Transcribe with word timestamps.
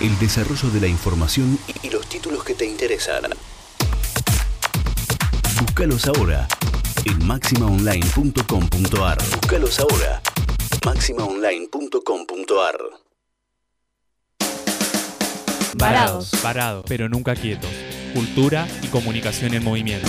el 0.00 0.18
desarrollo 0.18 0.70
de 0.70 0.80
la 0.80 0.86
información 0.86 1.58
y 1.82 1.90
los 1.90 2.06
títulos 2.08 2.44
que 2.44 2.54
te 2.54 2.66
interesan. 2.66 3.22
Búscalos 5.60 6.06
ahora 6.06 6.48
en 7.04 7.26
maximaonline.com.ar. 7.26 9.18
Búscalos 9.40 9.80
ahora. 9.80 10.22
maximaonline.com.ar. 10.84 12.76
Varados. 15.76 16.30
Parados, 16.42 16.84
pero 16.86 17.08
nunca 17.08 17.34
quietos. 17.34 17.70
Cultura 18.14 18.68
y 18.82 18.86
comunicación 18.88 19.54
en 19.54 19.64
movimiento. 19.64 20.08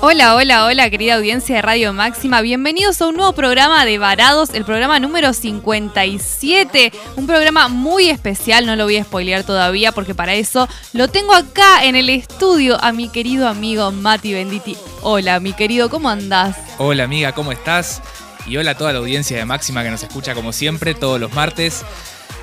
Hola, 0.00 0.36
hola, 0.36 0.64
hola, 0.64 0.90
querida 0.90 1.16
audiencia 1.16 1.56
de 1.56 1.62
Radio 1.62 1.92
Máxima. 1.92 2.40
Bienvenidos 2.40 3.02
a 3.02 3.08
un 3.08 3.16
nuevo 3.16 3.32
programa 3.32 3.84
de 3.84 3.98
Varados, 3.98 4.50
el 4.54 4.64
programa 4.64 5.00
número 5.00 5.32
57. 5.32 6.92
Un 7.16 7.26
programa 7.26 7.66
muy 7.66 8.08
especial, 8.08 8.64
no 8.64 8.76
lo 8.76 8.84
voy 8.84 8.98
a 8.98 9.02
spoilear 9.02 9.42
todavía 9.42 9.90
porque 9.90 10.14
para 10.14 10.34
eso 10.34 10.68
lo 10.92 11.08
tengo 11.08 11.34
acá 11.34 11.84
en 11.84 11.96
el 11.96 12.10
estudio 12.10 12.78
a 12.80 12.92
mi 12.92 13.08
querido 13.08 13.48
amigo 13.48 13.90
Mati 13.90 14.32
Benditi. 14.32 14.76
Hola, 15.02 15.40
mi 15.40 15.52
querido, 15.52 15.90
¿cómo 15.90 16.08
andás? 16.08 16.56
Hola 16.78 17.02
amiga, 17.02 17.32
¿cómo 17.32 17.50
estás? 17.50 18.00
Y 18.46 18.56
hola 18.56 18.70
a 18.70 18.76
toda 18.76 18.92
la 18.92 19.00
audiencia 19.00 19.36
de 19.36 19.44
Máxima 19.44 19.82
que 19.82 19.90
nos 19.90 20.04
escucha 20.04 20.32
como 20.36 20.52
siempre 20.52 20.94
todos 20.94 21.18
los 21.18 21.34
martes. 21.34 21.84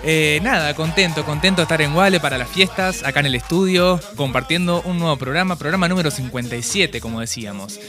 Eh, 0.04 0.40
nada, 0.44 0.74
contento, 0.76 1.26
contento 1.26 1.62
de 1.62 1.64
estar 1.64 1.82
en 1.82 1.96
Wale 1.96 2.20
para 2.20 2.38
las 2.38 2.50
fiestas, 2.50 3.04
acá 3.04 3.22
en 3.22 3.28
el 3.28 3.36
estudio, 3.36 4.00
compartiendo 4.16 4.82
un 4.84 5.00
nuevo 5.00 5.18
programa, 5.18 5.56
programa 5.56 5.88
número 5.88 6.12
57, 6.12 7.02
como 7.02 7.22
decíamos. 7.22 7.80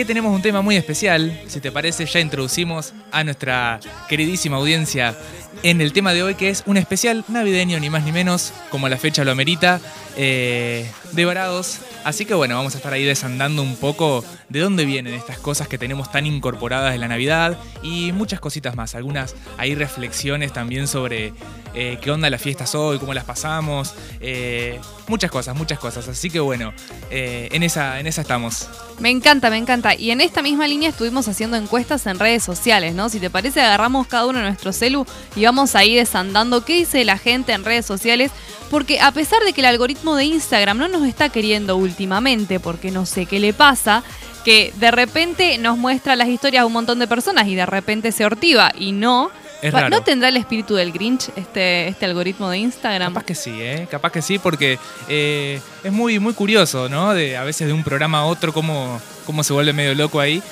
Que 0.00 0.06
tenemos 0.06 0.34
un 0.34 0.40
tema 0.40 0.62
muy 0.62 0.76
especial, 0.76 1.42
si 1.46 1.60
te 1.60 1.70
parece, 1.70 2.06
ya 2.06 2.20
introducimos 2.20 2.94
a 3.12 3.22
nuestra 3.22 3.80
queridísima 4.08 4.56
audiencia 4.56 5.14
en 5.62 5.82
el 5.82 5.92
tema 5.92 6.14
de 6.14 6.22
hoy, 6.22 6.36
que 6.36 6.48
es 6.48 6.62
un 6.64 6.78
especial 6.78 7.22
navideño, 7.28 7.78
ni 7.78 7.90
más 7.90 8.04
ni 8.04 8.10
menos, 8.10 8.54
como 8.70 8.88
la 8.88 8.96
fecha 8.96 9.24
lo 9.24 9.30
amerita, 9.30 9.78
eh, 10.16 10.90
de 11.12 11.24
Varados. 11.26 11.80
Así 12.02 12.24
que 12.24 12.32
bueno, 12.32 12.56
vamos 12.56 12.72
a 12.74 12.78
estar 12.78 12.94
ahí 12.94 13.04
desandando 13.04 13.62
un 13.62 13.76
poco 13.76 14.24
de 14.48 14.60
dónde 14.60 14.86
vienen 14.86 15.12
estas 15.12 15.36
cosas 15.36 15.68
que 15.68 15.76
tenemos 15.76 16.10
tan 16.10 16.24
incorporadas 16.24 16.94
en 16.94 17.02
la 17.02 17.08
Navidad 17.08 17.58
y 17.82 18.12
muchas 18.12 18.40
cositas 18.40 18.74
más. 18.76 18.94
Algunas 18.94 19.34
hay 19.58 19.74
reflexiones 19.74 20.54
también 20.54 20.88
sobre 20.88 21.34
eh, 21.74 21.98
qué 22.00 22.10
onda 22.10 22.28
las 22.30 22.42
fiestas 22.42 22.74
hoy, 22.74 22.98
cómo 22.98 23.14
las 23.14 23.24
pasamos. 23.24 23.94
eh, 24.20 24.80
muchas 25.08 25.30
cosas, 25.30 25.56
muchas 25.56 25.78
cosas. 25.78 26.06
Así 26.08 26.30
que 26.30 26.40
bueno, 26.40 26.72
eh, 27.10 27.48
en, 27.52 27.62
esa, 27.62 28.00
en 28.00 28.06
esa 28.06 28.22
estamos. 28.22 28.68
Me 28.98 29.10
encanta, 29.10 29.50
me 29.50 29.56
encanta. 29.56 29.94
Y 29.94 30.10
en 30.10 30.20
esta 30.20 30.42
misma 30.42 30.66
línea 30.66 30.90
estuvimos 30.90 31.26
haciendo 31.28 31.56
encuestas 31.56 32.06
en 32.06 32.18
redes 32.18 32.42
sociales, 32.42 32.94
¿no? 32.94 33.08
Si 33.08 33.18
te 33.18 33.30
parece, 33.30 33.60
agarramos 33.60 34.06
cada 34.06 34.26
uno 34.26 34.40
nuestro 34.40 34.72
celu 34.72 35.06
y 35.36 35.44
vamos 35.44 35.74
ahí 35.74 35.94
desandando 35.94 36.64
qué 36.64 36.74
dice 36.74 37.04
la 37.04 37.18
gente 37.18 37.52
en 37.52 37.64
redes 37.64 37.86
sociales. 37.86 38.30
Porque 38.70 39.00
a 39.00 39.10
pesar 39.10 39.42
de 39.42 39.52
que 39.52 39.62
el 39.62 39.66
algoritmo 39.66 40.14
de 40.14 40.26
Instagram 40.26 40.78
no 40.78 40.88
nos 40.88 41.06
está 41.06 41.28
queriendo 41.28 41.76
últimamente, 41.76 42.60
porque 42.60 42.92
no 42.92 43.04
sé 43.04 43.26
qué 43.26 43.40
le 43.40 43.52
pasa, 43.52 44.04
que 44.44 44.72
de 44.76 44.90
repente 44.90 45.58
nos 45.58 45.76
muestra 45.76 46.14
las 46.16 46.28
historias 46.28 46.62
de 46.62 46.66
un 46.66 46.72
montón 46.72 46.98
de 46.98 47.08
personas 47.08 47.48
y 47.48 47.54
de 47.54 47.66
repente 47.66 48.12
se 48.12 48.24
ortiva 48.24 48.72
y 48.78 48.92
no. 48.92 49.30
Es 49.62 49.74
Va- 49.74 49.80
raro. 49.82 49.96
¿No 49.96 50.02
tendrá 50.02 50.28
el 50.28 50.36
espíritu 50.36 50.74
del 50.74 50.92
Grinch 50.92 51.28
este, 51.36 51.88
este 51.88 52.04
algoritmo 52.06 52.48
de 52.48 52.58
Instagram? 52.58 53.12
Capaz 53.12 53.24
que 53.26 53.34
sí, 53.34 53.50
¿eh? 53.60 53.86
Capaz 53.90 54.10
que 54.12 54.22
sí, 54.22 54.38
porque 54.38 54.78
eh, 55.08 55.60
es 55.84 55.92
muy, 55.92 56.18
muy 56.18 56.32
curioso, 56.34 56.88
¿no? 56.88 57.12
De, 57.14 57.36
a 57.36 57.44
veces 57.44 57.66
de 57.66 57.72
un 57.72 57.84
programa 57.84 58.20
a 58.20 58.24
otro, 58.24 58.52
cómo, 58.52 59.00
cómo 59.26 59.42
se 59.44 59.52
vuelve 59.52 59.72
medio 59.72 59.94
loco 59.94 60.18
ahí. 60.20 60.42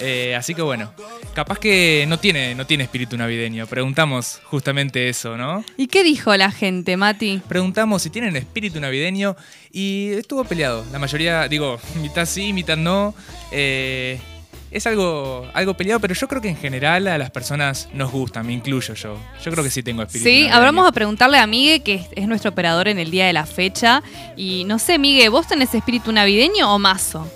Eh, 0.00 0.36
así 0.36 0.54
que 0.54 0.62
bueno, 0.62 0.92
capaz 1.34 1.58
que 1.58 2.04
no 2.06 2.18
tiene, 2.20 2.54
no 2.54 2.66
tiene 2.66 2.84
espíritu 2.84 3.16
navideño. 3.16 3.66
Preguntamos 3.66 4.40
justamente 4.44 5.08
eso, 5.08 5.36
¿no? 5.36 5.64
¿Y 5.76 5.88
qué 5.88 6.04
dijo 6.04 6.36
la 6.36 6.52
gente, 6.52 6.96
Mati? 6.96 7.42
Preguntamos 7.48 8.02
si 8.02 8.10
tienen 8.10 8.36
espíritu 8.36 8.78
navideño 8.80 9.34
y 9.72 10.10
estuvo 10.12 10.44
peleado. 10.44 10.84
La 10.92 10.98
mayoría, 11.00 11.48
digo, 11.48 11.80
mitad 12.02 12.26
sí, 12.26 12.52
mitad 12.52 12.76
no. 12.76 13.12
Eh, 13.50 14.20
es 14.70 14.86
algo, 14.86 15.46
algo 15.54 15.74
peleado, 15.74 16.00
pero 16.00 16.14
yo 16.14 16.28
creo 16.28 16.42
que 16.42 16.48
en 16.48 16.56
general 16.56 17.06
a 17.08 17.16
las 17.18 17.30
personas 17.30 17.88
nos 17.94 18.10
gusta, 18.12 18.42
me 18.42 18.52
incluyo 18.52 18.94
yo. 18.94 19.16
Yo 19.42 19.50
creo 19.50 19.64
que 19.64 19.70
sí 19.70 19.82
tengo 19.82 20.02
espíritu 20.02 20.28
Sí, 20.28 20.42
navideño. 20.48 20.60
vamos 20.62 20.88
a 20.88 20.92
preguntarle 20.92 21.38
a 21.38 21.46
Migue, 21.46 21.80
que 21.82 21.94
es, 21.94 22.06
es 22.14 22.28
nuestro 22.28 22.50
operador 22.50 22.88
en 22.88 22.98
el 22.98 23.10
día 23.10 23.26
de 23.26 23.32
la 23.32 23.46
fecha. 23.46 24.02
Y 24.36 24.64
no 24.64 24.78
sé, 24.78 24.98
Migue, 24.98 25.28
¿vos 25.30 25.46
tenés 25.46 25.74
espíritu 25.74 26.12
navideño 26.12 26.74
o 26.74 26.78
mazo? 26.78 27.26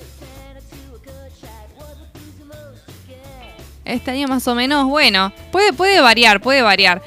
Este 3.85 4.13
año 4.13 4.29
más 4.29 4.47
o 4.47 4.55
menos, 4.55 4.87
bueno, 4.87 5.33
puede, 5.51 5.73
puede 5.73 6.01
variar, 6.01 6.41
puede 6.41 6.63
variar. 6.63 7.03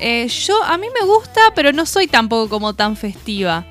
Eh, 0.00 0.26
yo, 0.28 0.62
a 0.64 0.76
mí 0.76 0.86
me 1.00 1.06
gusta, 1.06 1.40
pero 1.54 1.72
no 1.72 1.86
soy 1.86 2.08
tampoco 2.08 2.48
como 2.48 2.74
tan 2.74 2.96
festiva. 2.96 3.64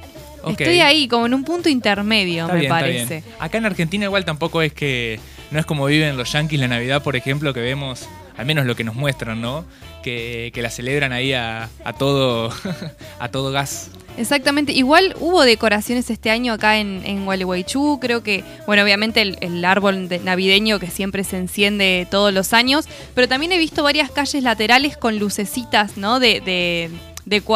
Estoy 0.47 0.79
ahí, 0.79 1.07
como 1.07 1.25
en 1.25 1.33
un 1.33 1.43
punto 1.43 1.69
intermedio, 1.69 2.43
Está 2.43 2.53
me 2.53 2.59
bien, 2.61 2.69
parece. 2.69 3.23
Acá 3.39 3.57
en 3.57 3.65
Argentina 3.65 4.05
igual 4.05 4.23
tampoco 4.25 4.61
es 4.61 4.71
que 4.73 5.19
no 5.51 5.59
es 5.59 5.65
como 5.65 5.85
viven 5.85 6.17
los 6.17 6.31
yanquis 6.31 6.59
la 6.59 6.67
Navidad, 6.67 7.03
por 7.03 7.15
ejemplo, 7.15 7.53
que 7.53 7.59
vemos, 7.61 8.07
al 8.37 8.45
menos 8.45 8.65
lo 8.65 8.75
que 8.75 8.83
nos 8.83 8.95
muestran, 8.95 9.41
¿no? 9.41 9.65
Que, 10.03 10.51
que 10.53 10.61
la 10.61 10.69
celebran 10.69 11.13
ahí 11.13 11.33
a, 11.33 11.69
a 11.83 11.93
todo 11.93 12.51
a 13.19 13.29
todo 13.29 13.51
gas. 13.51 13.89
Exactamente, 14.17 14.71
igual 14.71 15.13
hubo 15.19 15.43
decoraciones 15.43 16.09
este 16.09 16.29
año 16.29 16.53
acá 16.53 16.77
en, 16.77 17.01
en 17.05 17.25
Gualeguaychú, 17.25 17.99
creo 17.99 18.23
que, 18.23 18.45
bueno, 18.65 18.83
obviamente 18.83 19.21
el, 19.21 19.37
el 19.41 19.65
árbol 19.65 20.07
de- 20.07 20.19
navideño 20.19 20.79
que 20.79 20.87
siempre 20.87 21.25
se 21.25 21.37
enciende 21.37 22.07
todos 22.09 22.31
los 22.33 22.53
años, 22.53 22.85
pero 23.13 23.27
también 23.27 23.51
he 23.51 23.57
visto 23.57 23.83
varias 23.83 24.09
calles 24.11 24.41
laterales 24.41 24.95
con 24.95 25.19
lucecitas, 25.19 25.97
¿no? 25.97 26.21
De, 26.21 26.39
de, 26.39 26.89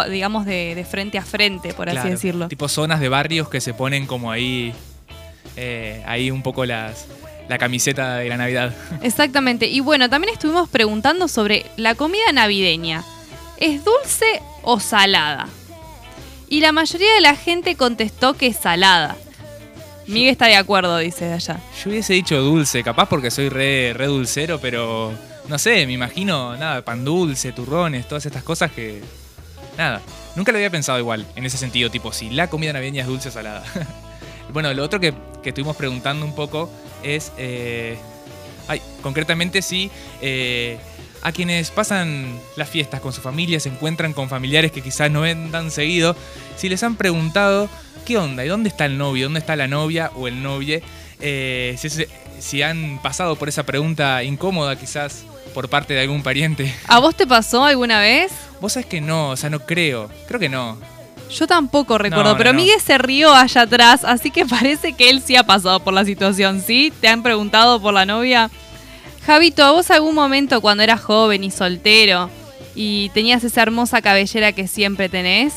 digamos, 0.10 0.46
de, 0.46 0.76
de 0.76 0.84
frente 0.84 1.18
a 1.18 1.22
frente, 1.24 1.74
por 1.74 1.88
así 1.90 2.10
decirlo. 2.10 2.50
Tipo 2.50 2.68
zonas 2.68 3.00
de 3.00 3.08
barrios 3.08 3.48
que 3.48 3.62
se 3.62 3.74
ponen 3.74 4.06
como 4.06 4.30
ahí 4.30 4.74
eh, 5.56 6.04
ahí 6.08 6.30
un 6.32 6.42
poco 6.44 6.66
las 6.66 7.08
la 7.50 7.58
camiseta 7.58 8.18
de 8.18 8.30
la 8.30 8.38
Navidad. 8.38 8.74
Exactamente, 9.02 9.68
y 9.68 9.82
bueno, 9.82 10.10
también 10.10 10.34
estuvimos 10.34 10.70
preguntando 10.70 11.28
sobre 11.28 11.66
la 11.76 11.96
comida 11.96 12.32
navideña. 12.32 13.04
¿Es 13.58 13.84
dulce 13.84 14.42
o 14.62 14.80
salada? 14.80 15.50
Y 16.48 16.62
la 16.62 16.72
mayoría 16.72 17.14
de 17.14 17.22
la 17.22 17.36
gente 17.36 17.76
contestó 17.76 18.36
que 18.36 18.48
es 18.48 18.56
salada. 18.56 19.18
Miguel 20.08 20.32
está 20.32 20.48
de 20.48 20.56
acuerdo, 20.56 20.98
dice 20.98 21.26
de 21.26 21.34
allá. 21.34 21.60
Yo 21.84 21.92
hubiese 21.92 22.14
dicho 22.14 22.40
dulce, 22.42 22.84
capaz 22.84 23.08
porque 23.10 23.30
soy 23.30 23.50
re, 23.50 23.94
re 23.94 24.08
dulcero, 24.08 24.60
pero 24.60 25.14
no 25.48 25.60
sé, 25.60 25.86
me 25.86 25.94
imagino, 25.94 26.56
nada, 26.58 26.84
pan 26.84 27.04
dulce, 27.04 27.52
turrones, 27.52 28.08
todas 28.08 28.26
estas 28.26 28.44
cosas 28.44 28.72
que. 28.72 29.02
Nada, 29.78 30.02
nunca 30.36 30.52
lo 30.52 30.58
había 30.58 30.70
pensado 30.70 31.00
igual, 31.00 31.26
en 31.36 31.46
ese 31.46 31.58
sentido, 31.58 31.90
tipo, 31.90 32.12
si 32.12 32.30
la 32.30 32.50
comida 32.50 32.74
navideña 32.74 33.02
es 33.02 33.08
dulce 33.08 33.30
o 33.30 33.32
salada. 33.32 33.64
bueno, 34.54 34.74
lo 34.74 34.84
otro 34.84 35.00
que, 35.00 35.14
que 35.44 35.50
estuvimos 35.50 35.76
preguntando 35.76 36.26
un 36.26 36.34
poco 36.34 36.72
es. 37.04 37.32
eh, 37.38 37.98
ay, 38.68 38.82
concretamente 39.02 39.62
si. 39.62 39.92
eh, 40.22 40.78
a 41.22 41.32
quienes 41.32 41.70
pasan 41.72 42.40
las 42.56 42.70
fiestas 42.70 43.02
con 43.02 43.14
su 43.14 43.22
familia, 43.22 43.60
se 43.60 43.70
encuentran 43.70 44.14
con 44.14 44.30
familiares 44.30 44.72
que 44.72 44.82
quizás 44.82 45.12
no 45.12 45.22
ven 45.22 45.52
tan 45.52 45.72
seguido, 45.72 46.16
si 46.56 46.70
les 46.70 46.82
han 46.84 46.96
preguntado 46.96 47.70
qué 48.06 48.18
onda 48.18 48.46
y 48.46 48.48
dónde 48.48 48.70
está 48.70 48.86
el 48.86 48.98
novio, 48.98 49.26
dónde 49.26 49.40
está 49.40 49.56
la 49.56 49.68
novia 49.68 50.12
o 50.16 50.28
el 50.28 50.42
novie, 50.42 50.82
eh, 51.20 51.76
si, 51.78 51.90
si 52.40 52.62
han 52.62 53.02
pasado 53.02 53.36
por 53.36 53.50
esa 53.50 53.64
pregunta 53.64 54.24
incómoda 54.24 54.78
quizás 54.78 55.26
por 55.54 55.68
parte 55.68 55.94
de 55.94 56.02
algún 56.02 56.24
pariente. 56.24 56.74
¿A 56.88 57.00
vos 57.00 57.16
te 57.16 57.28
pasó 57.28 57.66
alguna 57.66 58.00
vez? 58.00 58.32
Vos 58.62 58.74
sabés 58.74 58.88
que 58.88 59.02
no, 59.02 59.32
o 59.32 59.36
sea, 59.38 59.50
no 59.50 59.60
creo, 59.60 60.10
creo 60.28 60.40
que 60.40 60.50
no. 60.50 60.78
Yo 61.30 61.48
tampoco 61.48 61.98
recuerdo, 61.98 62.32
no, 62.32 62.38
pero 62.38 62.54
no. 62.54 62.58
Miguel 62.58 62.80
se 62.82 62.98
rió 62.98 63.34
allá 63.34 63.62
atrás, 63.62 64.04
así 64.04 64.32
que 64.32 64.46
parece 64.48 64.94
que 64.94 65.10
él 65.10 65.22
sí 65.22 65.36
ha 65.36 65.44
pasado 65.44 65.80
por 65.80 65.94
la 65.94 66.06
situación, 66.06 66.62
¿sí? 66.62 66.92
¿Te 67.02 67.08
han 67.08 67.24
preguntado 67.24 67.82
por 67.82 67.94
la 67.94 68.06
novia? 68.06 68.50
Javito, 69.26 69.64
¿a 69.64 69.72
vos 69.72 69.92
algún 69.92 70.16
momento 70.16 70.60
cuando 70.62 70.84
eras 70.84 71.02
joven 71.02 71.44
y 71.44 71.52
soltero 71.52 72.30
y 72.76 73.10
tenías 73.10 73.44
esa 73.44 73.62
hermosa 73.62 74.02
cabellera 74.02 74.54
que 74.54 74.68
siempre 74.68 75.10
tenés, 75.10 75.54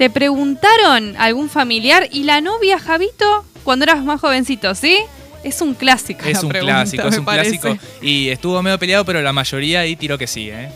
¿Te 0.00 0.08
preguntaron 0.08 1.14
algún 1.18 1.50
familiar 1.50 2.08
y 2.10 2.22
la 2.22 2.40
novia, 2.40 2.78
Javito, 2.78 3.44
cuando 3.64 3.82
eras 3.82 4.02
más 4.02 4.18
jovencito, 4.18 4.74
sí? 4.74 4.96
Es 5.44 5.60
un 5.60 5.74
clásico. 5.74 6.24
Es 6.24 6.38
la 6.38 6.40
un 6.40 6.48
pregunta, 6.48 6.74
clásico, 6.74 7.08
es 7.08 7.18
un 7.18 7.24
parece. 7.26 7.58
clásico. 7.58 7.84
Y 8.00 8.30
estuvo 8.30 8.62
medio 8.62 8.78
peleado, 8.78 9.04
pero 9.04 9.20
la 9.20 9.34
mayoría 9.34 9.80
ahí 9.80 9.96
tiró 9.96 10.16
que 10.16 10.26
sí, 10.26 10.48
¿eh? 10.48 10.70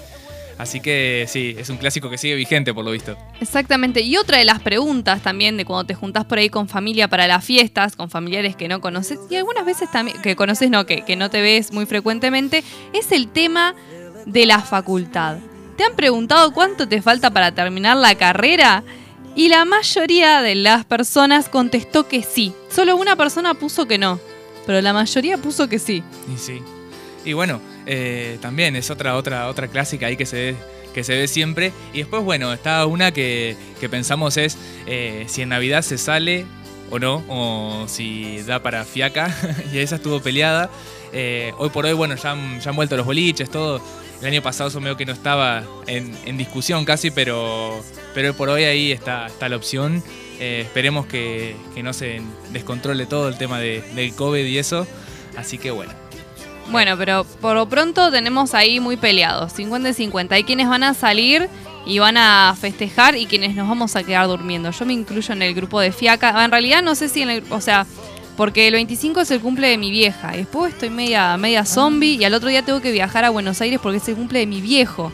Así 0.59 0.81
que 0.81 1.27
sí, 1.29 1.55
es 1.59 1.69
un 1.69 1.79
clásico 1.79 2.09
que 2.11 2.19
sigue 2.19 2.35
vigente 2.35 2.73
por 2.73 2.85
lo 2.85 2.93
visto. 2.93 3.17
Exactamente. 3.41 4.01
Y 4.03 4.17
otra 4.17 4.39
de 4.39 4.45
las 4.45 4.61
preguntas 4.61 5.21
también 5.23 5.57
de 5.57 5.65
cuando 5.65 5.85
te 5.85 5.95
juntás 5.95 6.25
por 6.25 6.39
ahí 6.39 6.49
con 6.49 6.69
familia 6.69 7.09
para 7.09 7.27
las 7.27 7.45
fiestas, 7.45 7.97
con 7.97 8.11
familiares 8.11 8.55
que 8.57 8.69
no 8.69 8.81
conoces, 8.81 9.19
y 9.31 9.37
algunas 9.37 9.65
veces 9.65 9.91
también, 9.91 10.21
que 10.23 10.37
conoces 10.37 10.71
no, 10.71 10.87
que, 10.87 11.03
que 11.03 11.17
no 11.17 11.31
te 11.31 11.41
ves 11.43 11.73
muy 11.73 11.87
frecuentemente, 11.87 12.63
es 12.93 13.11
el 13.13 13.29
tema 13.29 13.75
de 14.27 14.47
la 14.47 14.61
facultad. 14.61 15.39
¿Te 15.77 15.85
han 15.85 15.97
preguntado 15.97 16.53
cuánto 16.53 16.87
te 16.87 17.03
falta 17.03 17.31
para 17.31 17.53
terminar 17.53 17.97
la 17.97 18.15
carrera? 18.15 18.85
Y 19.35 19.49
la 19.49 19.65
mayoría 19.65 20.41
de 20.43 20.55
las 20.55 20.85
personas 20.85 21.49
contestó 21.49 22.07
que 22.07 22.23
sí. 22.23 22.53
Solo 22.71 22.97
una 22.97 23.17
persona 23.17 23.55
puso 23.55 23.87
que 23.87 23.99
no. 23.99 24.21
Pero 24.67 24.81
la 24.81 24.93
mayoría 24.93 25.37
puso 25.39 25.69
que 25.69 25.81
sí. 25.81 26.05
Y 26.33 26.39
sí. 26.39 26.63
Y 27.25 27.33
bueno, 27.33 27.61
eh, 27.87 28.39
también 28.41 28.77
es 28.77 28.91
otra, 28.91 29.17
otra, 29.17 29.49
otra 29.49 29.69
clásica 29.69 30.07
ahí 30.07 30.17
que 30.17 30.27
se 30.27 30.37
ve, 30.37 30.57
que 30.95 31.05
se 31.05 31.15
ve 31.17 31.29
siempre. 31.29 31.73
Y 31.93 31.99
después, 31.99 32.23
bueno, 32.23 32.53
está 32.53 32.85
una 32.87 33.13
que, 33.13 33.57
que 33.81 33.89
pensamos 33.89 34.37
es 34.37 34.57
eh, 34.87 35.25
si 35.29 35.43
en 35.43 35.51
Navidad 35.51 35.83
se 35.83 35.99
sale 35.99 36.47
o 36.91 36.99
no, 36.99 37.25
o 37.29 37.85
si 37.89 38.43
da 38.43 38.63
para 38.63 38.85
fiaca. 38.85 39.35
y 39.73 39.79
esa 39.79 39.97
estuvo 39.97 40.21
peleada. 40.21 40.71
Eh, 41.13 41.53
hoy 41.59 41.71
por 41.71 41.87
hoy, 41.87 41.93
bueno, 41.93 42.17
ya 42.17 42.33
han, 42.33 42.61
ya 42.61 42.71
han 42.71 42.77
vuelto 42.77 42.97
los 42.97 43.07
boliches, 43.07 43.51
todo. 43.51 43.81
El 44.21 44.29
año 44.29 44.43
pasado 44.43 44.69
eso 44.71 44.81
medio 44.81 44.97
que 44.97 45.05
no 45.05 45.13
estaba 45.13 45.65
en, 45.87 46.17
en 46.25 46.39
discusión 46.39 46.85
casi, 46.85 47.11
pero, 47.11 47.83
pero 48.15 48.29
hoy 48.29 48.35
por 48.35 48.49
hoy 48.49 48.65
ahí 48.65 48.91
está, 48.93 49.27
está 49.27 49.49
la 49.49 49.57
opción. 49.57 50.03
Esperemos 50.41 51.07
que, 51.07 51.55
que 51.75 51.83
no 51.83 51.93
se 51.93 52.21
descontrole 52.53 53.07
todo 53.07 53.29
el 53.29 53.39
tema 53.39 53.61
de- 53.61 53.83
del 53.95 54.15
COVID 54.15 54.45
y 54.45 54.59
eso. 54.59 54.87
Así 55.37 55.59
que 55.59 55.71
bueno. 55.71 55.93
Bueno, 56.71 56.97
pero 56.97 57.25
por 57.41 57.55
lo 57.55 57.69
pronto 57.69 58.11
tenemos 58.11 58.55
ahí 58.55 58.81
muy 58.81 58.97
peleados, 58.97 59.53
50 59.53 59.91
y 59.91 59.95
50. 59.95 60.35
Hay 60.35 60.45
quienes 60.45 60.69
van 60.69 60.83
a 60.83 60.95
salir 60.95 61.49
y 61.87 61.99
van 61.99 62.17
a 62.17 62.55
festejar 62.59 63.17
y 63.17 63.27
quienes 63.27 63.55
nos 63.55 63.69
vamos 63.69 63.95
a 63.97 64.03
quedar 64.03 64.27
durmiendo. 64.27 64.71
Yo 64.71 64.87
me 64.87 64.95
incluyo 64.95 65.33
en 65.35 65.43
el 65.43 65.55
grupo 65.55 65.81
de 65.81 65.93
Fiaca. 65.93 66.33
Ah, 66.35 66.45
En 66.45 66.51
realidad 66.51 66.83
no 66.83 66.95
sé 66.95 67.09
si 67.09 67.23
en 67.23 67.31
el... 67.31 67.45
O 67.51 67.61
sea, 67.61 67.87
porque 68.37 68.67
el 68.67 68.75
25 68.75 69.21
es 69.21 69.31
el 69.31 69.41
cumple 69.41 69.69
de 69.69 69.79
mi 69.79 69.91
vieja. 69.91 70.35
Y 70.35 70.39
después 70.39 70.73
estoy 70.73 70.91
media, 70.91 71.37
media 71.37 71.65
zombie 71.67 72.15
y 72.17 72.25
al 72.25 72.35
otro 72.35 72.49
día 72.49 72.63
tengo 72.63 72.81
que 72.81 72.91
viajar 72.91 73.25
a 73.25 73.31
Buenos 73.31 73.61
Aires 73.61 73.79
porque 73.83 73.99
es 73.99 74.09
el 74.09 74.17
cumple 74.17 74.41
de 74.41 74.47
mi 74.47 74.61
viejo. 74.61 75.13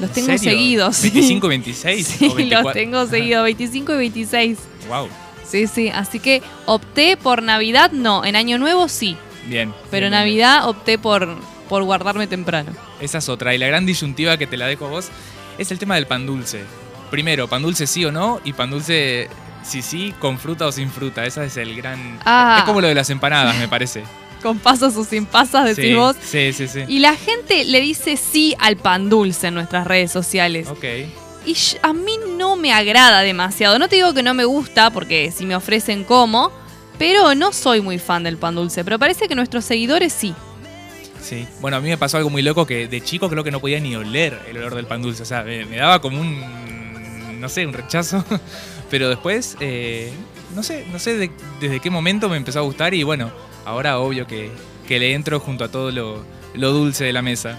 Los 0.00 0.08
¿En 0.10 0.14
tengo 0.14 0.26
serio? 0.38 0.50
seguidos. 0.52 0.96
sí. 0.96 1.10
25, 1.10 1.48
26 1.48 2.06
Sí, 2.06 2.24
o 2.24 2.28
los 2.28 2.36
24. 2.36 2.72
tengo 2.72 3.06
seguidos, 3.06 3.44
25 3.44 3.92
y 3.94 3.96
26. 3.98 4.58
Wow. 4.88 5.08
Sí, 5.46 5.66
sí, 5.66 5.88
así 5.90 6.18
que 6.18 6.42
opté 6.66 7.16
por 7.16 7.42
Navidad, 7.42 7.90
no, 7.92 8.24
en 8.24 8.36
Año 8.36 8.58
Nuevo 8.58 8.86
sí, 8.88 9.16
Bien. 9.48 9.72
pero 9.90 10.08
bien, 10.08 10.10
bien, 10.10 10.10
Navidad 10.10 10.68
opté 10.68 10.98
por, 10.98 11.36
por 11.68 11.82
guardarme 11.84 12.26
temprano. 12.26 12.72
Esa 13.00 13.18
es 13.18 13.28
otra. 13.28 13.54
Y 13.54 13.58
la 13.58 13.66
gran 13.66 13.86
disyuntiva 13.86 14.36
que 14.36 14.46
te 14.46 14.56
la 14.56 14.66
dejo 14.66 14.86
a 14.86 14.90
vos 14.90 15.08
es 15.58 15.70
el 15.70 15.78
tema 15.78 15.96
del 15.96 16.06
pan 16.06 16.26
dulce. 16.26 16.62
Primero, 17.10 17.48
pan 17.48 17.62
dulce 17.62 17.86
sí 17.86 18.04
o 18.04 18.12
no, 18.12 18.40
y 18.44 18.52
pan 18.52 18.70
dulce 18.70 19.28
si 19.62 19.82
sí, 19.82 20.14
con 20.18 20.38
fruta 20.38 20.66
o 20.66 20.72
sin 20.72 20.90
fruta. 20.90 21.24
Esa 21.24 21.44
es 21.44 21.56
el 21.56 21.76
gran. 21.76 22.18
Ah. 22.24 22.56
Es 22.60 22.64
como 22.64 22.80
lo 22.80 22.88
de 22.88 22.94
las 22.94 23.10
empanadas, 23.10 23.56
me 23.56 23.68
parece. 23.68 24.04
Con 24.42 24.60
pasas 24.60 24.96
o 24.96 25.02
sin 25.02 25.26
pasas, 25.26 25.64
decís 25.64 25.90
sí, 25.90 25.94
vos. 25.94 26.16
Sí, 26.22 26.52
sí, 26.52 26.68
sí. 26.68 26.84
Y 26.86 27.00
la 27.00 27.16
gente 27.16 27.64
le 27.64 27.80
dice 27.80 28.16
sí 28.16 28.54
al 28.60 28.76
pan 28.76 29.10
dulce 29.10 29.48
en 29.48 29.54
nuestras 29.54 29.84
redes 29.84 30.12
sociales. 30.12 30.68
Ok. 30.68 30.84
Y 31.44 31.56
a 31.82 31.92
mí 31.92 32.12
no 32.36 32.54
me 32.54 32.72
agrada 32.72 33.22
demasiado. 33.22 33.80
No 33.80 33.88
te 33.88 33.96
digo 33.96 34.14
que 34.14 34.22
no 34.22 34.34
me 34.34 34.44
gusta, 34.44 34.90
porque 34.90 35.32
si 35.32 35.44
me 35.44 35.56
ofrecen 35.56 36.04
como, 36.04 36.52
pero 36.98 37.34
no 37.34 37.52
soy 37.52 37.80
muy 37.80 37.98
fan 37.98 38.22
del 38.24 38.36
pan 38.36 38.54
dulce. 38.54 38.84
Pero 38.84 38.98
parece 38.98 39.28
que 39.28 39.34
nuestros 39.34 39.64
seguidores 39.64 40.12
sí. 40.12 40.34
Sí. 41.22 41.46
Bueno, 41.60 41.76
a 41.76 41.80
mí 41.80 41.88
me 41.88 41.98
pasó 41.98 42.16
algo 42.16 42.30
muy 42.30 42.42
loco 42.42 42.66
que 42.66 42.88
de 42.88 43.00
chico 43.00 43.28
creo 43.28 43.44
que 43.44 43.50
no 43.50 43.60
podía 43.60 43.80
ni 43.80 43.94
oler 43.96 44.38
el 44.48 44.56
olor 44.58 44.74
del 44.74 44.86
pan 44.86 45.02
dulce. 45.02 45.22
O 45.22 45.26
sea, 45.26 45.42
me, 45.42 45.64
daba 45.76 46.00
como 46.00 46.20
un. 46.20 47.40
No 47.40 47.48
sé, 47.48 47.66
un 47.66 47.72
rechazo. 47.72 48.24
Pero 48.90 49.08
después, 49.08 49.56
eh, 49.60 50.10
no 50.54 50.62
sé, 50.62 50.86
no 50.90 50.98
sé 50.98 51.16
de- 51.16 51.30
desde 51.60 51.80
qué 51.80 51.90
momento 51.90 52.28
me 52.28 52.36
empezó 52.36 52.60
a 52.60 52.62
gustar 52.62 52.94
y 52.94 53.02
bueno, 53.02 53.30
ahora 53.66 53.98
obvio 53.98 54.26
que, 54.26 54.50
que 54.86 54.98
le 54.98 55.12
entro 55.12 55.38
junto 55.40 55.64
a 55.64 55.68
todo 55.68 55.90
lo, 55.90 56.24
lo 56.54 56.72
dulce 56.72 57.04
de 57.04 57.12
la 57.12 57.20
mesa. 57.20 57.58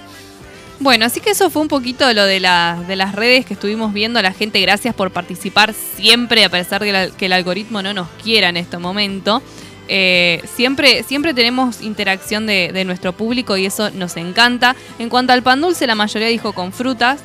Bueno, 0.80 1.06
así 1.06 1.20
que 1.20 1.32
eso 1.32 1.50
fue 1.50 1.62
un 1.62 1.68
poquito 1.68 2.12
lo 2.14 2.24
de, 2.26 2.40
la- 2.40 2.82
de 2.88 2.96
las 2.96 3.14
redes 3.14 3.46
que 3.46 3.54
estuvimos 3.54 3.92
viendo. 3.94 4.22
La 4.22 4.32
gente, 4.32 4.62
gracias 4.62 4.96
por 4.96 5.12
participar 5.12 5.74
siempre, 5.74 6.44
a 6.46 6.50
pesar 6.50 6.82
de 6.82 6.92
la- 6.92 7.10
que 7.10 7.26
el 7.26 7.34
algoritmo 7.34 7.82
no 7.82 7.94
nos 7.94 8.08
quiera 8.24 8.50
en 8.50 8.58
este 8.58 8.78
momento. 8.78 9.42
Eh, 9.90 10.42
siempre, 10.56 11.04
siempre 11.04 11.34
tenemos 11.34 11.82
interacción 11.82 12.46
de, 12.46 12.72
de 12.72 12.86
nuestro 12.86 13.12
público 13.12 13.58
y 13.58 13.66
eso 13.66 13.90
nos 13.92 14.16
encanta. 14.18 14.76
En 15.00 15.10
cuanto 15.10 15.34
al 15.34 15.44
pan 15.44 15.60
dulce, 15.60 15.86
la 15.86 15.96
mayoría 15.96 16.28
dijo 16.30 16.54
con 16.54 16.72
frutas. 16.72 17.20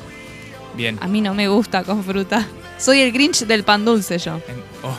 Bien. 0.75 0.97
A 1.01 1.07
mí 1.07 1.21
no 1.21 1.33
me 1.33 1.47
gusta 1.47 1.83
con 1.83 2.03
fruta. 2.03 2.45
Soy 2.77 2.99
el 2.99 3.13
Grinch 3.13 3.45
del 3.45 3.63
pan 3.63 3.85
dulce 3.85 4.17
yo. 4.17 4.35
En- 4.49 4.63
oh. 4.83 4.97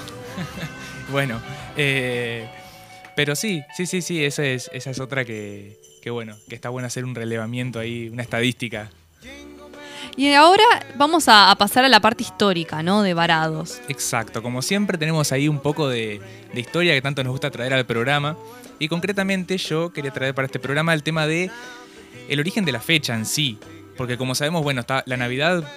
bueno, 1.13 1.43
eh, 1.77 2.49
pero 3.15 3.37
sí, 3.37 3.61
sí, 3.77 3.85
sí, 3.85 4.01
sí, 4.01 4.25
esa 4.25 4.45
es, 4.47 4.71
esa 4.73 4.91
es 4.93 5.01
otra 5.01 5.25
que, 5.27 5.77
que 6.07 6.11
bueno, 6.11 6.37
que 6.49 6.55
está 6.55 6.69
bueno 6.69 6.87
hacer 6.87 7.05
un 7.05 7.17
relevamiento 7.17 7.81
ahí, 7.81 8.09
una 8.09 8.23
estadística. 8.23 8.93
Y 10.17 10.33
ahora 10.35 10.63
vamos 10.97 11.25
a, 11.27 11.53
pasar 11.59 11.85
a 11.85 11.89
la 11.89 11.99
parte 11.99 12.23
histórica, 12.23 12.81
¿no? 12.81 13.03
De 13.03 13.13
Varados. 13.13 13.81
Exacto, 13.89 14.41
como 14.41 14.63
siempre 14.63 14.99
tenemos 14.99 15.33
ahí 15.33 15.49
un 15.49 15.59
poco 15.59 15.89
de, 15.89 16.21
de 16.55 16.61
historia 16.61 16.95
que 16.95 17.03
tanto 17.03 17.25
nos 17.25 17.33
gusta 17.33 17.51
traer 17.51 17.75
al 17.75 17.87
programa 17.87 18.37
y 18.79 18.87
concretamente 18.87 19.59
yo 19.59 19.93
quería 19.93 20.13
traer 20.13 20.33
para 20.33 20.47
este 20.47 20.61
programa 20.61 20.95
el 20.95 21.03
tema 21.03 21.27
de 21.27 21.51
el 22.29 22.39
origen 22.39 22.65
de 22.65 22.71
la 22.71 22.81
fecha 22.81 23.17
en 23.17 23.27
sí, 23.27 23.59
porque 23.97 24.17
como 24.17 24.37
sabemos, 24.37 24.63
bueno, 24.63 24.83
está 24.83 25.03
la 25.07 25.17
Navidad, 25.17 25.69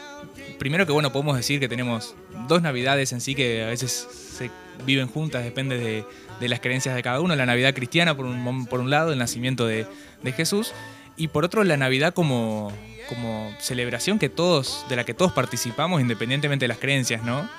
primero 0.59 0.85
que 0.85 0.91
bueno, 0.91 1.11
podemos 1.11 1.37
decir 1.37 1.59
que 1.59 1.67
tenemos 1.67 2.13
dos 2.47 2.61
Navidades 2.61 3.13
en 3.13 3.21
sí 3.21 3.33
que 3.33 3.63
a 3.63 3.67
veces 3.69 4.07
se 4.37 4.51
viven 4.85 5.07
juntas, 5.07 5.43
depende 5.43 5.79
de, 5.79 6.05
de 6.39 6.49
las 6.49 6.59
creencias 6.59 6.95
de 6.95 7.03
cada 7.03 7.19
uno, 7.21 7.35
la 7.35 7.45
Navidad 7.45 7.73
cristiana 7.73 8.15
por 8.15 8.25
un, 8.25 8.65
por 8.65 8.79
un 8.79 8.89
lado, 8.89 9.11
el 9.11 9.19
nacimiento 9.19 9.67
de, 9.67 9.85
de 10.23 10.31
Jesús, 10.31 10.73
y 11.17 11.27
por 11.27 11.43
otro 11.43 11.63
la 11.63 11.77
Navidad 11.77 12.13
como, 12.13 12.71
como 13.09 13.53
celebración 13.59 14.19
que 14.19 14.29
todos, 14.29 14.85
de 14.87 14.95
la 14.95 15.03
que 15.03 15.13
todos 15.13 15.31
participamos 15.33 16.01
independientemente 16.01 16.63
de 16.63 16.67
las 16.69 16.77
creencias, 16.77 17.23
¿no? 17.23 17.49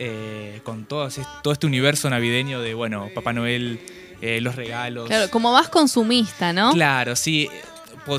Eh, 0.00 0.60
con 0.62 0.84
todo, 0.84 1.08
todo 1.42 1.52
este 1.52 1.66
universo 1.66 2.08
navideño 2.08 2.60
de, 2.60 2.74
bueno, 2.74 3.08
Papá 3.12 3.32
Noel, 3.32 3.80
eh, 4.20 4.40
los 4.40 4.54
regalos. 4.54 5.08
Claro, 5.08 5.28
como 5.30 5.52
más 5.52 5.68
consumista, 5.68 6.52
¿no? 6.52 6.72
Claro, 6.72 7.16
sí. 7.16 7.48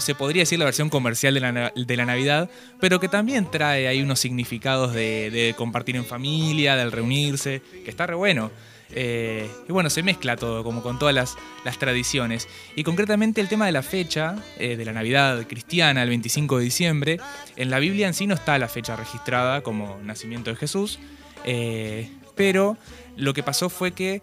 Se 0.02 0.14
podría 0.14 0.44
decir 0.44 0.60
la 0.60 0.66
versión 0.66 0.90
comercial 0.90 1.34
de 1.34 1.40
la, 1.40 1.72
de 1.74 1.98
la 1.98 2.06
Navidad, 2.06 2.50
pero 2.80 3.00
que 3.00 3.08
también 3.08 3.50
trae 3.50 3.88
ahí 3.88 4.04
unos 4.04 4.20
significados 4.20 4.94
de, 4.94 5.32
de 5.32 5.56
compartir 5.58 5.96
en 5.96 6.06
familia, 6.06 6.76
del 6.76 6.92
reunirse, 6.92 7.64
que 7.84 7.90
está 7.90 8.06
re 8.06 8.14
bueno. 8.14 8.52
Eh, 8.92 9.50
y 9.68 9.72
bueno, 9.72 9.90
se 9.90 10.02
mezcla 10.04 10.36
todo, 10.36 10.64
como 10.64 10.82
con 10.82 10.98
todas 10.98 11.14
las, 11.14 11.38
tradiciones. 11.78 12.48
Y 12.76 12.84
concretamente 12.84 13.42
el 13.42 13.48
tema 13.48 13.66
de 13.66 13.72
la 13.72 13.84
fecha, 13.84 14.36
eh, 14.58 14.76
de 14.76 14.86
la 14.86 14.94
Navidad 14.94 15.46
cristiana, 15.48 16.04
el 16.04 16.10
25 16.10 16.58
de 16.58 16.64
diciembre, 16.64 17.20
en 17.56 17.70
la 17.70 17.80
Biblia 17.80 18.08
en 18.08 18.14
sí 18.14 18.28
no 18.28 18.34
está 18.34 18.58
la 18.58 18.68
fecha 18.68 18.96
registrada 18.96 19.62
como 19.62 20.00
nacimiento 20.04 20.50
de 20.50 20.56
Jesús, 20.56 21.00
eh, 21.46 22.10
pero 22.36 22.78
lo 23.16 23.34
que 23.34 23.44
pasó 23.44 23.70
fue 23.70 23.92
que 23.92 24.22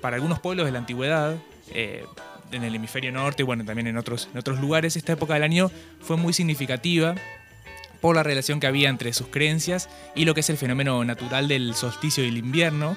para 0.00 0.16
algunos 0.16 0.38
pueblos 0.38 0.66
de 0.66 0.72
la 0.72 0.78
antigüedad, 0.78 1.36
en 1.72 2.62
el 2.62 2.74
hemisferio 2.74 3.10
norte 3.10 3.42
y 3.42 3.46
bueno, 3.46 3.64
también 3.64 3.88
en 3.88 3.96
otros, 3.96 4.28
en 4.32 4.38
otros 4.38 4.60
lugares, 4.60 4.96
esta 4.96 5.12
época 5.14 5.34
del 5.34 5.42
año 5.42 5.70
fue 6.00 6.16
muy 6.16 6.32
significativa 6.32 7.16
por 8.00 8.14
la 8.14 8.22
relación 8.22 8.60
que 8.60 8.66
había 8.66 8.88
entre 8.88 9.12
sus 9.12 9.26
creencias 9.28 9.88
y 10.14 10.24
lo 10.24 10.34
que 10.34 10.40
es 10.40 10.50
el 10.50 10.56
fenómeno 10.56 11.04
natural 11.04 11.48
del 11.48 11.74
solsticio 11.74 12.24
y 12.24 12.28
el 12.28 12.36
invierno, 12.36 12.96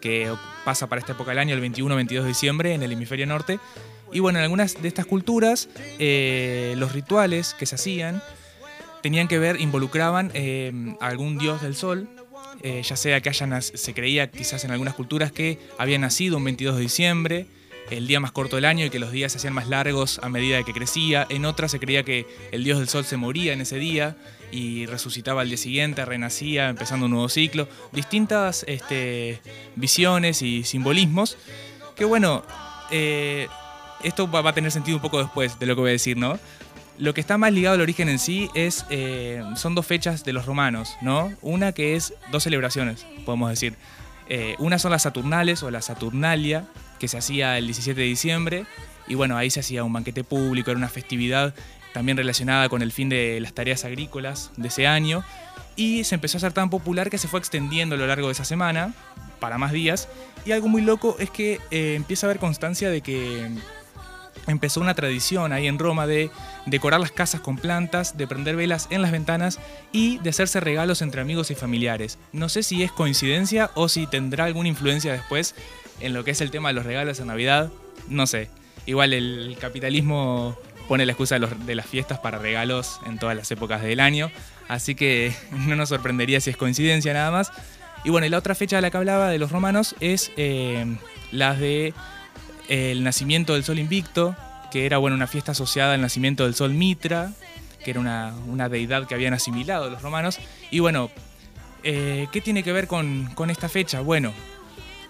que 0.00 0.32
pasa 0.64 0.88
para 0.88 1.00
esta 1.00 1.12
época 1.12 1.30
del 1.30 1.38
año, 1.38 1.54
el 1.54 1.62
21-22 1.62 2.22
de 2.22 2.28
diciembre, 2.28 2.74
en 2.74 2.82
el 2.82 2.92
hemisferio 2.92 3.26
norte. 3.26 3.58
Y 4.12 4.20
bueno, 4.20 4.38
en 4.38 4.44
algunas 4.44 4.80
de 4.80 4.88
estas 4.88 5.06
culturas, 5.06 5.68
eh, 5.98 6.74
los 6.78 6.92
rituales 6.92 7.54
que 7.54 7.66
se 7.66 7.74
hacían 7.74 8.22
tenían 9.02 9.28
que 9.28 9.38
ver, 9.38 9.60
involucraban 9.60 10.30
eh, 10.34 10.72
a 11.00 11.06
algún 11.06 11.38
dios 11.38 11.62
del 11.62 11.76
sol, 11.76 12.08
eh, 12.62 12.82
ya 12.82 12.96
sea 12.96 13.20
que 13.20 13.28
hayan, 13.28 13.62
se 13.62 13.94
creía 13.94 14.30
quizás 14.30 14.64
en 14.64 14.70
algunas 14.70 14.94
culturas 14.94 15.30
que 15.30 15.58
había 15.78 15.98
nacido 15.98 16.38
un 16.38 16.44
22 16.44 16.76
de 16.76 16.82
diciembre, 16.82 17.46
el 17.90 18.06
día 18.06 18.20
más 18.20 18.32
corto 18.32 18.56
del 18.56 18.64
año 18.64 18.84
y 18.84 18.90
que 18.90 18.98
los 18.98 19.12
días 19.12 19.32
se 19.32 19.38
hacían 19.38 19.54
más 19.54 19.68
largos 19.68 20.20
a 20.22 20.28
medida 20.28 20.62
que 20.62 20.72
crecía. 20.72 21.26
En 21.30 21.44
otras 21.44 21.70
se 21.70 21.78
creía 21.78 22.02
que 22.02 22.26
el 22.52 22.64
dios 22.64 22.78
del 22.78 22.88
sol 22.88 23.04
se 23.04 23.16
moría 23.16 23.52
en 23.52 23.60
ese 23.60 23.76
día 23.78 24.16
y 24.50 24.86
resucitaba 24.86 25.42
al 25.42 25.48
día 25.48 25.58
siguiente, 25.58 26.04
renacía, 26.04 26.68
empezando 26.68 27.06
un 27.06 27.12
nuevo 27.12 27.28
ciclo. 27.28 27.68
Distintas 27.92 28.64
este, 28.68 29.40
visiones 29.76 30.42
y 30.42 30.64
simbolismos 30.64 31.36
que 31.98 32.04
bueno, 32.04 32.44
eh, 32.90 33.48
esto 34.04 34.30
va, 34.30 34.48
a 34.48 34.52
tener 34.52 34.70
sentido 34.70 34.96
un 34.96 35.02
poco 35.02 35.18
después 35.18 35.58
de 35.58 35.66
lo 35.66 35.74
que 35.74 35.80
voy 35.80 35.90
a 35.90 35.92
decir, 35.92 36.16
¿no? 36.16 36.38
lo 36.98 37.14
que 37.14 37.20
está 37.20 37.38
más 37.38 37.52
ligado 37.52 37.76
al 37.76 37.80
origen 37.80 38.08
en 38.08 38.18
sí 38.18 38.50
es, 38.54 38.84
eh, 38.90 39.42
son 39.56 39.74
dos 39.74 39.86
fechas 39.86 40.24
de 40.24 40.32
los 40.32 40.46
romanos, 40.46 40.96
¿no? 41.00 41.32
Una 41.42 41.72
que 41.72 41.94
es 41.94 42.12
dos 42.32 42.42
celebraciones, 42.42 43.06
podemos 43.24 43.50
decir. 43.50 43.74
Eh, 44.28 44.56
una 44.58 44.78
son 44.78 44.90
las 44.90 45.02
Saturnales 45.02 45.62
o 45.62 45.70
la 45.70 45.80
Saturnalia, 45.80 46.66
que 46.98 47.06
se 47.06 47.16
hacía 47.16 47.56
el 47.56 47.66
17 47.66 48.00
de 48.00 48.06
diciembre, 48.06 48.66
y 49.06 49.14
bueno, 49.14 49.36
ahí 49.36 49.48
se 49.48 49.60
hacía 49.60 49.84
un 49.84 49.92
banquete 49.92 50.24
público, 50.24 50.70
era 50.70 50.78
una 50.78 50.88
festividad 50.88 51.54
también 51.92 52.16
relacionada 52.16 52.68
con 52.68 52.82
el 52.82 52.92
fin 52.92 53.08
de 53.08 53.40
las 53.40 53.52
tareas 53.52 53.84
agrícolas 53.84 54.50
de 54.56 54.68
ese 54.68 54.86
año, 54.86 55.24
y 55.76 56.04
se 56.04 56.16
empezó 56.16 56.38
a 56.38 56.40
ser 56.40 56.52
tan 56.52 56.70
popular 56.70 57.10
que 57.10 57.18
se 57.18 57.28
fue 57.28 57.38
extendiendo 57.38 57.94
a 57.94 57.98
lo 57.98 58.06
largo 58.06 58.26
de 58.26 58.32
esa 58.32 58.44
semana, 58.44 58.94
para 59.40 59.58
más 59.58 59.72
días, 59.72 60.08
y 60.44 60.52
algo 60.52 60.68
muy 60.68 60.82
loco 60.82 61.16
es 61.18 61.30
que 61.30 61.60
eh, 61.70 61.94
empieza 61.94 62.26
a 62.26 62.30
haber 62.30 62.40
constancia 62.40 62.90
de 62.90 63.00
que 63.00 63.48
empezó 64.48 64.80
una 64.80 64.94
tradición 64.94 65.52
ahí 65.52 65.66
en 65.66 65.78
Roma 65.78 66.06
de 66.06 66.30
decorar 66.66 67.00
las 67.00 67.12
casas 67.12 67.40
con 67.40 67.56
plantas, 67.56 68.16
de 68.16 68.26
prender 68.26 68.56
velas 68.56 68.88
en 68.90 69.02
las 69.02 69.12
ventanas 69.12 69.60
y 69.92 70.18
de 70.18 70.30
hacerse 70.30 70.60
regalos 70.60 71.02
entre 71.02 71.20
amigos 71.20 71.50
y 71.50 71.54
familiares. 71.54 72.18
No 72.32 72.48
sé 72.48 72.62
si 72.62 72.82
es 72.82 72.90
coincidencia 72.90 73.70
o 73.74 73.88
si 73.88 74.06
tendrá 74.06 74.44
alguna 74.46 74.68
influencia 74.68 75.12
después 75.12 75.54
en 76.00 76.14
lo 76.14 76.24
que 76.24 76.30
es 76.32 76.40
el 76.40 76.50
tema 76.50 76.68
de 76.68 76.74
los 76.74 76.86
regalos 76.86 77.20
en 77.20 77.26
Navidad, 77.26 77.70
no 78.08 78.26
sé. 78.26 78.50
Igual 78.86 79.12
el 79.12 79.56
capitalismo 79.60 80.56
pone 80.88 81.06
la 81.06 81.12
excusa 81.12 81.38
de, 81.38 81.74
las 81.74 81.86
fiestas 81.86 82.18
para 82.18 82.38
regalos 82.38 82.98
en 83.06 83.18
todas 83.18 83.36
las 83.36 83.50
épocas 83.50 83.82
del 83.82 84.00
año, 84.00 84.30
así 84.68 84.94
que 84.94 85.32
no 85.52 85.76
nos 85.76 85.90
sorprendería 85.90 86.40
si 86.40 86.50
es 86.50 86.56
coincidencia 86.56 87.12
nada 87.12 87.30
más. 87.30 87.52
Y 88.04 88.10
bueno, 88.10 88.28
la 88.28 88.38
otra 88.38 88.54
fecha 88.54 88.76
de 88.76 88.82
la 88.82 88.90
que 88.90 88.96
hablaba 88.96 89.28
de 89.28 89.38
los 89.38 89.52
romanos 89.52 89.94
es 90.00 90.32
eh, 90.36 90.96
las 91.30 91.58
de 91.60 91.92
el 92.68 93.02
nacimiento 93.02 93.54
del 93.54 93.64
sol 93.64 93.78
invicto, 93.78 94.36
que 94.70 94.86
era 94.86 94.98
bueno, 94.98 95.16
una 95.16 95.26
fiesta 95.26 95.52
asociada 95.52 95.94
al 95.94 96.00
nacimiento 96.00 96.44
del 96.44 96.54
sol 96.54 96.74
Mitra, 96.74 97.32
que 97.84 97.90
era 97.90 98.00
una, 98.00 98.68
deidad 98.68 99.06
que 99.06 99.14
habían 99.14 99.34
asimilado 99.34 99.90
los 99.90 100.02
romanos. 100.02 100.38
Y 100.70 100.80
bueno, 100.80 101.10
eh, 101.82 102.28
¿qué 102.32 102.40
tiene 102.40 102.62
que 102.62 102.72
ver 102.72 102.86
con, 102.86 103.30
esta 103.50 103.68
fecha? 103.68 104.00
Bueno, 104.00 104.32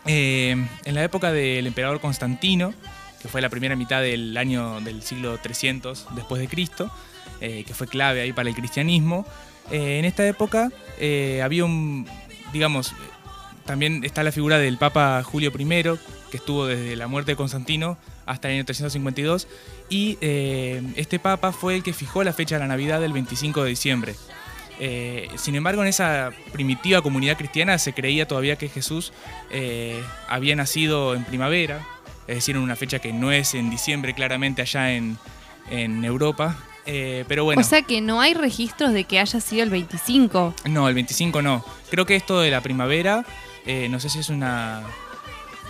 eh, 0.06 0.56
en 0.84 0.94
la 0.94 1.04
época 1.04 1.32
del 1.32 1.66
emperador 1.66 2.00
Constantino, 2.00 2.72
que 3.20 3.28
fue 3.28 3.40
la 3.40 3.48
primera 3.48 3.76
mitad 3.76 4.00
del 4.00 4.36
año 4.36 4.80
del 4.80 5.02
siglo 5.02 5.38
300 5.38 6.08
después 6.14 6.40
de 6.40 6.48
Cristo, 6.48 6.90
eh, 7.40 7.64
que 7.66 7.74
fue 7.74 7.86
clave 7.86 8.20
ahí 8.20 8.32
para 8.32 8.48
el 8.48 8.54
cristianismo, 8.54 9.26
en 9.70 10.06
esta 10.06 10.26
época 10.26 10.70
había 11.42 11.64
un, 11.66 12.08
digamos, 12.54 12.94
también 13.68 14.02
está 14.02 14.22
la 14.22 14.32
figura 14.32 14.56
del 14.56 14.78
Papa 14.78 15.22
Julio 15.22 15.52
I, 15.56 15.66
que 16.30 16.38
estuvo 16.38 16.66
desde 16.66 16.96
la 16.96 17.06
muerte 17.06 17.32
de 17.32 17.36
Constantino 17.36 17.98
hasta 18.24 18.48
el 18.48 18.54
año 18.54 18.64
352, 18.64 19.46
y 19.90 20.16
eh, 20.22 20.82
este 20.96 21.18
papa 21.18 21.52
fue 21.52 21.76
el 21.76 21.82
que 21.82 21.92
fijó 21.92 22.24
la 22.24 22.32
fecha 22.32 22.56
de 22.56 22.60
la 22.60 22.66
Navidad 22.66 22.98
del 23.00 23.12
25 23.12 23.64
de 23.64 23.68
diciembre. 23.68 24.14
Eh, 24.80 25.28
sin 25.36 25.54
embargo, 25.54 25.82
en 25.82 25.88
esa 25.88 26.30
primitiva 26.50 27.02
comunidad 27.02 27.36
cristiana 27.36 27.76
se 27.78 27.92
creía 27.92 28.26
todavía 28.26 28.56
que 28.56 28.70
Jesús 28.70 29.12
eh, 29.50 30.02
había 30.28 30.56
nacido 30.56 31.14
en 31.14 31.24
primavera, 31.24 31.84
es 32.28 32.36
decir, 32.36 32.54
en 32.54 32.62
una 32.62 32.76
fecha 32.76 33.00
que 33.00 33.12
no 33.12 33.32
es 33.32 33.54
en 33.54 33.70
diciembre 33.70 34.14
claramente 34.14 34.62
allá 34.62 34.92
en, 34.92 35.18
en 35.70 36.04
Europa. 36.04 36.56
pero 36.84 37.44
bueno. 37.44 37.60
O 37.60 37.64
sea 37.64 37.82
que 37.82 38.00
no 38.00 38.20
hay 38.20 38.34
registros 38.34 38.92
de 38.92 39.04
que 39.04 39.18
haya 39.18 39.40
sido 39.40 39.64
el 39.64 39.70
25. 39.70 40.54
No, 40.66 40.88
el 40.88 40.94
25 40.94 41.42
no. 41.42 41.64
Creo 41.90 42.06
que 42.06 42.14
esto 42.14 42.40
de 42.40 42.50
la 42.50 42.60
primavera, 42.60 43.24
no 43.90 43.98
sé 43.98 44.08
si 44.08 44.20
es 44.20 44.28
una 44.28 44.84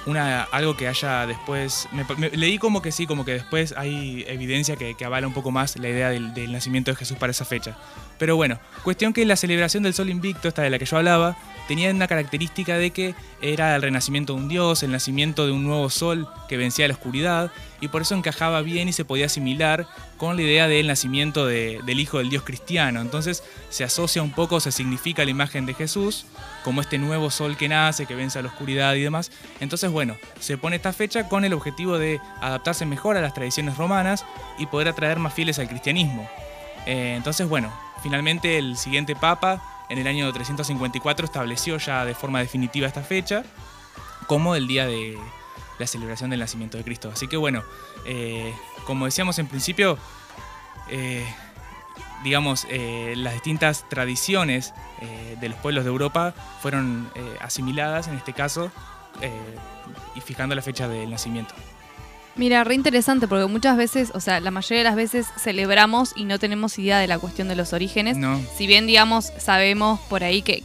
una, 0.09 0.45
algo 0.45 0.77
que 0.77 0.89
haya 0.89 1.27
después. 1.27 1.89
leí 2.33 2.59
como 2.59 2.83
que 2.83 2.93
sí, 2.93 3.07
como 3.07 3.25
que 3.25 3.33
después 3.33 3.75
hay 3.77 4.25
evidencia 4.27 4.77
que, 4.77 4.97
avala 5.05 5.27
un 5.27 5.35
poco 5.35 5.51
más 5.51 5.77
la 5.77 5.89
idea 5.89 6.11
del, 6.11 6.35
del, 6.35 6.53
nacimiento 6.53 6.91
de 6.91 6.97
Jesús 6.97 7.17
para 7.19 7.31
esa 7.31 7.45
fecha. 7.45 7.77
Pero 8.19 8.37
bueno, 8.37 8.59
cuestión 8.83 9.13
que 9.13 9.25
la 9.25 9.37
celebración 9.37 9.83
del 9.85 9.95
Sol 9.95 10.11
Invicto, 10.11 10.49
esta 10.49 10.63
de 10.63 10.71
la 10.71 10.79
que 10.79 10.87
yo 10.87 10.97
hablaba, 10.97 11.37
tenía 11.69 11.91
una 11.91 12.09
característica 12.09 12.77
de 12.77 12.91
que 12.91 13.15
era 13.41 13.77
el 13.77 13.83
renacimiento 13.83 14.35
de 14.35 14.41
un 14.41 14.49
dios, 14.49 14.83
el 14.83 14.91
nacimiento 14.91 15.47
de 15.47 15.53
un 15.53 15.65
nuevo 15.65 15.89
sol 15.91 16.27
que 16.49 16.57
vencía 16.57 16.89
la 16.89 16.95
oscuridad, 16.95 17.53
y 17.81 17.89
por 17.89 18.03
eso 18.03 18.15
encajaba 18.15 18.63
bien 18.63 18.89
y 18.89 18.93
se 18.93 19.05
podía 19.05 19.27
asimilar 19.27 19.87
con 20.17 20.37
la 20.37 20.43
idea 20.43 20.67
del 20.67 20.89
nacimiento 20.89 21.47
del 21.47 22.01
hijo 22.01 22.19
del 22.19 22.31
dios 22.31 22.43
cristiano. 22.43 23.01
Entonces 23.01 23.45
se 23.71 23.85
asocia 23.85 24.23
un 24.23 24.33
poco, 24.33 24.59
se 24.59 24.73
significa 24.73 25.25
la 25.25 25.31
imagen 25.31 25.67
de 25.67 25.75
Jesús 25.75 26.27
como 26.65 26.81
este 26.81 26.99
nuevo 26.99 27.31
sol 27.31 27.57
que 27.57 27.69
nace, 27.69 28.07
que 28.07 28.15
vence 28.15 28.39
a 28.39 28.43
la 28.43 28.49
oscuridad 28.49 28.95
y 28.95 29.03
demás. 29.03 29.31
Entonces, 29.61 29.91
bueno, 29.91 30.17
se 30.41 30.59
pone 30.59 30.77
esta 30.77 30.93
fecha 30.93 31.29
con 31.29 31.45
el 31.45 31.53
objetivo 31.53 31.99
de 31.99 32.21
adaptarse 32.41 32.85
mejor 32.85 33.17
a 33.17 33.21
las 33.21 33.35
tradiciones 33.35 33.77
romanas 33.77 34.25
y 34.59 34.67
poder 34.67 34.89
atraer 34.89 35.19
más 35.19 35.35
fieles 35.35 35.59
al 35.59 35.69
cristianismo. 35.69 36.29
Eh, 36.87 37.15
entonces, 37.17 37.49
bueno, 37.49 37.73
finalmente 38.03 38.59
el 38.59 38.77
siguiente 38.77 39.17
papa 39.17 39.63
en 39.89 39.99
el 39.99 40.07
año 40.07 40.33
354 40.33 41.27
estableció 41.27 41.79
ya 41.79 42.05
de 42.05 42.15
forma 42.15 42.41
definitiva 42.41 42.87
esta 42.87 43.03
fecha 43.03 43.45
como 44.27 44.55
el 44.55 44.67
día 44.67 44.87
de 44.87 45.17
la 45.79 45.87
celebración 45.87 46.31
del 46.31 46.41
nacimiento 46.41 46.77
de 46.77 46.85
Cristo. 46.85 47.11
Así 47.13 47.29
que 47.29 47.37
bueno, 47.37 47.63
eh, 48.05 48.55
como 48.85 49.07
decíamos 49.07 49.39
en 49.39 49.47
principio, 49.47 49.99
eh, 50.91 51.27
digamos, 52.23 52.67
eh, 52.69 53.15
las 53.17 53.33
distintas 53.35 53.89
tradiciones 53.89 54.75
de 55.41 55.49
los 55.49 55.59
pueblos 55.61 55.85
de 55.85 55.91
Europa 55.91 56.35
fueron 56.61 57.09
asimiladas 57.41 58.09
en 58.09 58.17
este 58.17 58.33
caso 58.33 58.73
y 60.17 60.21
fijando 60.21 60.57
la 60.57 60.63
fecha 60.63 60.89
del 60.89 61.09
nacimiento. 61.09 61.55
Mira, 62.39 62.63
re 62.63 62.77
interesante 62.77 63.27
porque 63.27 63.47
muchas 63.47 63.77
veces, 63.77 64.13
o 64.15 64.21
sea, 64.21 64.39
la 64.39 64.53
mayoría 64.53 64.79
de 64.79 64.85
las 64.85 64.95
veces 64.95 65.27
celebramos 65.39 66.13
y 66.15 66.25
no 66.25 66.39
tenemos 66.39 66.79
idea 66.79 67.01
de 67.01 67.09
la 67.09 67.19
cuestión 67.19 67.49
de 67.49 67.57
los 67.57 67.73
orígenes. 67.73 68.17
No. 68.17 68.41
Si 68.57 68.69
bien, 68.69 68.87
digamos, 68.87 69.33
sabemos 69.39 69.99
por 70.09 70.23
ahí 70.23 70.43
que, 70.43 70.63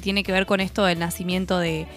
tiene 0.00 0.22
que 0.22 0.30
ver 0.30 0.46
con 0.46 0.60
esto 0.60 0.84
del 0.84 1.00
nacimiento 1.00 1.58
de, 1.58 1.88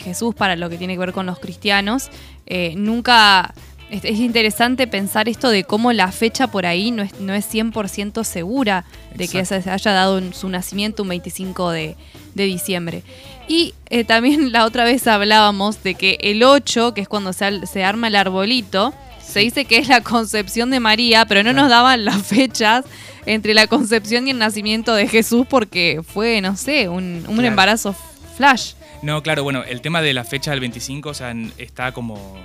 Jesús 0.00 0.36
para 0.36 0.54
lo 0.54 0.70
que 0.70 0.78
tiene 0.78 0.94
que 0.94 1.00
ver 1.00 1.12
con 1.12 1.26
los 1.26 1.40
cristianos, 1.40 2.10
eh, 2.46 2.74
nunca... 2.76 3.52
Es, 3.90 4.04
interesante 4.04 4.86
pensar 4.86 5.28
esto 5.28 5.50
de 5.50 5.64
cómo 5.64 5.92
la 5.92 6.10
fecha 6.10 6.46
por 6.46 6.64
ahí 6.64 6.90
no 6.90 7.02
es, 7.02 7.20
no 7.20 7.34
es 7.34 7.52
100% 7.52 8.24
segura 8.24 8.84
de 9.14 9.28
que 9.28 9.44
se 9.44 9.56
haya 9.56 9.92
dado 9.92 10.32
su 10.32 10.48
nacimiento 10.48 11.02
un 11.02 11.10
25 11.10 11.70
de, 11.70 11.96
de 12.34 12.44
diciembre. 12.44 13.02
Y 13.48 13.74
eh, 13.90 14.04
también 14.04 14.52
la 14.52 14.64
otra 14.64 14.84
vez 14.84 15.06
hablábamos 15.06 15.82
de 15.82 15.94
que 15.94 16.18
el 16.20 16.42
8, 16.42 16.94
que 16.94 17.02
es 17.02 17.08
cuando 17.08 17.32
se, 17.32 17.66
se 17.66 17.84
arma 17.84 18.08
el 18.08 18.16
arbolito, 18.16 18.94
se 19.24 19.40
dice 19.40 19.64
que 19.64 19.78
es 19.78 19.88
la 19.88 20.00
concepción 20.02 20.70
de 20.70 20.80
María, 20.80 21.26
pero 21.26 21.42
no 21.42 21.52
nos 21.52 21.68
daban 21.68 22.04
las 22.04 22.22
fechas 22.26 22.84
entre 23.26 23.54
la 23.54 23.66
concepción 23.66 24.28
y 24.28 24.30
el 24.30 24.38
nacimiento 24.38 24.94
de 24.94 25.08
Jesús 25.08 25.46
porque 25.48 26.00
fue, 26.06 26.40
no 26.40 26.56
sé, 26.56 26.88
un, 26.88 27.24
embarazo 27.44 27.94
flash. 28.36 28.74
No, 29.02 29.22
claro, 29.22 29.42
bueno, 29.42 29.64
el 29.64 29.80
tema 29.80 30.02
de 30.02 30.14
la 30.14 30.24
fecha 30.24 30.50
del 30.50 30.60
25, 30.60 31.08
o 31.08 31.14
sea, 31.14 31.34
está 31.58 31.92
como 31.92 32.36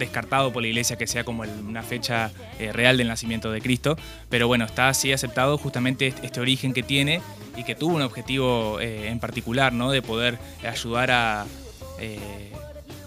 descartado 0.00 0.52
por 0.52 0.62
la 0.62 0.68
iglesia 0.68 0.96
que 0.96 1.06
sea 1.06 1.22
como 1.22 1.44
una 1.44 1.82
fecha 1.84 2.32
eh, 2.58 2.72
real 2.72 2.96
del 2.96 3.06
nacimiento 3.06 3.52
de 3.52 3.60
Cristo, 3.60 3.96
pero 4.28 4.48
bueno, 4.48 4.64
está 4.64 4.88
así 4.88 5.12
aceptado 5.12 5.56
justamente 5.56 6.12
este 6.22 6.40
origen 6.40 6.72
que 6.72 6.82
tiene 6.82 7.20
y 7.56 7.62
que 7.62 7.76
tuvo 7.76 7.94
un 7.94 8.02
objetivo 8.02 8.80
eh, 8.80 9.08
en 9.08 9.20
particular, 9.20 9.72
¿no? 9.72 9.92
De 9.92 10.02
poder 10.02 10.38
ayudar 10.68 11.12
a 11.12 11.46
eh, 12.00 12.18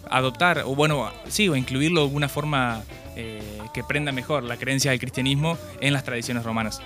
adoptar, 0.09 0.63
o 0.65 0.75
bueno, 0.75 1.12
sí, 1.27 1.50
o 1.50 1.55
incluirlo 1.57 2.01
de 2.01 2.07
alguna 2.07 2.29
forma 2.29 2.83
que 3.73 3.83
prenda 3.83 4.12
mejor 4.12 4.43
la 4.43 4.57
creencia 4.57 4.89
del 4.89 5.00
cristianismo 5.00 5.55
en 5.81 5.93
las 5.93 6.03
tradiciones 6.03 6.43
romanas. 6.43 6.81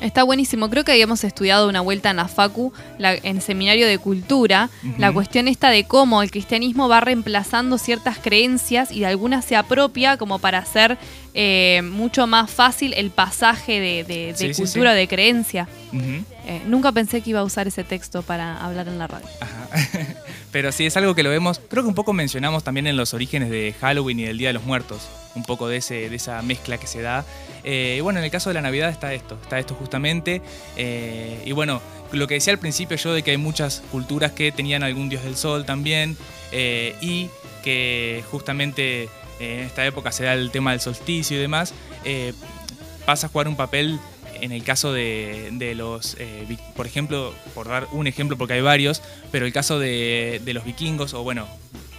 Está 0.00 0.22
buenísimo. 0.22 0.68
Creo 0.70 0.84
que 0.84 0.92
habíamos 0.92 1.24
estudiado 1.24 1.68
una 1.68 1.80
vuelta 1.80 2.10
en 2.10 2.16
la 2.16 2.28
Facu, 2.28 2.72
en 2.98 3.40
seminario 3.40 3.86
de 3.86 3.98
cultura, 3.98 4.70
la 4.98 5.12
cuestión 5.12 5.48
esta 5.48 5.70
de 5.70 5.84
cómo 5.84 6.22
el 6.22 6.30
cristianismo 6.30 6.88
va 6.88 7.00
reemplazando 7.00 7.78
ciertas 7.78 8.18
creencias 8.18 8.92
y 8.92 9.00
de 9.00 9.06
algunas 9.06 9.44
se 9.44 9.56
apropia 9.56 10.16
como 10.16 10.38
para 10.38 10.58
hacer 10.58 10.98
eh, 11.34 11.82
mucho 11.82 12.26
más 12.26 12.50
fácil 12.50 12.94
el 12.94 13.10
pasaje 13.10 13.80
de, 13.80 14.54
cultura, 14.56 14.94
de 14.94 15.08
creencia. 15.08 15.68
Eh, 15.92 16.62
nunca 16.66 16.92
pensé 16.92 17.20
que 17.20 17.30
iba 17.30 17.40
a 17.40 17.44
usar 17.44 17.66
ese 17.66 17.84
texto 17.84 18.22
para 18.22 18.56
hablar 18.64 18.88
en 18.88 18.98
la 18.98 19.06
radio. 19.06 19.26
Pero 20.52 20.72
sí, 20.72 20.86
es 20.86 20.96
algo 20.96 21.14
que 21.14 21.22
lo 21.22 21.30
vemos, 21.30 21.60
creo 21.68 21.82
que 21.82 21.88
un 21.88 21.94
poco 21.94 22.12
mencionamos 22.12 22.64
también 22.64 22.86
en 22.86 22.96
los 22.96 23.12
orígenes 23.14 23.50
de 23.50 23.74
Halloween 23.80 24.20
y 24.20 24.24
del 24.24 24.38
Día 24.38 24.48
de 24.48 24.54
los 24.54 24.64
Muertos, 24.64 25.08
un 25.36 25.44
poco 25.44 25.68
de, 25.68 25.76
ese, 25.76 26.10
de 26.10 26.16
esa 26.16 26.42
mezcla 26.42 26.78
que 26.78 26.86
se 26.86 27.02
da. 27.02 27.24
Eh, 27.62 27.96
y 27.98 28.00
bueno, 28.00 28.18
en 28.18 28.24
el 28.24 28.30
caso 28.30 28.50
de 28.50 28.54
la 28.54 28.62
Navidad 28.62 28.90
está 28.90 29.14
esto, 29.14 29.38
está 29.42 29.58
esto 29.58 29.74
justamente. 29.74 30.42
y 30.76 31.52
bueno, 31.52 31.80
lo 32.12 32.26
que 32.26 32.34
decía 32.34 32.52
al 32.52 32.58
principio 32.58 32.96
yo 32.96 33.14
de 33.14 33.22
que 33.22 33.32
hay 33.32 33.36
muchas 33.36 33.82
culturas 33.92 34.32
que 34.32 34.50
tenían 34.52 34.82
algún 34.82 35.08
dios 35.08 35.22
del 35.22 35.36
sol 35.36 35.64
también 35.64 36.16
y 36.52 37.28
que 37.62 38.24
justamente 38.30 39.08
en 39.40 39.60
esta 39.60 39.84
época 39.84 40.12
se 40.12 40.24
da 40.24 40.34
el 40.34 40.50
tema 40.50 40.72
del 40.72 40.80
solsticio 40.80 41.36
y 41.36 41.40
demás, 41.40 41.74
eh, 42.04 42.32
pasa 43.04 43.26
a 43.26 43.30
jugar 43.30 43.48
un 43.48 43.56
papel 43.56 43.98
en 44.40 44.52
el 44.52 44.62
caso 44.64 44.92
de, 44.92 45.74
los, 45.76 46.16
eh, 46.18 46.56
por 46.74 46.86
ejemplo, 46.86 47.34
por 47.54 47.68
dar 47.68 47.88
un 47.92 48.06
ejemplo 48.06 48.36
porque 48.36 48.54
hay 48.54 48.60
varios, 48.60 49.02
pero 49.32 49.46
el 49.46 49.52
caso 49.52 49.78
de, 49.78 50.40
los 50.46 50.64
vikingos, 50.64 51.14
o 51.14 51.22
bueno, 51.22 51.46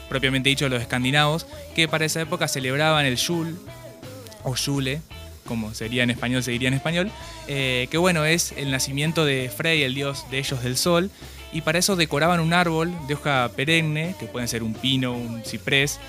propiamente 0.10 0.50
dicho 0.50 0.70
los 0.70 0.82
escandinavos, 0.82 1.48
que 1.76 1.88
para 1.88 2.06
esa 2.06 2.22
época 2.22 2.48
celebraban 2.48 3.06
el 3.06 3.18
Yule, 3.18 3.54
o 4.44 4.56
Yule, 4.56 5.02
como 5.48 5.74
sería 5.74 6.04
en 6.04 6.12
español, 6.12 6.44
se 6.44 6.52
diría 6.52 6.68
en 6.68 6.76
español, 6.76 7.12
eh, 7.48 7.88
que 7.90 7.98
bueno, 7.98 8.26
es 8.26 8.54
el 8.56 8.70
nacimiento 8.70 9.26
de 9.26 9.50
Frey, 9.50 9.84
el 9.84 9.96
dios 9.96 10.26
de 10.30 10.40
ellos 10.40 10.62
del 10.64 10.78
sol, 10.78 11.10
y 11.52 11.62
para 11.62 11.80
eso 11.80 11.96
decoraban 11.96 12.40
un 12.40 12.54
árbol 12.54 12.94
de 13.08 13.16
hoja 13.16 13.50
perenne, 13.56 14.14
que 14.20 14.26
pueden 14.28 14.48
ser 14.48 14.62
un 14.62 14.74
pino, 14.74 15.14
un 15.14 15.44
ciprés, 15.44 16.00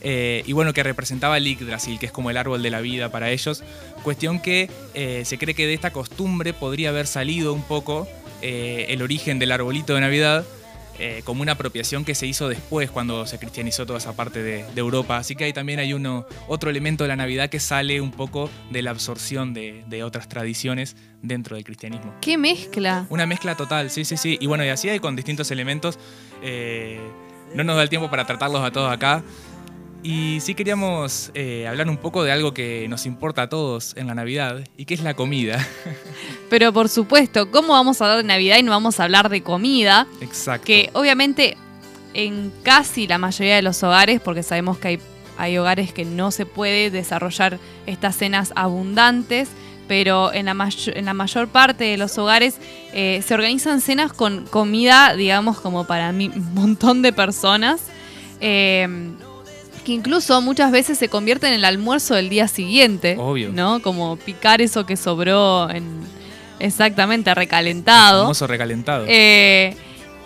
eh, 0.00 0.42
y 0.46 0.52
bueno, 0.52 0.72
que 0.74 0.82
representaba 0.82 1.38
el 1.38 1.44
Yggdrasil, 1.44 1.98
que 1.98 2.06
es 2.06 2.12
como 2.12 2.30
el 2.30 2.36
árbol 2.36 2.62
de 2.62 2.70
la 2.70 2.80
vida 2.80 3.10
para 3.10 3.30
ellos. 3.30 3.64
Cuestión 4.02 4.40
que 4.40 4.70
eh, 4.94 5.22
se 5.24 5.38
cree 5.38 5.54
que 5.54 5.66
de 5.66 5.74
esta 5.74 5.92
costumbre 5.92 6.52
podría 6.52 6.90
haber 6.90 7.06
salido 7.06 7.52
un 7.52 7.62
poco 7.62 8.06
el 8.40 9.02
origen 9.02 9.40
del 9.40 9.50
arbolito 9.50 9.96
de 9.96 10.00
Navidad, 10.00 10.44
como 11.24 11.42
una 11.42 11.52
apropiación 11.52 12.04
que 12.04 12.14
se 12.14 12.26
hizo 12.26 12.48
después 12.48 12.90
cuando 12.90 13.26
se 13.26 13.38
cristianizó 13.38 13.86
toda 13.86 13.98
esa 13.98 14.14
parte 14.16 14.42
de, 14.42 14.64
Europa. 14.76 15.16
Así 15.16 15.34
que 15.34 15.44
ahí 15.44 15.52
también 15.52 15.80
hay 15.80 15.92
uno, 15.92 16.26
otro 16.46 16.70
elemento 16.70 17.04
de 17.04 17.08
la 17.08 17.16
Navidad 17.16 17.50
que 17.50 17.60
sale 17.60 18.00
un 18.00 18.12
poco 18.12 18.48
de 18.70 18.82
la 18.82 18.90
absorción 18.90 19.54
de, 19.54 19.84
de 19.88 20.04
otras 20.04 20.28
tradiciones 20.28 20.96
dentro 21.22 21.56
del 21.56 21.64
cristianismo. 21.64 22.14
¡Qué 22.20 22.38
mezcla! 22.38 23.06
Una 23.10 23.26
mezcla 23.26 23.56
total, 23.56 23.90
sí, 23.90 24.04
sí, 24.04 24.16
sí. 24.16 24.38
Y 24.40 24.46
bueno, 24.46 24.64
y 24.64 24.68
así 24.68 24.88
hay 24.88 25.00
con 25.00 25.16
distintos 25.16 25.50
elementos. 25.50 25.98
no 27.54 27.64
nos 27.64 27.76
da 27.76 27.82
el 27.82 27.88
tiempo 27.88 28.08
para 28.10 28.24
tratarlos 28.24 28.62
a 28.62 28.70
todos 28.70 28.92
acá. 28.92 29.22
Y 30.02 30.38
sí 30.40 30.54
queríamos 30.54 31.30
eh, 31.34 31.66
hablar 31.66 31.88
un 31.88 31.96
poco 31.96 32.22
de 32.22 32.30
algo 32.30 32.54
que 32.54 32.86
nos 32.88 33.04
importa 33.04 33.42
a 33.42 33.48
todos 33.48 33.96
en 33.96 34.06
la 34.06 34.14
Navidad, 34.14 34.64
y 34.76 34.84
que 34.84 34.94
es 34.94 35.02
la 35.02 35.14
comida. 35.14 35.66
Pero 36.50 36.72
por 36.72 36.88
supuesto, 36.88 37.50
¿cómo 37.50 37.72
vamos 37.72 38.00
a 38.00 38.04
hablar 38.04 38.18
de 38.18 38.24
Navidad 38.24 38.58
y 38.58 38.62
no 38.62 38.70
vamos 38.70 39.00
a 39.00 39.04
hablar 39.04 39.28
de 39.28 39.42
comida? 39.42 40.06
Exacto. 40.20 40.66
Que 40.66 40.90
obviamente 40.92 41.56
en 42.14 42.52
casi 42.62 43.06
la 43.06 43.18
mayoría 43.18 43.56
de 43.56 43.62
los 43.62 43.82
hogares, 43.82 44.20
porque 44.20 44.42
sabemos 44.42 44.78
que 44.78 44.88
hay, 44.88 45.00
hay 45.36 45.58
hogares 45.58 45.92
que 45.92 46.04
no 46.04 46.30
se 46.30 46.46
puede 46.46 46.90
desarrollar 46.90 47.58
estas 47.86 48.16
cenas 48.16 48.52
abundantes, 48.54 49.48
pero 49.88 50.32
en 50.32 50.46
la, 50.46 50.70
en 50.86 51.04
la 51.04 51.14
mayor 51.14 51.48
parte 51.48 51.84
de 51.84 51.96
los 51.96 52.16
hogares 52.18 52.58
eh, 52.92 53.22
se 53.26 53.34
organizan 53.34 53.80
cenas 53.80 54.12
con 54.12 54.46
comida, 54.46 55.14
digamos, 55.14 55.60
como 55.60 55.86
para 55.86 56.10
un 56.10 56.54
montón 56.54 57.02
de 57.02 57.12
personas. 57.12 57.80
Eh, 58.40 58.86
que 59.88 59.94
incluso 59.94 60.42
muchas 60.42 60.70
veces 60.70 60.98
se 60.98 61.08
convierte 61.08 61.48
en 61.48 61.54
el 61.54 61.64
almuerzo 61.64 62.14
del 62.14 62.28
día 62.28 62.46
siguiente. 62.46 63.16
Obvio. 63.18 63.50
¿No? 63.54 63.80
Como 63.80 64.18
picar 64.18 64.60
eso 64.60 64.84
que 64.84 64.98
sobró 64.98 65.70
en. 65.70 66.00
Exactamente, 66.58 67.34
recalentado. 67.34 68.20
El 68.20 68.24
famoso 68.24 68.46
recalentado. 68.46 69.06
Eh, 69.08 69.74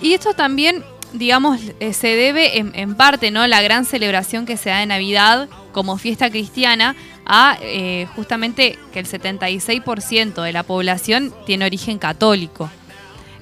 y 0.00 0.14
esto 0.14 0.34
también, 0.34 0.82
digamos, 1.12 1.60
eh, 1.78 1.92
se 1.92 2.08
debe 2.08 2.58
en, 2.58 2.94
parte, 2.96 3.30
¿no? 3.30 3.46
La 3.46 3.62
gran 3.62 3.84
celebración 3.84 4.46
que 4.46 4.56
se 4.56 4.70
da 4.70 4.78
de 4.78 4.86
Navidad 4.86 5.48
como 5.70 5.96
fiesta 5.96 6.28
cristiana 6.28 6.96
a 7.24 7.56
eh, 7.62 8.08
justamente 8.16 8.76
que 8.92 8.98
el 8.98 9.06
76% 9.06 10.42
de 10.42 10.52
la 10.52 10.64
población 10.64 11.32
tiene 11.46 11.66
origen 11.66 11.98
católico. 12.00 12.68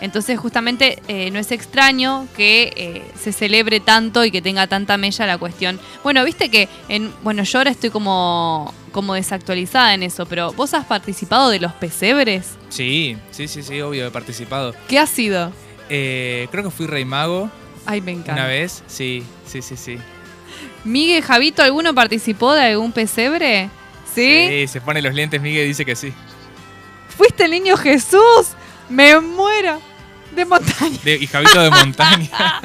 Entonces 0.01 0.39
justamente 0.39 1.03
eh, 1.09 1.31
no 1.31 1.39
es 1.39 1.53
extraño 1.53 2.27
que 2.37 2.73
eh, 2.77 3.03
se 3.21 3.33
celebre 3.33 3.81
tanto 3.81 4.25
y 4.25 4.31
que 4.31 4.41
tenga 4.41 4.67
tanta 4.67 4.97
mella 4.97 5.27
la 5.27 5.39
cuestión. 5.39 5.79
Bueno, 6.03 6.25
viste 6.25 6.51
que 6.51 6.69
en, 6.89 7.13
bueno, 7.23 7.43
yo 7.43 7.59
ahora 7.59 7.71
estoy 7.71 7.91
como, 7.91 8.73
como 8.93 9.15
desactualizada 9.15 9.95
en 9.95 10.03
eso, 10.03 10.27
pero 10.27 10.53
¿vos 10.53 10.75
has 10.75 10.87
participado 10.87 11.51
de 11.51 11.61
los 11.61 11.73
pesebres? 11.73 12.57
Sí, 12.71 13.17
sí, 13.31 13.47
sí, 13.49 13.63
sí, 13.63 13.81
obvio, 13.81 14.07
he 14.07 14.11
participado. 14.11 14.75
¿Qué 14.89 14.99
ha 14.99 15.07
sido? 15.07 15.53
Eh, 15.89 16.49
creo 16.51 16.65
que 16.65 16.71
fui 16.71 16.87
rey 16.87 17.05
mago. 17.05 17.51
Ay, 17.87 18.01
me 18.01 18.13
encanta. 18.13 18.35
Una 18.35 18.47
vez, 18.47 18.83
sí, 18.87 19.25
sí, 19.47 19.61
sí, 19.63 19.77
sí. 19.77 19.99
Miguel, 20.85 21.23
Javito, 21.23 21.63
¿alguno 21.63 21.95
participó 21.95 22.55
de 22.55 22.63
algún 22.63 22.93
pesebre? 22.93 23.69
¿Sí? 24.15 24.47
Sí, 24.49 24.67
se 24.67 24.81
pone 24.81 25.03
los 25.03 25.15
lentes, 25.15 25.41
Miguel 25.41 25.67
dice 25.67 25.85
que 25.85 25.95
sí. 25.95 26.13
¿Fuiste 27.17 27.45
el 27.45 27.51
niño 27.51 27.77
Jesús? 27.77 28.55
Me 28.89 29.21
muero. 29.21 29.81
De 30.33 30.45
montaña. 30.45 30.99
y 31.05 31.27
Javito 31.27 31.61
de 31.61 31.71
montaña. 31.71 32.29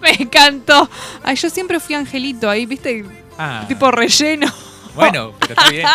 Me 0.00 0.10
encantó. 0.10 0.88
Ay, 1.22 1.36
yo 1.36 1.50
siempre 1.50 1.80
fui 1.80 1.94
angelito 1.94 2.48
ahí, 2.48 2.66
¿viste? 2.66 3.04
Ah. 3.36 3.64
Tipo 3.68 3.90
relleno. 3.90 4.52
Bueno, 4.94 5.32
pero 5.38 5.54
está 5.54 5.70
bien. 5.70 5.86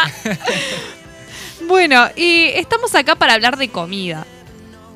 bueno, 1.67 2.07
y 2.15 2.45
estamos 2.55 2.95
acá 2.95 3.15
para 3.15 3.33
hablar 3.33 3.57
de 3.57 3.69
comida. 3.69 4.25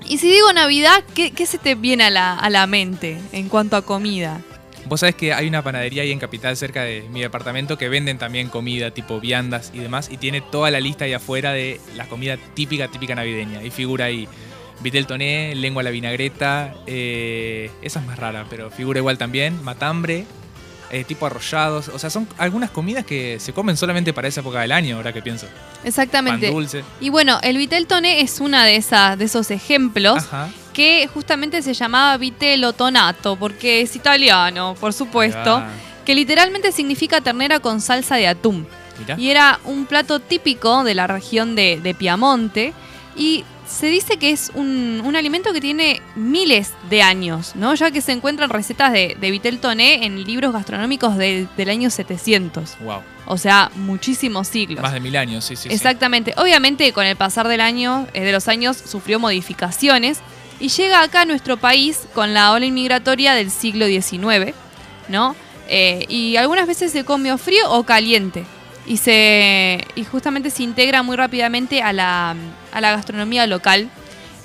Y 0.07 0.17
si 0.19 0.29
digo 0.29 0.51
Navidad, 0.53 1.03
¿qué, 1.13 1.45
se 1.45 1.57
te 1.57 1.75
viene 1.75 2.05
a 2.05 2.09
la, 2.09 2.35
a 2.37 2.49
la 2.49 2.65
mente 2.67 3.17
en 3.33 3.49
cuanto 3.49 3.75
a 3.75 3.81
comida? 3.81 4.39
Vos 4.85 5.01
sabés 5.01 5.15
que 5.15 5.33
hay 5.33 5.47
una 5.47 5.61
panadería 5.61 6.03
ahí 6.03 6.13
en 6.13 6.19
Capital 6.19 6.55
cerca 6.55 6.83
de 6.83 7.05
mi 7.11 7.19
departamento 7.19 7.77
que 7.77 7.89
venden 7.89 8.17
también 8.17 8.47
comida 8.47 8.91
tipo 8.91 9.19
viandas 9.19 9.71
y 9.73 9.79
demás 9.79 10.07
y 10.09 10.15
tiene 10.15 10.39
toda 10.39 10.71
la 10.71 10.79
lista 10.79 11.03
ahí 11.03 11.13
afuera 11.13 11.51
de 11.51 11.81
la 11.97 12.05
comida 12.07 12.37
típica, 12.53 12.87
típica 12.87 13.13
navideña. 13.13 13.61
Y 13.63 13.69
figura 13.69 14.05
ahí 14.05 14.29
Vitel 14.79 15.07
toné, 15.07 15.55
lengua 15.55 15.81
a 15.81 15.83
la 15.83 15.89
vinagreta, 15.89 16.75
eh, 16.85 17.71
esa 17.81 17.99
es 17.99 18.05
más 18.05 18.19
rara, 18.19 18.45
pero 18.49 18.69
figura 18.69 18.99
igual 18.99 19.17
también, 19.17 19.63
matambre, 19.63 20.25
eh, 20.89 21.03
tipo 21.03 21.25
arrollados, 21.25 21.89
o 21.89 21.99
sea, 21.99 22.09
son 22.09 22.27
algunas 22.37 22.69
comidas 22.69 23.05
que 23.05 23.39
se 23.39 23.51
comen 23.53 23.75
solamente 23.75 24.13
para 24.13 24.27
esa 24.27 24.41
época 24.41 24.61
del 24.61 24.71
año, 24.71 24.97
ahora 24.97 25.11
que 25.11 25.21
pienso. 25.21 25.47
Exactamente. 25.83 26.47
Pan 26.47 26.55
dulce. 26.55 26.83
Y 27.01 27.09
bueno, 27.09 27.39
el 27.43 27.57
vitel 27.57 27.87
toné 27.87 28.21
es 28.21 28.39
una 28.39 28.63
de 28.65 28.77
esas 28.77 29.17
de 29.17 29.25
esos 29.25 29.51
ejemplos 29.51 30.23
que 30.73 31.09
justamente 31.13 31.61
se 31.61 31.73
llamaba 31.73 32.15
vitello 32.17 32.71
tonato 32.71 33.35
porque 33.35 33.81
es 33.81 33.95
italiano, 33.95 34.75
por 34.79 34.93
supuesto, 34.93 35.61
que 36.05 36.15
literalmente 36.15 36.71
significa 36.71 37.19
ternera 37.19 37.59
con 37.59 37.81
salsa 37.81 38.15
de 38.15 38.27
atún. 38.27 38.67
Y 39.17 39.29
era 39.29 39.59
un 39.65 39.85
plato 39.85 40.19
típico 40.19 40.83
de 40.83 40.95
la 40.95 41.05
región 41.05 41.55
de, 41.55 41.79
de 41.83 41.93
Piamonte 41.93 42.73
y 43.17 43.43
se 43.67 43.87
dice 43.87 44.17
que 44.17 44.29
es 44.29 44.51
un, 44.53 45.13
alimento 45.15 45.51
que 45.51 45.59
tiene 45.59 46.01
miles 46.15 46.73
de 46.89 47.01
años, 47.01 47.53
¿no? 47.55 47.73
Ya 47.75 47.91
que 47.91 48.01
se 48.01 48.11
encuentran 48.11 48.49
recetas 48.49 48.93
de, 48.93 49.17
de 49.19 49.31
Vitel 49.31 49.59
Toné 49.59 50.05
en 50.05 50.23
libros 50.23 50.53
gastronómicos 50.53 51.17
del 51.17 51.69
año 51.69 51.89
700. 51.89 52.77
Wow. 52.79 53.01
O 53.25 53.37
sea, 53.37 53.71
muchísimos 53.75 54.47
siglos. 54.47 54.81
Más 54.81 54.93
de 54.93 54.99
mil 54.99 55.15
años, 55.17 55.43
sí, 55.43 55.55
sí. 55.55 55.69
Exactamente. 55.69 56.33
Obviamente, 56.37 56.93
con 56.93 57.05
el 57.05 57.15
pasar 57.15 57.47
del 57.47 57.61
año, 57.61 58.07
eh, 58.13 58.23
de 58.23 58.31
los 58.31 58.47
años, 58.47 58.77
sufrió 58.77 59.19
modificaciones 59.19 60.19
y 60.59 60.69
llega 60.69 61.01
acá 61.01 61.21
a 61.21 61.25
nuestro 61.25 61.57
país 61.57 62.07
con 62.13 62.33
la 62.33 62.53
ola 62.53 62.65
inmigratoria 62.65 63.33
del 63.33 63.51
siglo 63.51 63.87
XIX, 63.87 64.53
¿no? 65.09 65.35
Eh, 65.67 66.05
y 66.07 66.37
algunas 66.37 66.67
veces 66.67 66.91
se 66.91 67.03
come 67.03 67.37
frío 67.37 67.69
o 67.71 67.83
caliente 67.83 68.45
y, 68.87 68.97
se, 68.97 69.85
y 69.95 70.03
justamente 70.05 70.49
se 70.49 70.63
integra 70.63 71.03
muy 71.03 71.17
rápidamente 71.17 71.81
a 71.81 71.93
la, 71.93 72.35
a 72.71 72.81
la 72.81 72.91
gastronomía 72.91 73.45
local 73.45 73.89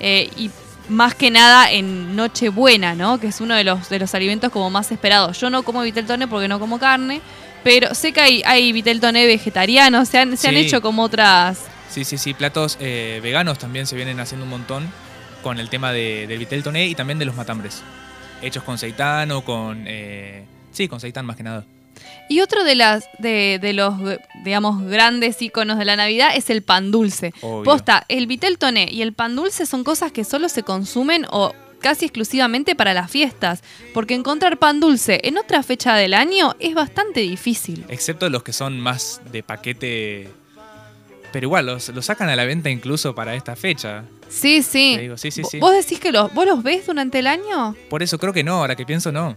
eh, 0.01 0.29
y 0.37 0.51
más 0.89 1.15
que 1.15 1.31
nada 1.31 1.71
en 1.71 2.17
Nochebuena, 2.17 2.95
¿no? 2.95 3.19
que 3.19 3.29
es 3.29 3.41
uno 3.41 3.55
de 3.55 3.65
los, 3.65 3.89
de 3.89 4.01
los 4.01 4.15
alimentos 4.15 4.51
como 4.51 4.69
más 4.69 4.91
esperados. 4.91 5.41
Yo 5.41 5.49
no 5.49 5.63
como 5.63 5.83
viteltoné 5.83 6.27
porque 6.27 6.49
no 6.49 6.59
como 6.59 6.79
carne, 6.79 7.21
pero 7.63 7.95
sé 7.95 8.13
que 8.13 8.21
hay, 8.21 8.43
hay 8.45 8.73
viteltoné 8.73 9.27
vegetarianos, 9.27 10.09
se 10.09 10.19
han, 10.19 10.37
se 10.37 10.49
han 10.49 10.57
hecho 10.57 10.83
como 10.83 11.03
otras... 11.03 11.61
Sí, 11.89 12.05
sí, 12.05 12.19
sí, 12.19 12.35
platos 12.35 12.79
eh, 12.81 13.21
veganos 13.23 13.59
también 13.59 13.87
se 13.87 13.95
vienen 13.95 14.19
haciendo 14.19 14.45
un 14.45 14.51
montón 14.51 14.91
con 15.43 15.59
el 15.59 15.69
tema 15.69 15.93
de, 15.93 16.27
del 16.27 16.39
vitel 16.39 16.63
toné 16.63 16.87
y 16.87 16.95
también 16.95 17.19
de 17.19 17.27
los 17.27 17.37
matambres, 17.37 17.83
hechos 18.43 18.65
con 18.65 18.77
seitán 18.77 19.31
o 19.31 19.45
con... 19.45 19.85
Eh, 19.87 20.45
sí, 20.73 20.89
con 20.89 21.01
seitán 21.01 21.27
más 21.27 21.37
que 21.37 21.43
nada. 21.45 21.65
Y 22.29 22.41
otro 22.41 22.65
de, 22.65 22.75
las, 22.75 23.09
de, 23.19 23.73
los, 23.75 23.95
digamos, 24.45 24.83
grandes 24.85 25.41
iconos 25.43 25.79
de 25.79 25.85
la 25.85 25.97
Navidad 25.97 26.31
es 26.35 26.51
el 26.51 26.63
pan 26.63 26.91
dulce. 26.91 27.33
Posta, 27.41 28.05
el 28.09 28.27
vitel 28.27 28.59
toné 28.59 28.89
y 28.91 29.03
el 29.03 29.13
pan 29.13 29.37
dulce 29.37 29.67
son 29.67 29.85
cosas 29.85 30.13
que 30.13 30.25
solo 30.25 30.49
se 30.49 30.63
consumen 30.63 31.27
o 31.31 31.53
casi 31.83 32.07
exclusivamente 32.07 32.75
para 32.75 32.95
las 32.95 33.11
fiestas, 33.11 33.63
porque 33.93 34.15
encontrar 34.15 34.59
pan 34.59 34.81
dulce 34.81 35.21
en 35.25 35.37
otra 35.37 35.63
fecha 35.63 35.95
del 35.97 36.15
año 36.15 36.55
es 36.59 36.75
bastante 36.75 37.21
difícil. 37.21 37.85
Excepto 37.89 38.31
los 38.31 38.43
que 38.43 38.55
son 38.55 38.81
más 38.81 39.21
de 39.31 39.43
paquete, 39.43 40.31
pero 41.33 41.47
igual 41.47 41.67
los, 41.67 41.91
sacan 42.01 42.31
a 42.31 42.37
la 42.37 42.45
venta 42.45 42.71
incluso 42.71 43.15
para 43.15 43.35
esta 43.35 43.57
fecha. 43.57 44.05
Sí, 44.29 44.63
sí. 44.63 45.11
sí, 45.17 45.31
sí, 45.31 45.43
sí. 45.45 45.59
¿Vos 45.59 45.75
decís 45.75 46.01
que 46.01 46.13
los, 46.13 46.33
vos 46.33 46.47
los 46.47 46.63
ves 46.63 46.87
durante 46.87 47.19
el 47.19 47.27
año? 47.27 47.77
Por 47.91 48.03
eso 48.03 48.19
creo 48.19 48.33
que 48.33 48.45
no, 48.45 48.61
ahora 48.61 48.77
que 48.77 48.87
pienso 48.87 49.13
no. 49.13 49.37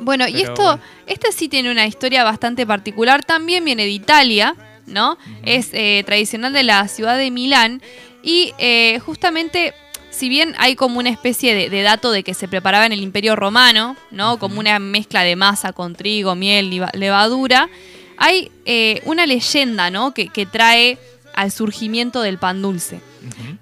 Bueno, 0.00 0.26
y 0.28 0.42
esto, 0.42 0.78
este 1.06 1.32
sí 1.32 1.48
tiene 1.48 1.70
una 1.70 1.86
historia 1.86 2.24
bastante 2.24 2.66
particular. 2.66 3.24
También 3.24 3.64
viene 3.64 3.84
de 3.84 3.90
Italia, 3.90 4.54
¿no? 4.86 5.18
Es 5.44 5.70
eh, 5.72 6.02
tradicional 6.06 6.52
de 6.52 6.62
la 6.62 6.86
ciudad 6.88 7.16
de 7.18 7.30
Milán. 7.30 7.82
Y 8.22 8.54
eh, 8.58 8.98
justamente, 9.00 9.74
si 10.10 10.28
bien 10.28 10.54
hay 10.58 10.76
como 10.76 10.98
una 10.98 11.10
especie 11.10 11.68
de, 11.68 11.82
dato 11.82 12.10
de 12.10 12.22
que 12.22 12.34
se 12.34 12.48
preparaba 12.48 12.86
en 12.86 12.92
el 12.92 13.02
Imperio 13.02 13.36
Romano, 13.36 13.96
¿no? 14.10 14.38
Como 14.38 14.60
una 14.60 14.78
mezcla 14.78 15.22
de 15.22 15.36
masa 15.36 15.72
con 15.72 15.94
trigo, 15.94 16.34
miel, 16.34 16.70
levadura, 16.94 17.68
hay 18.16 18.50
eh, 18.64 19.02
una 19.04 19.26
leyenda, 19.26 19.90
¿no? 19.90 20.14
Que, 20.14 20.28
que 20.28 20.46
trae 20.46 20.98
al 21.34 21.50
surgimiento 21.50 22.22
del 22.22 22.38
pan 22.38 22.62
dulce. 22.62 23.00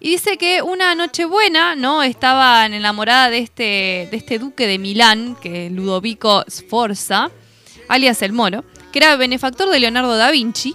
Y 0.01 0.11
dice 0.11 0.37
que 0.39 0.63
una 0.63 0.95
noche 0.95 1.25
buena, 1.25 1.75
¿no? 1.75 2.03
Estaban 2.03 2.73
enamorada 2.75 3.31
de 3.31 3.39
este, 3.39 4.09
de 4.11 4.17
este 4.17 4.39
duque 4.39 4.67
de 4.67 4.79
Milán, 4.79 5.37
que 5.41 5.67
es 5.67 5.73
Ludovico 5.73 6.45
Sforza, 6.49 7.31
alias 7.89 8.23
el 8.23 8.33
Moro, 8.33 8.65
que 8.93 8.99
era 8.99 9.17
benefactor 9.17 9.69
de 9.71 9.81
Leonardo 9.81 10.17
da 10.17 10.31
Vinci. 10.31 10.75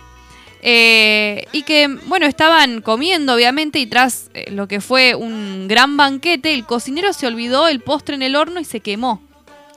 Eh, 0.67 1.45
y 1.52 1.62
que, 1.62 1.88
bueno, 2.08 2.26
estaban 2.26 2.82
comiendo, 2.82 3.36
obviamente, 3.36 3.78
y 3.78 3.86
tras 3.86 4.32
eh, 4.34 4.50
lo 4.50 4.67
que 4.67 4.82
fue 4.82 5.13
un 5.13 5.67
gran 5.67 5.95
banquete, 5.95 6.56
el 6.56 6.65
cocinero 6.65 7.13
se 7.13 7.28
olvidó 7.28 7.67
el 7.67 7.82
postre 7.82 8.15
en 8.15 8.24
el 8.24 8.36
horno 8.36 8.60
y 8.60 8.65
se 8.65 8.80
quemó. 8.80 9.21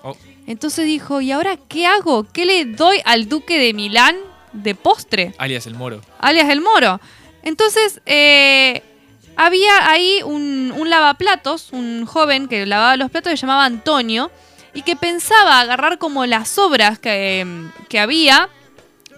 Oh, 0.03 0.17
Entonces 0.47 0.87
dijo, 0.87 1.21
¿y 1.21 1.31
ahora 1.31 1.59
qué 1.69 1.87
hago? 1.87 2.25
¿Qué 2.25 2.47
le 2.47 2.65
doy 2.65 3.01
al 3.05 3.29
duque 3.29 3.59
de 3.59 3.75
Milán 3.75 4.17
de 4.55 4.75
postre? 4.75 5.35
alias 5.37 5.67
el 5.67 5.75
moro. 5.75 6.01
alias 6.21 6.49
el 6.49 6.63
moro. 6.63 7.01
Entonces, 7.43 8.01
eh, 8.07 8.83
había 9.39 9.89
ahí 9.91 10.21
un, 10.25 10.75
un 10.77 10.91
lavaplatos, 10.91 11.69
un 11.73 12.05
joven 12.05 12.49
que 12.49 12.67
lavaba 12.67 12.97
los 12.97 13.11
platos, 13.11 13.31
que 13.31 13.37
se 13.37 13.43
llamaba 13.43 13.65
Antonio, 13.65 14.31
y 14.75 14.83
que 14.83 14.97
pensaba 14.97 15.61
agarrar 15.61 15.99
como 15.99 16.27
las 16.27 16.49
sobras 16.49 16.99
que, 16.99 17.47
que 17.89 17.99
había 17.99 18.49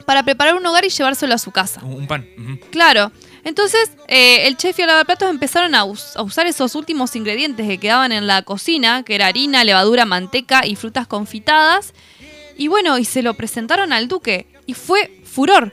para 0.07 0.23
preparar 0.23 0.55
un 0.55 0.65
hogar 0.67 0.85
y 0.85 0.91
llevárselo 0.91 1.35
a 1.35 1.39
su 1.39 1.51
casa. 1.51 1.81
Un, 1.85 2.07
pan. 2.07 2.27
Claro. 2.71 3.11
Entonces, 3.43 3.91
eh, 4.09 4.47
el 4.47 4.57
chef 4.57 4.79
y 4.79 4.83
el 4.83 4.89
lavaplatos 4.89 5.31
empezaron 5.31 5.75
a, 5.75 5.85
us- 5.85 6.15
a 6.17 6.23
usar 6.23 6.47
esos 6.47 6.75
últimos 6.75 7.17
ingredientes 7.17 7.67
que 7.67 7.79
quedaban 7.79 8.13
en 8.13 8.27
la 8.27 8.43
cocina, 8.43 9.03
que 9.03 9.15
era 9.15 9.27
harina, 9.29 9.65
levadura, 9.65 10.05
manteca 10.05 10.67
y 10.67 10.77
frutas 10.77 11.07
confitadas. 11.07 11.95
Y 12.59 12.69
bueno, 12.69 12.99
y 12.99 13.05
se 13.07 13.23
lo 13.23 13.35
presentaron 13.35 13.93
al 13.95 14.09
duque. 14.09 14.47
Y 14.67 14.75
fue 14.75 15.23
furor. 15.25 15.73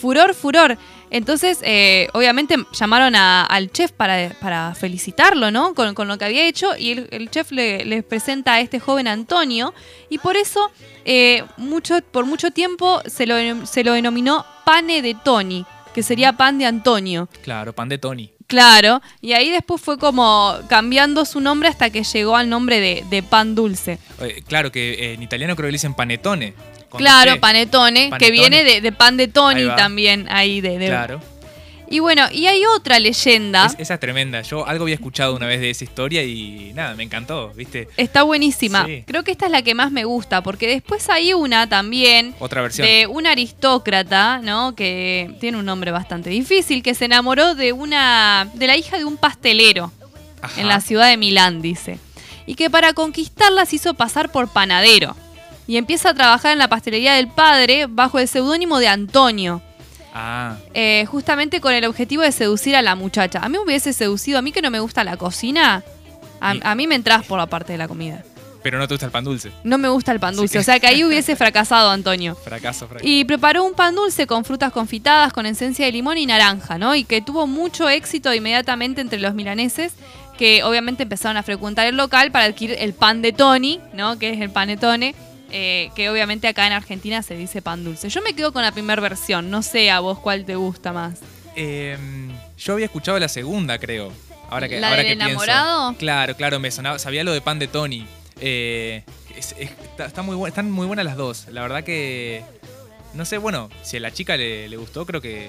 Furor, 0.00 0.34
furor. 0.34 0.78
Entonces, 1.10 1.58
eh, 1.62 2.08
obviamente 2.12 2.56
llamaron 2.72 3.14
a- 3.14 3.44
al 3.44 3.70
chef 3.72 3.92
para, 3.92 4.30
para 4.40 4.74
felicitarlo, 4.74 5.50
¿no? 5.50 5.74
Con, 5.74 5.94
con 5.94 6.08
lo 6.08 6.18
que 6.18 6.24
había 6.24 6.46
hecho. 6.46 6.76
Y 6.76 6.92
el, 6.92 7.08
el 7.10 7.30
chef 7.30 7.50
le, 7.52 7.84
les 7.84 8.04
presenta 8.04 8.54
a 8.54 8.60
este 8.60 8.80
joven 8.80 9.08
Antonio. 9.08 9.72
Y 10.10 10.18
por 10.18 10.36
eso, 10.36 10.70
eh, 11.04 11.44
mucho, 11.56 12.00
por 12.10 12.26
mucho 12.26 12.50
tiempo, 12.50 13.00
se 13.06 13.26
lo, 13.26 13.66
se 13.66 13.84
lo 13.84 13.92
denominó 13.92 14.44
pane 14.64 15.02
de 15.02 15.14
Tony, 15.14 15.64
que 15.94 16.02
sería 16.02 16.32
pan 16.34 16.58
de 16.58 16.66
Antonio. 16.66 17.28
Claro, 17.42 17.72
pan 17.74 17.88
de 17.88 17.98
Tony. 17.98 18.32
Claro. 18.46 19.02
Y 19.20 19.32
ahí 19.34 19.50
después 19.50 19.80
fue 19.82 19.98
como 19.98 20.54
cambiando 20.70 21.26
su 21.26 21.38
nombre 21.40 21.68
hasta 21.68 21.90
que 21.90 22.02
llegó 22.02 22.34
al 22.34 22.48
nombre 22.48 22.80
de, 22.80 23.04
de 23.10 23.22
pan 23.22 23.54
dulce. 23.54 23.98
Eh, 24.22 24.42
claro 24.46 24.72
que 24.72 25.12
en 25.12 25.22
italiano 25.22 25.54
creo 25.54 25.66
que 25.66 25.72
le 25.72 25.76
dicen 25.76 25.92
panetone. 25.94 26.54
Claro, 26.96 27.34
T. 27.34 27.40
panetone, 27.40 28.10
que 28.18 28.30
viene 28.30 28.64
de, 28.64 28.80
de 28.80 28.92
pan 28.92 29.16
de 29.16 29.28
Tony 29.28 29.66
también, 29.76 30.26
ahí 30.30 30.60
de, 30.60 30.78
de- 30.78 30.86
Claro. 30.88 31.20
Y 31.90 32.00
bueno, 32.00 32.26
y 32.30 32.46
hay 32.46 32.66
otra 32.66 32.98
leyenda. 32.98 33.64
Es- 33.64 33.76
esa 33.78 33.94
es 33.94 34.00
tremenda. 34.00 34.42
Yo 34.42 34.66
algo 34.66 34.84
había 34.84 34.94
escuchado 34.94 35.34
una 35.34 35.46
vez 35.46 35.58
de 35.60 35.70
esa 35.70 35.84
historia 35.84 36.22
y 36.22 36.72
nada, 36.74 36.94
me 36.94 37.02
encantó, 37.02 37.48
¿viste? 37.54 37.88
Está 37.96 38.24
buenísima. 38.24 38.84
Sí. 38.84 39.04
Creo 39.06 39.24
que 39.24 39.30
esta 39.30 39.46
es 39.46 39.52
la 39.52 39.62
que 39.62 39.74
más 39.74 39.90
me 39.90 40.04
gusta, 40.04 40.42
porque 40.42 40.66
después 40.68 41.08
hay 41.08 41.32
una 41.32 41.66
también 41.66 42.34
Otra 42.40 42.60
versión. 42.60 42.86
de 42.86 43.06
un 43.06 43.26
aristócrata, 43.26 44.40
¿no? 44.42 44.74
Que 44.74 45.30
tiene 45.40 45.56
un 45.58 45.64
nombre 45.64 45.90
bastante 45.90 46.28
difícil, 46.30 46.82
que 46.82 46.94
se 46.94 47.06
enamoró 47.06 47.54
de 47.54 47.72
una. 47.72 48.48
de 48.54 48.66
la 48.66 48.76
hija 48.76 48.98
de 48.98 49.04
un 49.06 49.16
pastelero 49.16 49.90
Ajá. 50.42 50.60
en 50.60 50.68
la 50.68 50.80
ciudad 50.82 51.08
de 51.08 51.16
Milán, 51.16 51.62
dice. 51.62 51.98
Y 52.46 52.54
que 52.54 52.68
para 52.70 52.92
conquistarla 52.92 53.64
se 53.66 53.76
hizo 53.76 53.94
pasar 53.94 54.30
por 54.30 54.48
panadero. 54.48 55.16
Y 55.68 55.76
empieza 55.76 56.08
a 56.10 56.14
trabajar 56.14 56.52
en 56.52 56.58
la 56.58 56.68
pastelería 56.68 57.12
del 57.14 57.28
padre 57.28 57.86
bajo 57.88 58.18
el 58.18 58.26
seudónimo 58.26 58.78
de 58.78 58.88
Antonio. 58.88 59.60
Ah, 60.14 60.56
eh, 60.72 61.04
justamente 61.06 61.60
con 61.60 61.74
el 61.74 61.84
objetivo 61.84 62.22
de 62.22 62.32
seducir 62.32 62.74
a 62.74 62.80
la 62.82 62.94
muchacha. 62.94 63.40
A 63.40 63.48
mí 63.50 63.58
me 63.58 63.64
hubiese 63.64 63.92
seducido, 63.92 64.38
a 64.38 64.42
mí 64.42 64.50
que 64.50 64.62
no 64.62 64.70
me 64.70 64.80
gusta 64.80 65.04
la 65.04 65.18
cocina, 65.18 65.84
a, 66.40 66.74
mí 66.74 66.86
me 66.86 66.94
entras 66.94 67.26
por 67.26 67.38
la 67.38 67.46
parte 67.46 67.72
de 67.72 67.78
la 67.78 67.86
comida. 67.86 68.24
pero 68.62 68.78
no 68.78 68.88
te 68.88 68.94
gusta 68.94 69.06
el 69.06 69.12
pan 69.12 69.24
dulce. 69.24 69.52
No 69.62 69.76
me 69.78 69.88
gusta 69.88 70.10
el 70.12 70.18
pan 70.20 70.34
dulce, 70.34 70.54
que- 70.54 70.58
o 70.58 70.62
sea 70.62 70.80
que 70.80 70.86
ahí 70.88 71.04
hubiese 71.04 71.36
fracasado 71.36 71.90
Antonio. 71.90 72.34
Fracaso, 72.44 72.88
fracaso. 72.88 73.06
Y 73.06 73.24
preparó 73.26 73.62
un 73.64 73.74
pan 73.74 73.94
dulce 73.94 74.26
con 74.26 74.44
frutas 74.46 74.72
confitadas, 74.72 75.32
con 75.34 75.44
esencia 75.46 75.84
de 75.84 75.92
limón 75.92 76.16
y 76.18 76.24
naranja, 76.26 76.78
¿no? 76.78 76.94
Y 76.94 77.04
que 77.04 77.20
tuvo 77.20 77.46
mucho 77.46 77.88
éxito 77.90 78.32
inmediatamente 78.34 79.00
entre 79.02 79.20
los 79.20 79.34
milaneses, 79.34 79.92
que 80.38 80.62
obviamente 80.64 81.02
empezaron 81.02 81.36
a 81.36 81.42
frecuentar 81.42 81.86
el 81.86 81.96
local 81.96 82.30
para 82.32 82.46
adquirir 82.46 82.76
el 82.80 82.94
pan 82.94 83.20
de 83.22 83.32
Tony, 83.32 83.80
¿no? 83.92 84.18
Que 84.18 84.30
es 84.32 84.40
el 84.40 84.50
panetone, 84.50 85.14
eh, 85.50 85.90
que 85.94 86.10
obviamente 86.10 86.46
acá 86.48 86.66
en 86.66 86.72
Argentina 86.72 87.22
se 87.22 87.34
dice 87.36 87.62
pan 87.62 87.84
dulce. 87.84 88.08
Yo 88.08 88.22
me 88.22 88.34
quedo 88.34 88.52
con 88.52 88.62
la 88.62 88.72
primera 88.72 89.00
versión, 89.00 89.50
no 89.50 89.62
sé 89.62 89.90
a 89.90 90.00
vos 90.00 90.18
cuál 90.18 90.44
te 90.44 90.56
gusta 90.56 90.92
más. 90.92 91.20
Em, 91.56 92.30
yo 92.58 92.74
había 92.74 92.86
escuchado 92.86 93.18
la 93.18 93.28
segunda, 93.28 93.78
creo. 93.78 94.12
Ahora 94.50 94.68
que, 94.68 94.80
¿La 94.80 94.88
ahora 94.88 95.02
del 95.02 95.06
que 95.18 95.24
pienso. 95.24 95.44
enamorado? 95.44 95.94
Claro, 95.98 96.36
claro, 96.36 96.58
me 96.60 96.70
sonaba. 96.70 96.98
Sabía 96.98 97.24
lo 97.24 97.32
de 97.32 97.40
pan 97.40 97.58
de 97.58 97.66
Tony. 97.68 98.06
Eh, 98.40 99.02
es- 99.36 99.54
es- 99.58 99.70
está, 99.82 100.06
está 100.06 100.22
muy 100.22 100.48
están 100.48 100.70
muy 100.70 100.86
buenas 100.86 101.04
las 101.04 101.16
dos. 101.16 101.46
La 101.50 101.62
verdad 101.62 101.84
que. 101.84 102.42
No 103.14 103.24
sé, 103.24 103.38
bueno, 103.38 103.68
si 103.82 103.96
a 103.96 104.00
la 104.00 104.12
chica 104.12 104.36
le, 104.36 104.68
le 104.68 104.76
gustó, 104.76 105.04
creo 105.06 105.20
que, 105.20 105.48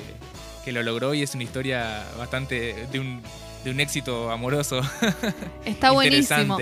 que 0.66 0.72
lo 0.72 0.82
logró 0.82 1.14
y 1.14 1.22
es 1.24 1.36
una 1.36 1.44
historia 1.44 2.04
bastante. 2.18 2.88
de 2.92 3.00
un, 3.00 3.22
de 3.64 3.72
un 3.72 3.80
éxito 3.80 4.32
amoroso. 4.32 4.82
Está 5.66 5.92
buenísimo. 5.92 6.58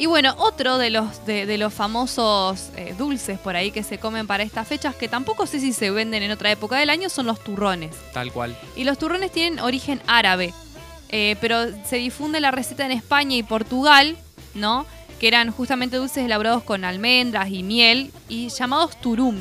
Y 0.00 0.06
bueno, 0.06 0.34
otro 0.38 0.78
de 0.78 0.88
los, 0.88 1.26
de, 1.26 1.44
de 1.44 1.58
los 1.58 1.74
famosos 1.74 2.70
eh, 2.74 2.94
dulces 2.96 3.38
por 3.38 3.54
ahí 3.54 3.70
que 3.70 3.82
se 3.82 3.98
comen 3.98 4.26
para 4.26 4.42
estas 4.42 4.66
fechas, 4.66 4.94
que 4.94 5.08
tampoco 5.08 5.46
sé 5.46 5.60
si 5.60 5.74
se 5.74 5.90
venden 5.90 6.22
en 6.22 6.30
otra 6.30 6.50
época 6.50 6.78
del 6.78 6.88
año, 6.88 7.10
son 7.10 7.26
los 7.26 7.38
turrones. 7.44 7.94
Tal 8.14 8.32
cual. 8.32 8.56
Y 8.76 8.84
los 8.84 8.96
turrones 8.96 9.30
tienen 9.30 9.60
origen 9.60 10.00
árabe, 10.06 10.54
eh, 11.10 11.36
pero 11.42 11.66
se 11.84 11.96
difunde 11.96 12.40
la 12.40 12.50
receta 12.50 12.86
en 12.86 12.92
España 12.92 13.36
y 13.36 13.42
Portugal, 13.42 14.16
¿no? 14.54 14.86
Que 15.18 15.28
eran 15.28 15.50
justamente 15.50 15.98
dulces 15.98 16.24
elaborados 16.24 16.62
con 16.62 16.86
almendras 16.86 17.50
y 17.50 17.62
miel 17.62 18.10
y 18.26 18.48
llamados 18.48 18.98
turum. 19.02 19.36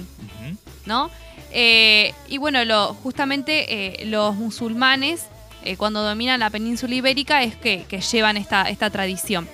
¿no? 0.86 1.10
Eh, 1.52 2.13
y 2.28 2.38
bueno, 2.38 2.65
lo, 2.65 2.95
justamente 2.95 4.04
los 4.08 4.36
musulmanes, 4.36 5.28
cuando 5.78 6.04
dominan 6.04 6.41
la 6.41 6.50
península 6.50 6.95
ibérica, 6.95 7.43
es 7.43 7.56
que, 7.56 7.86
que 7.88 8.02
llevan 8.02 8.36
esta, 8.36 8.63
esta 8.63 8.89
tradición. 8.89 9.48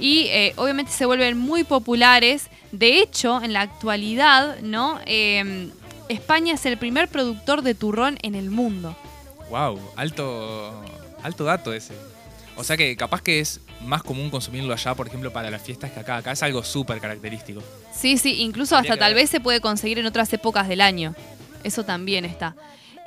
Y 0.00 0.26
eh, 0.28 0.54
obviamente 0.56 0.92
se 0.92 1.06
vuelven 1.06 1.36
muy 1.36 1.64
populares. 1.64 2.48
De 2.72 3.00
hecho, 3.00 3.42
en 3.42 3.52
la 3.52 3.60
actualidad, 3.60 4.60
¿no? 4.60 5.00
Eh, 5.06 5.70
España 6.08 6.54
es 6.54 6.66
el 6.66 6.76
primer 6.76 7.08
productor 7.08 7.62
de 7.62 7.74
turrón 7.74 8.18
en 8.22 8.34
el 8.34 8.50
mundo. 8.50 8.96
Wow, 9.50 9.78
alto, 9.96 10.82
alto 11.22 11.44
dato 11.44 11.72
ese. 11.72 11.94
O 12.56 12.64
sea 12.64 12.76
que 12.76 12.96
capaz 12.96 13.22
que 13.22 13.40
es 13.40 13.60
más 13.84 14.02
común 14.02 14.28
consumirlo 14.28 14.74
allá, 14.74 14.94
por 14.94 15.06
ejemplo, 15.06 15.32
para 15.32 15.50
las 15.50 15.62
fiestas 15.62 15.90
que 15.92 16.00
acá. 16.00 16.18
Acá 16.18 16.32
es 16.32 16.42
algo 16.42 16.62
súper 16.62 17.00
característico. 17.00 17.62
Sí, 17.94 18.18
sí, 18.18 18.42
incluso 18.42 18.76
hasta 18.76 18.96
tal 18.96 19.14
ver. 19.14 19.22
vez 19.22 19.30
se 19.30 19.40
puede 19.40 19.60
conseguir 19.60 19.98
en 19.98 20.06
otras 20.06 20.32
épocas 20.32 20.68
del 20.68 20.80
año. 20.80 21.14
Eso 21.64 21.84
también 21.84 22.24
está. 22.24 22.54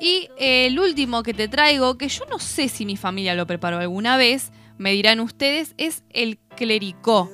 Y 0.00 0.28
eh, 0.38 0.66
el 0.66 0.78
último 0.78 1.22
que 1.22 1.34
te 1.34 1.48
traigo, 1.48 1.96
que 1.96 2.08
yo 2.08 2.24
no 2.28 2.38
sé 2.38 2.68
si 2.68 2.84
mi 2.84 2.96
familia 2.96 3.34
lo 3.34 3.46
preparó 3.46 3.78
alguna 3.78 4.16
vez, 4.16 4.50
me 4.78 4.92
dirán 4.92 5.20
ustedes, 5.20 5.74
es 5.78 6.02
el 6.10 6.38
clericó. 6.56 7.30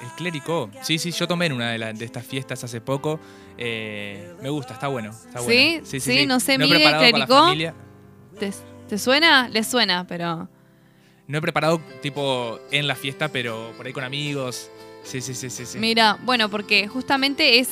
El 0.00 0.08
clérico. 0.16 0.70
Sí, 0.82 0.98
sí, 0.98 1.10
yo 1.10 1.26
tomé 1.26 1.46
en 1.46 1.52
una 1.52 1.70
de, 1.72 1.78
la- 1.78 1.92
de 1.92 2.04
estas 2.04 2.24
fiestas 2.24 2.62
hace 2.62 2.80
poco. 2.80 3.18
Eh, 3.56 4.32
me 4.40 4.48
gusta, 4.48 4.74
está 4.74 4.86
bueno. 4.88 5.10
Está 5.10 5.40
¿Sí? 5.40 5.80
bueno. 5.80 5.86
Sí, 5.86 6.26
no 6.26 6.38
sé, 6.40 6.56
no 6.58 6.66
mire, 6.66 6.84
clericó. 6.98 7.46
¿Te, 8.38 8.52
te 8.88 8.98
suena? 8.98 9.48
Le 9.48 9.64
suena, 9.64 10.06
pero... 10.06 10.48
No 11.26 11.38
he 11.38 11.40
preparado 11.42 11.80
tipo 12.00 12.58
en 12.70 12.86
la 12.86 12.94
fiesta, 12.94 13.28
pero 13.28 13.72
por 13.76 13.86
ahí 13.86 13.92
con 13.92 14.04
amigos. 14.04 14.70
Sí, 15.02 15.20
sí, 15.20 15.34
sí, 15.34 15.50
sí. 15.50 15.66
sí. 15.66 15.78
Mira, 15.78 16.16
bueno, 16.22 16.48
porque 16.48 16.86
justamente 16.88 17.58
es 17.58 17.68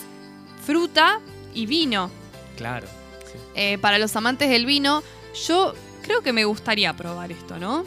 fruta 0.64 1.20
y 1.54 1.66
vino. 1.66 2.10
Claro. 2.56 2.86
sí. 3.32 3.38
Eh, 3.54 3.78
para 3.78 3.98
los 3.98 4.14
amantes 4.16 4.50
del 4.50 4.66
vino, 4.66 5.02
yo 5.46 5.74
creo 6.02 6.22
que 6.22 6.32
me 6.32 6.44
gustaría 6.44 6.92
probar 6.94 7.30
esto, 7.32 7.58
¿no? 7.58 7.84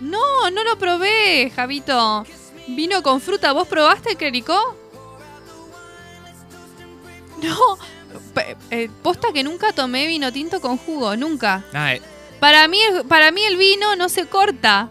No, 0.00 0.50
no 0.50 0.64
lo 0.64 0.78
probé, 0.78 1.50
Javito. 1.54 2.24
Vino 2.68 3.02
con 3.02 3.20
fruta. 3.20 3.52
¿Vos 3.52 3.66
probaste 3.66 4.10
el 4.10 4.16
clericó? 4.16 4.76
No. 7.42 7.78
Eh, 8.70 8.88
posta 9.02 9.32
que 9.32 9.42
nunca 9.42 9.72
tomé 9.72 10.06
vino 10.06 10.32
tinto 10.32 10.60
con 10.60 10.76
jugo, 10.76 11.16
nunca. 11.16 11.64
Nada, 11.72 11.94
eh, 11.94 12.02
Para 12.40 12.68
mí, 12.68 12.80
el- 12.80 13.04
para 13.04 13.30
mí 13.32 13.42
el 13.42 13.56
vino 13.56 13.96
no 13.96 14.08
se 14.08 14.26
corta. 14.26 14.90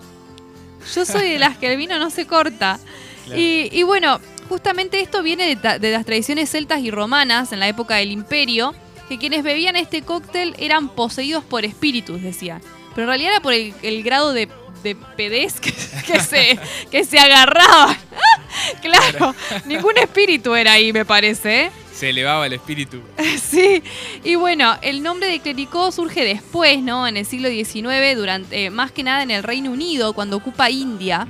Yo 0.93 1.06
soy 1.06 1.30
de 1.32 1.39
las 1.39 1.58
que 1.58 1.72
el 1.72 1.78
vino 1.78 1.98
no 2.00 2.10
se 2.10 2.26
corta. 2.28 2.80
Claro. 3.26 3.39
Y, 3.41 3.70
y 3.72 3.84
bueno, 3.84 4.20
justamente 4.50 5.00
esto 5.02 5.22
viene 5.24 5.56
de, 5.56 5.91
las 5.91 6.06
tradiciones 6.06 6.50
celtas 6.50 6.80
y 6.82 6.91
romanas 6.91 7.52
en 7.52 7.60
la 7.60 7.67
época 7.67 7.96
del 7.96 8.12
imperio, 8.12 8.74
que 9.10 9.17
quienes 9.17 9.43
bebían 9.43 9.76
este 9.76 10.02
cóctel 10.02 10.56
eran 10.58 10.89
poseídos 10.89 11.43
por 11.43 11.63
espíritus, 11.65 12.22
decían. 12.22 12.62
Pero 12.96 13.04
en 13.04 13.08
realidad 13.10 13.32
era 13.34 13.41
por 13.41 13.54
el, 13.54 13.74
el 13.82 14.04
grado 14.04 14.34
de, 14.34 14.50
de 14.88 14.95
pedez 14.95 15.60
que, 15.60 15.71
que 15.71 16.19
se, 16.19 16.60
que 16.89 17.04
se 17.04 17.19
agarraban. 17.19 17.97
claro, 18.82 19.36
ningún 19.65 19.97
espíritu 19.97 20.56
era 20.56 20.73
ahí, 20.73 20.93
me 20.93 21.06
parece, 21.06 21.65
¿eh? 21.65 21.71
se 21.97 22.10
elevaba 22.10 22.45
el 22.45 22.54
espíritu. 22.54 23.02
Sí, 23.41 23.82
y 24.23 24.36
bueno, 24.36 24.78
el 24.82 25.02
nombre 25.02 25.28
de 25.30 25.39
clericó 25.39 25.91
surge 25.91 26.23
después, 26.23 26.82
¿no? 26.82 27.08
En 27.08 27.17
el 27.17 27.26
siglo 27.26 27.50
XIX, 27.50 28.15
durante, 28.15 28.65
eh, 28.65 28.69
más 28.69 28.91
que 28.91 29.04
nada 29.04 29.23
en 29.23 29.32
el 29.32 29.41
Reino 29.41 29.71
Unido, 29.71 30.13
cuando 30.13 30.38
ocupa 30.38 30.69
India. 30.69 31.28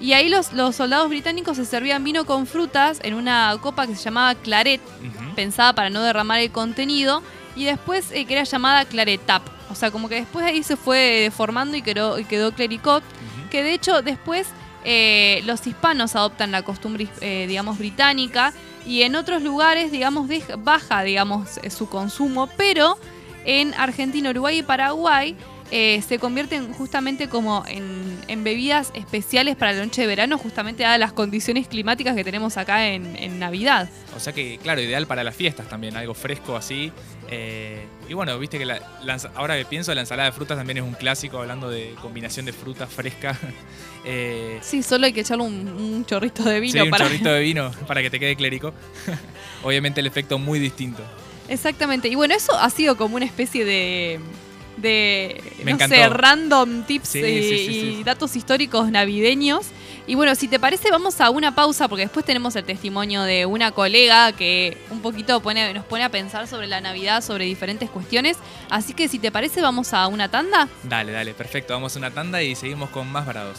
Y 0.00 0.12
ahí 0.12 0.28
los, 0.28 0.52
los 0.52 0.76
soldados 0.76 1.08
británicos 1.08 1.56
se 1.56 1.64
servían 1.64 2.04
vino 2.04 2.24
con 2.26 2.46
frutas 2.46 3.00
en 3.02 3.14
una 3.14 3.56
copa 3.60 3.86
que 3.86 3.96
se 3.96 4.04
llamaba 4.04 4.34
claret, 4.34 4.80
pensada 5.34 5.72
para 5.72 5.90
no 5.90 6.02
derramar 6.02 6.40
el 6.40 6.50
contenido. 6.50 7.22
Y 7.58 7.64
después 7.64 8.12
eh, 8.12 8.24
que 8.24 8.34
era 8.34 8.44
llamada 8.44 8.84
Claretap. 8.84 9.42
O 9.70 9.74
sea, 9.74 9.90
como 9.90 10.08
que 10.08 10.14
después 10.14 10.46
ahí 10.46 10.62
se 10.62 10.76
fue 10.76 10.98
deformando 11.22 11.76
y 11.76 11.82
quedó, 11.82 12.18
y 12.18 12.24
quedó 12.24 12.52
Clericot, 12.52 13.02
que 13.50 13.62
de 13.62 13.74
hecho 13.74 14.00
después 14.00 14.48
eh, 14.84 15.42
los 15.44 15.66
hispanos 15.66 16.14
adoptan 16.16 16.52
la 16.52 16.62
costumbre, 16.62 17.08
eh, 17.20 17.46
digamos, 17.48 17.78
británica 17.78 18.52
y 18.86 19.02
en 19.02 19.16
otros 19.16 19.42
lugares, 19.42 19.90
digamos, 19.90 20.28
baja, 20.58 21.02
digamos, 21.02 21.58
eh, 21.62 21.70
su 21.70 21.88
consumo, 21.88 22.48
pero 22.56 22.96
en 23.44 23.74
Argentina, 23.74 24.30
Uruguay 24.30 24.58
y 24.58 24.62
Paraguay 24.62 25.36
eh, 25.70 26.02
se 26.06 26.18
convierten 26.18 26.72
justamente 26.72 27.28
como 27.28 27.64
en, 27.68 28.18
en 28.28 28.42
bebidas 28.44 28.90
especiales 28.94 29.54
para 29.56 29.72
la 29.72 29.84
noche 29.84 30.00
de 30.00 30.06
verano, 30.06 30.38
justamente 30.38 30.82
dadas 30.82 30.98
las 30.98 31.12
condiciones 31.12 31.68
climáticas 31.68 32.14
que 32.16 32.24
tenemos 32.24 32.56
acá 32.56 32.88
en, 32.88 33.16
en 33.16 33.38
Navidad. 33.38 33.88
O 34.16 34.20
sea 34.20 34.32
que, 34.32 34.58
claro, 34.62 34.80
ideal 34.80 35.06
para 35.06 35.22
las 35.24 35.36
fiestas 35.36 35.68
también, 35.68 35.96
algo 35.96 36.14
fresco 36.14 36.56
así. 36.56 36.90
Eh, 37.30 37.84
y 38.08 38.14
bueno, 38.14 38.38
viste 38.38 38.58
que 38.58 38.64
la, 38.64 38.80
la 39.04 39.16
ens- 39.18 39.30
ahora 39.34 39.56
que 39.58 39.66
pienso, 39.66 39.94
la 39.94 40.00
ensalada 40.00 40.30
de 40.30 40.32
frutas 40.32 40.56
también 40.56 40.78
es 40.78 40.82
un 40.84 40.94
clásico, 40.94 41.38
hablando 41.38 41.68
de 41.68 41.94
combinación 42.00 42.46
de 42.46 42.52
fruta 42.52 42.86
fresca. 42.86 43.36
Eh, 44.04 44.60
Sí, 44.62 44.82
solo 44.84 45.06
hay 45.06 45.12
que 45.12 45.20
echarle 45.22 45.42
un, 45.44 45.68
un 45.68 46.06
chorrito 46.06 46.44
de 46.44 46.54
sí, 46.56 46.60
vino 46.60 46.84
un 46.84 46.90
para... 46.90 47.04
chorrito 47.04 47.30
de 47.30 47.40
vino 47.42 47.72
para 47.86 48.00
que 48.00 48.08
te 48.08 48.18
quede 48.20 48.36
clérico. 48.36 48.72
Obviamente 49.64 50.00
el 50.00 50.06
efecto 50.06 50.38
muy 50.38 50.58
distinto. 50.60 51.02
Exactamente. 51.48 52.08
Y 52.08 52.14
bueno, 52.14 52.34
eso 52.34 52.54
ha 52.58 52.70
sido 52.70 52.96
como 52.96 53.16
una 53.16 53.24
especie 53.24 53.64
de. 53.64 54.20
De. 54.80 55.42
Me 55.64 55.72
no 55.74 55.88
sé, 55.88 56.08
random 56.08 56.82
tips 56.84 57.08
Sí, 57.08 57.18
y, 57.20 57.42
sí, 57.42 57.48
sí, 57.48 57.64
y 57.70 57.96
sí. 57.96 58.04
datos 58.04 58.36
históricos 58.36 58.90
navideños. 58.90 59.66
Y 60.06 60.14
bueno, 60.14 60.34
si 60.34 60.48
te 60.48 60.58
parece, 60.58 60.90
vamos 60.90 61.20
a 61.20 61.28
una 61.28 61.54
pausa 61.54 61.86
porque 61.86 62.04
después 62.04 62.24
tenemos 62.24 62.56
el 62.56 62.64
testimonio 62.64 63.22
de 63.24 63.44
una 63.44 63.72
colega 63.72 64.32
que 64.32 64.78
un 64.90 65.02
poquito 65.02 65.40
pone, 65.40 65.74
nos 65.74 65.84
pone 65.84 66.02
a 66.02 66.08
pensar 66.08 66.46
sobre 66.48 66.66
la 66.66 66.80
Navidad, 66.80 67.22
sobre 67.22 67.44
diferentes 67.44 67.90
cuestiones. 67.90 68.38
Así 68.70 68.94
que 68.94 69.08
si 69.08 69.18
te 69.18 69.30
parece, 69.30 69.60
vamos 69.60 69.92
a 69.92 70.06
una 70.06 70.30
tanda. 70.30 70.66
Dale, 70.82 71.12
dale, 71.12 71.34
perfecto. 71.34 71.74
Vamos 71.74 71.94
a 71.94 71.98
una 71.98 72.10
tanda 72.10 72.42
y 72.42 72.54
seguimos 72.54 72.88
con 72.88 73.06
más 73.12 73.26
varados. 73.26 73.58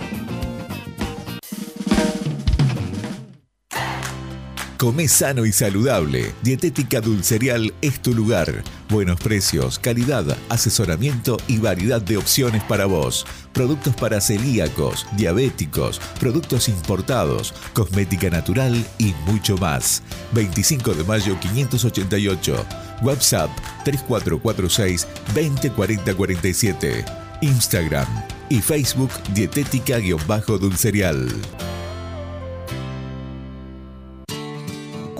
Come 4.81 5.07
sano 5.07 5.45
y 5.45 5.51
saludable. 5.51 6.33
Dietética 6.41 7.01
Dulcerial 7.01 7.71
es 7.83 8.01
tu 8.01 8.15
lugar. 8.15 8.63
Buenos 8.89 9.19
precios, 9.19 9.77
calidad, 9.77 10.25
asesoramiento 10.49 11.37
y 11.47 11.59
variedad 11.59 12.01
de 12.01 12.17
opciones 12.17 12.63
para 12.63 12.87
vos. 12.87 13.27
Productos 13.53 13.95
para 13.95 14.19
celíacos, 14.19 15.05
diabéticos, 15.15 16.01
productos 16.19 16.67
importados, 16.67 17.53
cosmética 17.73 18.31
natural 18.31 18.83
y 18.97 19.13
mucho 19.27 19.55
más. 19.55 20.01
25 20.31 20.95
de 20.95 21.03
mayo 21.03 21.39
588. 21.39 22.65
WhatsApp 23.03 23.51
3446 23.85 25.07
204047. 25.35 27.05
Instagram 27.41 28.07
y 28.49 28.59
Facebook 28.61 29.11
Dietética-Dulcerial. 29.35 31.27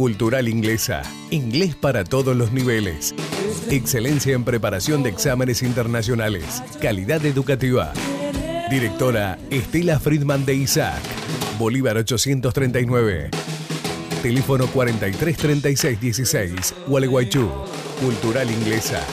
Cultural 0.02 0.50
Inglesa. 0.50 1.04
Inglés 1.30 1.76
para 1.76 2.04
todos 2.04 2.36
los 2.36 2.52
niveles. 2.52 3.14
Excelencia 3.70 4.34
en 4.34 4.44
preparación 4.44 5.04
de 5.04 5.12
exámenes 5.12 5.62
internacionales. 5.62 6.64
Calidad 6.82 7.24
educativa. 7.24 7.94
Directora 8.72 9.38
Estela 9.52 10.00
Friedman 10.00 10.44
de 10.44 10.56
Isaac. 10.56 11.04
Bolívar 11.60 11.98
839. 11.98 13.30
Teléfono 14.24 14.66
433616. 14.66 16.74
Gualeguaychú. 16.88 17.48
Cultural 18.02 18.50
Inglesa. 18.50 19.06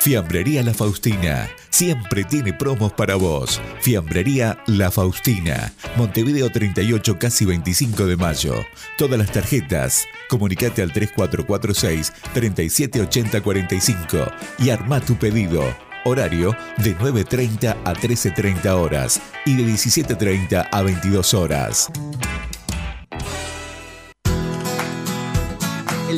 Fiambrería 0.00 0.62
La 0.62 0.72
Faustina. 0.72 1.50
Siempre 1.68 2.24
tiene 2.24 2.54
promos 2.54 2.94
para 2.94 3.16
vos. 3.16 3.60
Fiambrería 3.82 4.58
La 4.66 4.90
Faustina. 4.90 5.74
Montevideo 5.96 6.50
38, 6.50 7.18
casi 7.18 7.44
25 7.44 8.06
de 8.06 8.16
mayo. 8.16 8.54
Todas 8.96 9.18
las 9.18 9.30
tarjetas. 9.30 10.06
Comunicate 10.30 10.80
al 10.80 10.94
3446 10.94 12.14
378045 12.32 14.32
y 14.60 14.70
arma 14.70 15.00
tu 15.00 15.16
pedido. 15.16 15.62
Horario 16.06 16.56
de 16.78 16.96
9.30 16.96 17.76
a 17.84 17.92
13.30 17.92 18.70
horas 18.70 19.20
y 19.44 19.54
de 19.54 19.64
17.30 19.64 20.66
a 20.72 20.82
22 20.82 21.34
horas. 21.34 21.90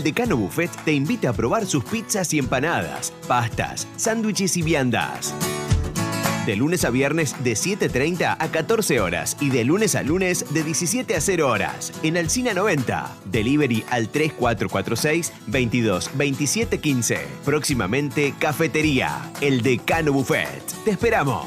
El 0.02 0.06
Decano 0.06 0.36
Buffet 0.36 0.68
te 0.84 0.92
invita 0.92 1.28
a 1.28 1.32
probar 1.32 1.64
sus 1.64 1.84
pizzas 1.84 2.34
y 2.34 2.40
empanadas, 2.40 3.12
pastas, 3.28 3.86
sándwiches 3.94 4.56
y 4.56 4.62
viandas. 4.62 5.32
De 6.44 6.56
lunes 6.56 6.84
a 6.84 6.90
viernes 6.90 7.36
de 7.44 7.52
7.30 7.52 8.34
a 8.36 8.48
14 8.48 8.98
horas 8.98 9.36
y 9.38 9.50
de 9.50 9.62
lunes 9.62 9.94
a 9.94 10.02
lunes 10.02 10.52
de 10.52 10.64
17 10.64 11.14
a 11.14 11.20
0 11.20 11.48
horas. 11.48 11.92
En 12.02 12.16
Alcina 12.16 12.52
90. 12.52 13.14
Delivery 13.26 13.84
al 13.90 14.08
3446 14.08 15.32
22 15.46 16.10
27 16.14 16.78
15. 16.78 17.18
Próximamente 17.44 18.34
Cafetería. 18.40 19.30
El 19.40 19.62
Decano 19.62 20.12
Buffet. 20.12 20.64
Te 20.84 20.90
esperamos. 20.90 21.46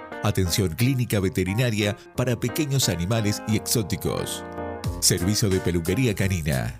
Atención 0.23 0.75
clínica 0.75 1.19
veterinaria 1.19 1.97
para 2.15 2.39
pequeños 2.39 2.89
animales 2.89 3.41
y 3.47 3.57
exóticos. 3.57 4.43
Servicio 4.99 5.49
de 5.49 5.59
peluquería 5.59 6.13
canina. 6.13 6.79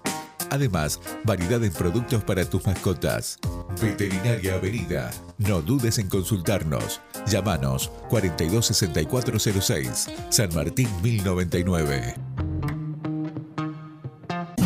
Además, 0.52 1.00
variedad 1.24 1.64
en 1.64 1.72
productos 1.72 2.24
para 2.24 2.46
tus 2.46 2.68
mascotas. 2.68 3.40
Veterinaria 3.82 4.54
Avenida. 4.56 5.10
No 5.38 5.62
dudes 5.62 5.98
en 5.98 6.08
consultarnos. 6.08 7.02
Llámanos 7.26 7.90
426406, 8.10 10.10
San 10.30 10.54
Martín 10.54 10.90
1099. 11.02 12.16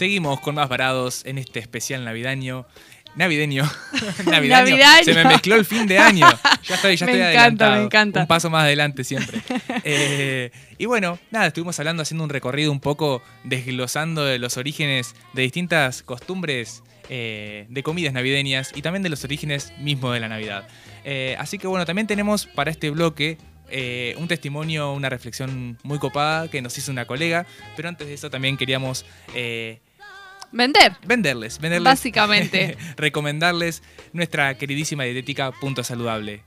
Seguimos 0.00 0.40
con 0.40 0.54
más 0.54 0.66
varados 0.66 1.26
en 1.26 1.36
este 1.36 1.58
especial 1.58 2.06
navideño. 2.06 2.66
Navideño. 3.16 3.64
navideño. 4.24 4.56
Navideño. 4.56 5.04
Se 5.04 5.12
me 5.12 5.24
mezcló 5.24 5.56
el 5.56 5.66
fin 5.66 5.86
de 5.86 5.98
año. 5.98 6.26
Ya 6.62 6.76
estoy, 6.76 6.96
ya 6.96 7.04
Me 7.04 7.12
estoy 7.12 7.20
encanta, 7.20 7.66
adelantado. 7.66 7.76
me 7.76 7.82
encanta. 7.84 8.20
Un 8.20 8.26
paso 8.26 8.48
más 8.48 8.62
adelante 8.62 9.04
siempre. 9.04 9.42
Eh, 9.84 10.52
y 10.78 10.86
bueno, 10.86 11.18
nada, 11.30 11.48
estuvimos 11.48 11.78
hablando, 11.78 12.02
haciendo 12.02 12.24
un 12.24 12.30
recorrido 12.30 12.72
un 12.72 12.80
poco, 12.80 13.22
desglosando 13.44 14.24
de 14.24 14.38
los 14.38 14.56
orígenes 14.56 15.14
de 15.34 15.42
distintas 15.42 16.02
costumbres 16.02 16.82
eh, 17.10 17.66
de 17.68 17.82
comidas 17.82 18.14
navideñas 18.14 18.72
y 18.74 18.80
también 18.80 19.02
de 19.02 19.10
los 19.10 19.22
orígenes 19.24 19.74
mismos 19.80 20.14
de 20.14 20.20
la 20.20 20.28
Navidad. 20.28 20.66
Eh, 21.04 21.36
así 21.38 21.58
que 21.58 21.66
bueno, 21.66 21.84
también 21.84 22.06
tenemos 22.06 22.46
para 22.46 22.70
este 22.70 22.88
bloque 22.88 23.36
eh, 23.70 24.14
un 24.18 24.26
testimonio, 24.26 24.92
una 24.92 25.08
reflexión 25.08 25.78
muy 25.82 25.98
copada 25.98 26.48
que 26.48 26.60
nos 26.60 26.76
hizo 26.76 26.90
una 26.90 27.04
colega, 27.04 27.46
pero 27.76 27.88
antes 27.88 28.06
de 28.08 28.14
eso 28.14 28.28
también 28.28 28.56
queríamos 28.56 29.06
eh, 29.34 29.80
Vender. 30.52 30.96
venderles, 31.06 31.58
venderles 31.60 31.84
Básicamente. 31.84 32.76
recomendarles 32.96 33.82
nuestra 34.12 34.54
queridísima 34.54 35.04
dietética 35.04 35.52
Punto 35.52 35.84
Saludable. 35.84 36.42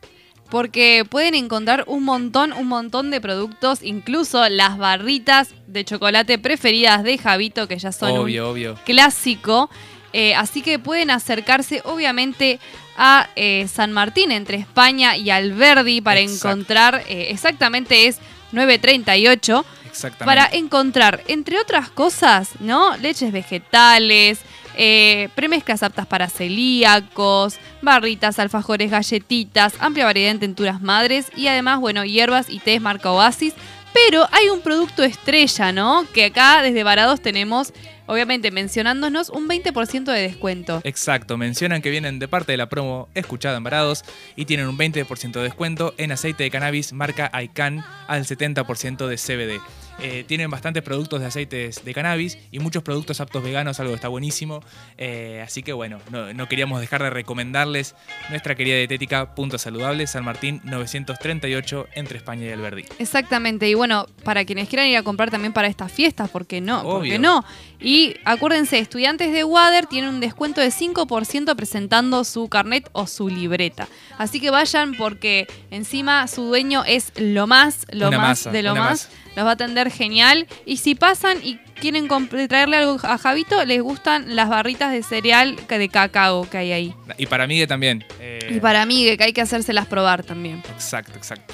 Porque 0.49 1.03
pueden 1.09 1.33
encontrar 1.35 1.83
un 1.87 2.03
montón, 2.03 2.53
un 2.53 2.67
montón 2.67 3.09
de 3.11 3.21
productos, 3.21 3.79
incluso 3.81 4.47
las 4.49 4.77
barritas 4.77 5.49
de 5.67 5.83
chocolate 5.83 6.37
preferidas 6.37 7.03
de 7.03 7.17
Javito, 7.17 7.67
que 7.67 7.79
ya 7.79 7.91
son 7.91 8.11
un 8.11 8.17
Obvio, 8.19 8.49
obvio. 8.49 8.75
clásico. 8.85 9.69
Eh, 10.11 10.35
así 10.35 10.61
que 10.61 10.77
pueden 10.77 11.09
acercarse, 11.09 11.81
obviamente, 11.85 12.59
a 12.97 13.29
eh, 13.35 13.67
San 13.67 13.91
Martín, 13.93 14.31
entre 14.31 14.57
España 14.57 15.17
y 15.17 15.31
Alberdi, 15.31 16.01
para 16.01 16.19
Exacto. 16.19 16.49
encontrar, 16.49 17.03
eh, 17.07 17.27
exactamente 17.31 18.05
es 18.05 18.19
938, 18.53 19.65
Exactamente. 19.89 20.25
para 20.25 20.57
encontrar, 20.57 21.21
entre 21.27 21.59
otras 21.59 21.89
cosas, 21.89 22.51
¿no? 22.59 22.95
Leches 22.97 23.31
vegetales, 23.31 24.39
eh, 24.75 25.29
premezclas 25.35 25.83
aptas 25.83 26.07
para 26.07 26.29
celíacos, 26.29 27.57
barritas, 27.81 28.39
alfajores, 28.39 28.89
galletitas, 28.89 29.73
amplia 29.79 30.05
variedad 30.05 30.31
en 30.31 30.39
tenturas 30.39 30.81
madres 30.81 31.27
y 31.35 31.47
además, 31.47 31.79
bueno, 31.79 32.05
hierbas 32.05 32.49
y 32.49 32.59
tés 32.59 32.81
marca 32.81 33.11
Oasis. 33.11 33.53
Pero 33.93 34.27
hay 34.31 34.49
un 34.49 34.61
producto 34.61 35.03
estrella, 35.03 35.71
¿no? 35.71 36.07
Que 36.13 36.25
acá 36.25 36.63
desde 36.63 36.83
Varados 36.83 37.21
tenemos, 37.21 37.73
obviamente 38.05 38.51
mencionándonos, 38.51 39.29
un 39.29 39.47
20% 39.47 40.11
de 40.11 40.21
descuento. 40.21 40.81
Exacto, 40.83 41.37
mencionan 41.37 41.81
que 41.81 41.89
vienen 41.89 42.19
de 42.19 42.27
parte 42.27 42.51
de 42.53 42.57
la 42.57 42.69
promo 42.69 43.09
escuchada 43.13 43.57
en 43.57 43.63
Varados 43.63 44.03
y 44.35 44.45
tienen 44.45 44.67
un 44.67 44.77
20% 44.77 45.31
de 45.31 45.43
descuento 45.43 45.93
en 45.97 46.11
aceite 46.11 46.43
de 46.43 46.51
cannabis 46.51 46.93
marca 46.93 47.31
ICANN 47.33 47.83
al 48.07 48.25
70% 48.25 49.07
de 49.07 49.17
CBD. 49.17 49.82
Eh, 50.01 50.23
tienen 50.27 50.49
bastantes 50.49 50.83
productos 50.83 51.19
de 51.21 51.27
aceites 51.27 51.83
de 51.85 51.93
cannabis 51.93 52.37
y 52.51 52.59
muchos 52.59 52.83
productos 52.83 53.21
aptos 53.21 53.43
veganos, 53.43 53.79
algo 53.79 53.91
que 53.91 53.95
está 53.97 54.07
buenísimo. 54.09 54.61
Eh, 54.97 55.41
así 55.45 55.63
que 55.63 55.71
bueno, 55.73 55.99
no, 56.11 56.33
no 56.33 56.47
queríamos 56.49 56.81
dejar 56.81 57.03
de 57.03 57.09
recomendarles 57.09 57.95
nuestra 58.29 58.55
querida 58.55 58.75
dietética 58.77 59.35
Punto 59.35 59.57
Saludable, 59.57 60.07
San 60.07 60.23
Martín 60.25 60.61
938 60.63 61.87
entre 61.95 62.17
España 62.17 62.45
y 62.45 62.49
Alberdi. 62.51 62.85
Exactamente, 62.99 63.69
y 63.69 63.73
bueno, 63.73 64.07
para 64.23 64.45
quienes 64.45 64.67
quieran 64.69 64.87
ir 64.87 64.97
a 64.97 65.03
comprar 65.03 65.29
también 65.31 65.53
para 65.53 65.67
estas 65.67 65.91
fiestas, 65.91 66.29
¿por 66.29 66.45
qué 66.45 66.61
no? 66.61 66.81
¿Por 66.83 67.03
qué 67.03 67.15
Obvio. 67.15 67.19
no? 67.19 67.45
Y 67.79 68.15
acuérdense, 68.25 68.79
estudiantes 68.79 69.33
de 69.33 69.43
Water 69.43 69.85
tienen 69.87 70.09
un 70.09 70.19
descuento 70.19 70.61
de 70.61 70.69
5% 70.69 71.55
presentando 71.55 72.23
su 72.23 72.47
carnet 72.49 72.89
o 72.93 73.07
su 73.07 73.29
libreta. 73.29 73.87
Así 74.17 74.39
que 74.39 74.49
vayan 74.49 74.95
porque 74.95 75.47
encima 75.71 76.27
su 76.27 76.43
dueño 76.43 76.83
es 76.85 77.11
lo 77.17 77.47
más, 77.47 77.85
lo 77.91 78.07
Una 78.07 78.17
más 78.17 78.27
masa, 78.29 78.51
de 78.51 78.63
lo 78.63 78.75
más. 78.75 78.89
masa. 78.89 79.09
Los 79.35 79.45
va 79.45 79.51
a 79.51 79.53
atender 79.53 79.89
genial. 79.91 80.47
Y 80.65 80.77
si 80.77 80.95
pasan 80.95 81.39
y 81.43 81.57
quieren 81.79 82.07
traerle 82.47 82.77
algo 82.77 82.97
a 83.03 83.17
Javito, 83.17 83.63
les 83.65 83.81
gustan 83.81 84.35
las 84.35 84.47
barritas 84.49 84.91
de 84.91 85.01
cereal 85.03 85.55
de 85.67 85.89
cacao 85.89 86.47
que 86.49 86.57
hay 86.57 86.71
ahí. 86.71 86.95
Y 87.17 87.25
para 87.25 87.47
Migue 87.47 87.65
también. 87.67 88.05
eh, 88.19 88.53
Y 88.55 88.59
para 88.59 88.85
mí, 88.85 89.15
que 89.17 89.23
hay 89.23 89.33
que 89.33 89.41
hacérselas 89.41 89.87
probar 89.87 90.23
también. 90.23 90.61
Exacto, 90.73 91.13
exacto. 91.17 91.53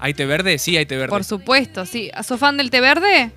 ¿Hay 0.00 0.14
té 0.14 0.26
verde? 0.26 0.58
Sí, 0.58 0.76
hay 0.76 0.84
té 0.86 0.96
verde. 0.96 1.10
Por 1.10 1.22
supuesto, 1.22 1.86
sí. 1.86 2.10
¿Sos 2.24 2.40
fan 2.40 2.56
del 2.56 2.70
té 2.70 2.80
verde? 2.80 3.30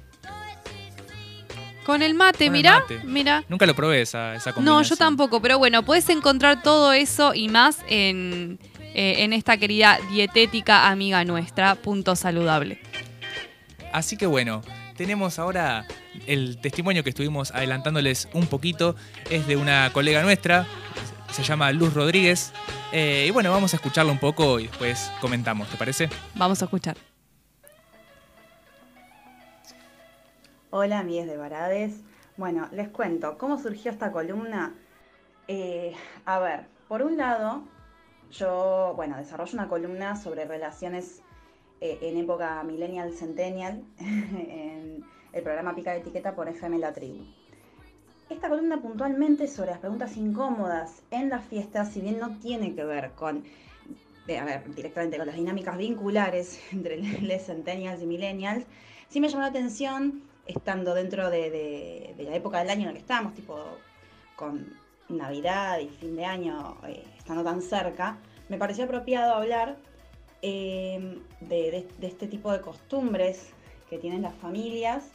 Con 1.85 2.01
el 2.01 2.15
mate, 2.15 2.45
Con 2.47 2.47
el 2.47 2.51
mira, 2.51 2.79
mate. 2.79 2.99
mira. 3.03 3.43
Nunca 3.47 3.67
lo 3.67 3.75
probé 3.75 4.01
esa, 4.01 4.33
esa 4.33 4.49
No, 4.49 4.55
combinación. 4.55 4.83
yo 4.85 4.95
tampoco, 4.95 5.39
pero 5.39 5.59
bueno, 5.59 5.83
puedes 5.85 6.09
encontrar 6.09 6.63
todo 6.63 6.91
eso 6.93 7.35
y 7.35 7.47
más 7.47 7.77
en, 7.87 8.57
eh, 8.95 9.17
en 9.19 9.33
esta 9.33 9.57
querida 9.57 9.99
dietética 10.09 10.87
amiga 10.89 11.23
nuestra, 11.25 11.75
punto 11.75 12.15
saludable. 12.15 12.79
Así 13.95 14.17
que 14.17 14.25
bueno, 14.25 14.61
tenemos 14.97 15.39
ahora 15.39 15.85
el 16.27 16.59
testimonio 16.59 17.01
que 17.01 17.11
estuvimos 17.11 17.51
adelantándoles 17.51 18.27
un 18.33 18.45
poquito. 18.45 18.97
Es 19.29 19.47
de 19.47 19.55
una 19.55 19.89
colega 19.93 20.21
nuestra, 20.21 20.67
se 21.31 21.43
llama 21.43 21.71
Luz 21.71 21.93
Rodríguez. 21.93 22.51
Eh, 22.91 23.27
y 23.29 23.31
bueno, 23.31 23.51
vamos 23.51 23.71
a 23.73 23.77
escucharla 23.77 24.11
un 24.11 24.19
poco 24.19 24.59
y 24.59 24.67
después 24.67 25.09
comentamos, 25.21 25.69
¿te 25.69 25.77
parece? 25.77 26.09
Vamos 26.35 26.61
a 26.61 26.65
escuchar. 26.65 26.97
Hola, 30.71 30.99
amigues 30.99 31.27
de 31.27 31.37
Varades. 31.37 32.01
Bueno, 32.35 32.67
les 32.73 32.89
cuento, 32.89 33.37
¿cómo 33.37 33.57
surgió 33.57 33.91
esta 33.91 34.11
columna? 34.11 34.73
Eh, 35.47 35.93
a 36.25 36.39
ver, 36.39 36.65
por 36.89 37.01
un 37.01 37.15
lado, 37.15 37.63
yo, 38.29 38.91
bueno, 38.97 39.15
desarrollo 39.15 39.53
una 39.53 39.69
columna 39.69 40.17
sobre 40.17 40.43
relaciones 40.43 41.21
eh, 41.81 41.99
en 42.01 42.17
época 42.17 42.63
millennial 42.63 43.11
centennial 43.13 43.83
en 43.99 45.03
el 45.33 45.43
programa 45.43 45.75
Pica 45.75 45.91
de 45.91 45.99
Etiqueta 45.99 46.35
por 46.35 46.47
FM 46.47 46.77
La 46.79 46.93
Tribu. 46.93 47.25
Esta 48.29 48.49
columna 48.49 48.81
puntualmente 48.81 49.47
sobre 49.47 49.71
las 49.71 49.79
preguntas 49.79 50.17
incómodas 50.17 51.03
en 51.11 51.29
las 51.29 51.45
fiestas, 51.45 51.91
si 51.91 52.01
bien 52.01 52.17
no 52.19 52.39
tiene 52.39 52.73
que 52.73 52.83
ver 52.83 53.11
con, 53.11 53.43
ver, 54.25 54.73
directamente 54.73 55.17
con 55.17 55.27
las 55.27 55.35
dinámicas 55.35 55.77
vinculares 55.77 56.59
entre 56.71 56.97
les 57.21 57.45
centennials 57.45 58.01
y 58.01 58.05
millennials, 58.07 58.65
sí 59.09 59.19
me 59.19 59.27
llamó 59.29 59.41
la 59.41 59.49
atención 59.49 60.23
estando 60.47 60.93
dentro 60.95 61.29
de, 61.29 61.49
de- 61.49 62.13
de 62.17 62.23
la 62.23 62.35
época 62.35 62.59
del 62.59 62.69
año 62.69 62.81
en 62.81 62.87
la 62.87 62.93
que 62.93 62.99
estamos, 62.99 63.33
tipo 63.33 63.57
con 64.35 64.73
Navidad 65.09 65.79
y 65.79 65.87
fin 65.89 66.15
de 66.15 66.25
año 66.25 66.77
eh, 66.87 67.03
estando 67.17 67.43
tan 67.43 67.61
cerca, 67.61 68.17
me 68.49 68.57
pareció 68.57 68.85
apropiado 68.85 69.35
hablar 69.35 69.77
eh, 70.41 71.19
de, 71.41 71.71
de- 71.71 71.87
de 71.97 72.07
este 72.07 72.27
tipo 72.27 72.51
de 72.51 72.61
costumbres 72.61 73.49
que 73.89 73.97
tienen 73.97 74.21
las 74.21 74.35
familias 74.35 75.05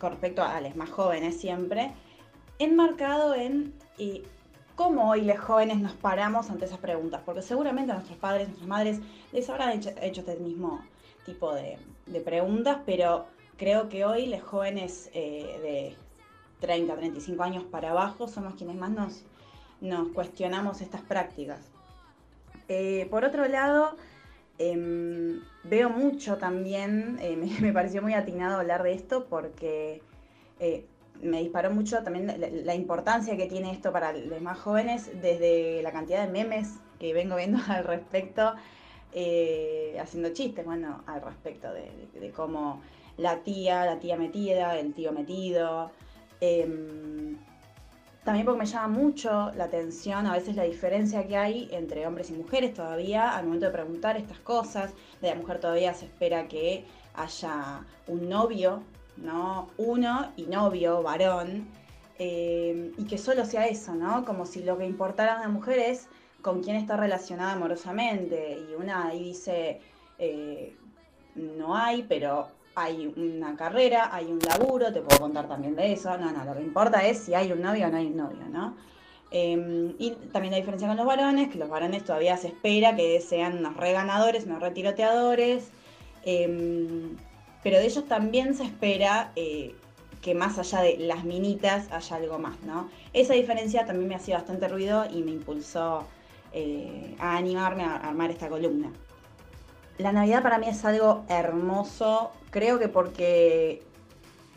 con 0.00 0.10
respecto 0.10 0.42
a 0.42 0.60
los 0.60 0.76
más 0.76 0.90
jóvenes 0.90 1.40
siempre, 1.40 1.92
enmarcado 2.58 3.34
en 3.34 3.72
eh, 3.98 4.22
cómo 4.74 5.08
hoy 5.10 5.22
los 5.22 5.38
jóvenes 5.38 5.78
nos 5.78 5.92
paramos 5.94 6.50
ante 6.50 6.66
esas 6.66 6.78
preguntas, 6.78 7.22
porque 7.24 7.40
seguramente 7.42 7.92
a 7.92 7.94
nuestros 7.94 8.18
padres, 8.18 8.48
nuestras 8.48 8.68
madres 8.68 9.00
les 9.32 9.48
habrán 9.48 9.70
hecho, 9.70 9.90
hecho 10.02 10.20
este 10.20 10.36
mismo 10.36 10.80
tipo 11.24 11.54
de, 11.54 11.78
preguntas, 12.24 12.78
pero 12.86 13.26
creo 13.56 13.88
que 13.88 14.04
hoy 14.04 14.26
los 14.26 14.42
jóvenes 14.42 15.10
eh, 15.14 15.58
de 15.62 15.96
30, 16.60 16.94
35 16.94 17.42
años 17.42 17.64
para 17.64 17.90
abajo 17.90 18.28
somos 18.28 18.54
quienes 18.54 18.76
más 18.76 18.90
nos, 18.90 19.24
nos 19.80 20.08
cuestionamos 20.08 20.80
estas 20.82 21.00
prácticas. 21.02 21.60
Eh, 22.68 23.06
por 23.10 23.24
otro 23.24 23.46
lado, 23.48 23.96
em, 24.58 25.40
veo 25.64 25.90
mucho 25.90 26.36
también, 26.38 27.18
eh, 27.20 27.36
me, 27.60 27.72
pareció 27.72 28.02
muy 28.02 28.14
atinado 28.14 28.60
hablar 28.60 28.82
de 28.82 28.92
esto 28.92 29.26
porque 29.28 30.02
eh, 30.60 30.84
me 31.22 31.40
disparó 31.40 31.70
mucho 31.70 32.02
también 32.02 32.26
la, 32.64 32.74
importancia 32.74 33.36
que 33.36 33.46
tiene 33.46 33.72
esto 33.72 33.92
para 33.92 34.12
los 34.12 34.40
más 34.42 34.58
jóvenes 34.58 35.10
desde 35.22 35.82
la 35.82 35.92
cantidad 35.92 36.26
de 36.26 36.32
memes 36.32 36.74
que 36.98 37.14
vengo 37.14 37.36
viendo 37.36 37.58
al 37.68 37.84
respecto, 37.84 38.54
eh, 39.12 39.96
haciendo 40.00 40.30
chistes, 40.30 40.64
bueno, 40.64 41.02
al 41.06 41.22
respecto 41.22 41.68
de 41.72 42.30
cómo 42.34 42.82
la 43.16 43.42
tía, 43.42 43.84
la 43.84 43.98
tía 43.98 44.16
metida, 44.16 44.78
el 44.78 44.92
tío 44.94 45.12
metido, 45.12 45.90
em, 46.40 47.36
También 48.26 48.44
porque 48.44 48.58
me 48.58 48.66
llama 48.66 48.88
mucho 48.88 49.52
la 49.54 49.64
atención 49.66 50.26
a 50.26 50.32
veces 50.32 50.56
la 50.56 50.64
diferencia 50.64 51.28
que 51.28 51.36
hay 51.36 51.68
entre 51.70 52.08
hombres 52.08 52.28
y 52.30 52.32
mujeres 52.32 52.74
todavía 52.74 53.36
al 53.36 53.44
momento 53.44 53.66
de 53.66 53.72
preguntar 53.72 54.16
estas 54.16 54.40
cosas. 54.40 54.92
De 55.20 55.28
la 55.28 55.36
mujer 55.36 55.60
todavía 55.60 55.94
se 55.94 56.06
espera 56.06 56.48
que 56.48 56.84
haya 57.14 57.84
un 58.08 58.28
novio, 58.28 58.82
¿no? 59.16 59.68
Uno 59.76 60.32
y 60.36 60.46
novio, 60.46 61.04
varón, 61.04 61.68
eh, 62.18 62.90
y 62.98 63.04
que 63.04 63.16
solo 63.16 63.44
sea 63.44 63.68
eso, 63.68 63.94
¿no? 63.94 64.24
Como 64.24 64.44
si 64.44 64.64
lo 64.64 64.76
que 64.76 64.86
importara 64.86 65.36
a 65.36 65.38
una 65.38 65.48
mujer 65.48 65.78
es 65.78 66.08
con 66.42 66.64
quién 66.64 66.74
está 66.74 66.96
relacionada 66.96 67.52
amorosamente. 67.52 68.58
Y 68.68 68.74
una 68.74 69.06
ahí 69.06 69.22
dice, 69.22 69.80
eh, 70.18 70.74
no 71.36 71.76
hay, 71.76 72.02
pero 72.02 72.48
hay 72.76 73.12
una 73.16 73.56
carrera, 73.56 74.10
hay 74.14 74.26
un 74.26 74.38
laburo, 74.38 74.92
te 74.92 75.00
puedo 75.00 75.18
contar 75.18 75.48
también 75.48 75.74
de 75.74 75.94
eso. 75.94 76.16
No, 76.18 76.30
no, 76.30 76.44
lo 76.44 76.54
que 76.54 76.60
importa 76.62 77.06
es 77.06 77.18
si 77.18 77.34
hay 77.34 77.50
un 77.50 77.62
novio 77.62 77.86
o 77.86 77.90
no 77.90 77.96
hay 77.96 78.06
un 78.06 78.16
novio, 78.16 78.46
¿no? 78.50 78.76
Em, 79.30 79.94
y 79.98 80.12
también 80.32 80.52
la 80.52 80.58
diferencia 80.58 80.86
con 80.86 80.96
los 80.96 81.06
varones, 81.06 81.48
que 81.48 81.58
los 81.58 81.70
varones 81.70 82.04
todavía 82.04 82.36
se 82.36 82.48
espera 82.48 82.94
que 82.94 83.20
sean 83.20 83.58
unos 83.58 83.76
reganadores, 83.76 84.44
unos 84.44 84.60
retiroteadores, 84.60 85.70
em, 86.24 87.16
pero 87.62 87.78
de 87.78 87.86
ellos 87.86 88.06
también 88.06 88.54
se 88.54 88.64
espera 88.64 89.32
eh, 89.36 89.74
que 90.22 90.34
más 90.34 90.58
allá 90.58 90.82
de 90.82 90.98
las 90.98 91.24
minitas 91.24 91.90
haya 91.90 92.16
algo 92.16 92.38
más, 92.38 92.60
¿no? 92.62 92.90
Esa 93.14 93.34
diferencia 93.34 93.86
también 93.86 94.08
me 94.08 94.14
hacía 94.16 94.36
bastante 94.36 94.68
ruido 94.68 95.06
y 95.10 95.22
me 95.22 95.32
impulsó 95.32 96.04
eh, 96.52 97.16
a 97.18 97.36
animarme 97.36 97.84
a 97.84 97.96
armar 97.96 98.30
esta 98.30 98.48
columna. 98.48 98.90
La 99.98 100.12
Navidad 100.12 100.42
para 100.42 100.58
mí 100.58 100.68
es 100.68 100.84
algo 100.84 101.24
hermoso, 101.28 102.30
creo 102.50 102.78
que 102.78 102.88
porque, 102.88 103.82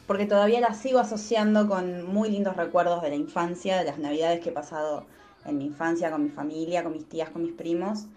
porque 0.05 0.25
todavía 0.25 0.59
la 0.59 0.73
sigo 0.73 0.99
asociando 0.99 1.65
con 1.69 2.05
muy 2.05 2.29
lindos 2.29 2.57
recuerdos 2.57 3.01
de 3.01 3.09
la 3.09 3.15
infancia, 3.15 3.77
de 3.77 3.85
las 3.85 3.99
Navidades 3.99 4.41
que 4.41 4.49
he 4.49 4.51
pasado 4.51 5.05
en 5.45 5.57
mi 5.57 5.65
infancia 5.67 6.11
con 6.11 6.23
mi 6.23 6.29
familia, 6.29 6.83
con 6.83 6.91
mis 6.91 7.07
tías, 7.07 7.29
con 7.29 7.43
mis 7.43 7.53
primos. 7.53 8.07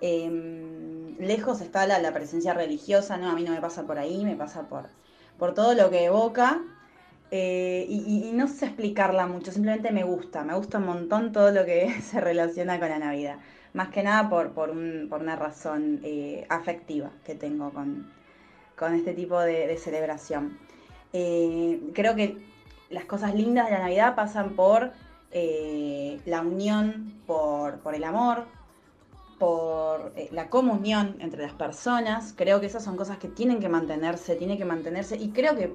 Em, 0.00 1.18
lejos 1.18 1.60
está 1.60 1.86
la, 1.86 2.12
presencia 2.14 2.54
religiosa, 2.54 3.18
¿no? 3.18 3.28
A 3.28 3.34
mí 3.34 3.44
no 3.44 3.52
me 3.52 3.60
pasa 3.60 3.86
por 3.86 3.98
ahí, 3.98 4.24
me 4.24 4.34
pasa 4.34 4.62
por, 4.62 4.88
por 5.38 5.52
todo 5.52 5.74
lo 5.74 5.90
que 5.90 6.04
evoca. 6.04 6.62
Eh, 7.30 7.84
y, 7.88 8.32
no 8.32 8.48
sé 8.48 8.66
explicarla 8.66 9.26
mucho, 9.26 9.52
simplemente 9.52 9.92
me 9.92 10.02
gusta, 10.02 10.42
me 10.44 10.54
gusta 10.54 10.78
un 10.78 10.86
montón 10.86 11.30
todo 11.32 11.52
lo 11.52 11.64
que 11.66 12.00
se 12.02 12.20
relaciona 12.20 12.80
con 12.80 12.88
la 12.88 12.98
Navidad 12.98 13.38
más 13.72 13.88
que 13.88 14.02
nada 14.02 14.28
por, 14.28 14.50
por, 14.50 14.70
una 14.70 15.36
razón 15.36 16.00
eh, 16.02 16.46
afectiva 16.48 17.10
que 17.24 17.34
tengo 17.34 17.72
con, 17.72 18.12
este 18.94 19.12
tipo 19.12 19.38
de, 19.40 19.76
celebración. 19.76 20.58
Eh, 21.12 21.80
creo 21.92 22.14
que 22.14 22.38
las 22.88 23.04
cosas 23.04 23.34
lindas 23.34 23.66
de 23.66 23.72
la 23.72 23.80
Navidad 23.80 24.14
pasan 24.14 24.50
por 24.50 24.92
eh, 25.32 26.18
la 26.24 26.40
unión, 26.40 27.20
por, 27.26 27.78
el 27.94 28.04
amor, 28.04 28.46
por 29.38 30.12
la 30.32 30.48
comunión 30.48 31.16
entre 31.20 31.42
las 31.42 31.52
personas. 31.52 32.32
Creo 32.36 32.60
que 32.60 32.66
esas 32.66 32.82
son 32.82 32.96
cosas 32.96 33.18
que 33.18 33.28
tienen 33.28 33.60
que 33.60 33.68
mantenerse, 33.68 34.34
tiene 34.34 34.56
que 34.56 34.64
mantenerse 34.64 35.16
y 35.16 35.28
creo 35.30 35.54
que 35.54 35.74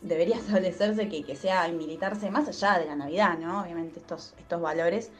debería 0.00 0.36
establecerse 0.38 1.08
que, 1.08 1.24
que 1.24 1.34
sea 1.34 1.66
militarse 1.68 2.30
más 2.30 2.48
allá 2.48 2.78
de 2.78 2.86
la 2.86 2.94
Navidad, 2.94 3.36
¿no? 3.36 3.62
Obviamente 3.62 3.98
estos, 3.98 4.34
estos 4.38 4.60
valores 4.60 5.10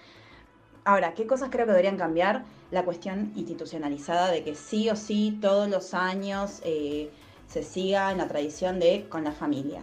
Ahora, 0.88 1.12
¿qué 1.12 1.26
cosas 1.26 1.50
creo 1.50 1.66
que 1.66 1.72
deberían 1.72 1.98
cambiar? 1.98 2.46
La 2.70 2.82
cuestión 2.82 3.30
institucionalizada 3.36 4.30
de 4.30 4.42
que 4.42 4.54
sí 4.54 4.88
o 4.88 4.96
sí 4.96 5.36
todos 5.38 5.68
los 5.68 5.92
años 5.92 6.62
eh, 6.64 7.10
se 7.46 7.62
siga 7.62 8.10
en 8.10 8.16
la 8.16 8.26
tradición 8.26 8.80
de 8.80 9.06
con 9.06 9.22
la 9.22 9.32
familia. 9.32 9.82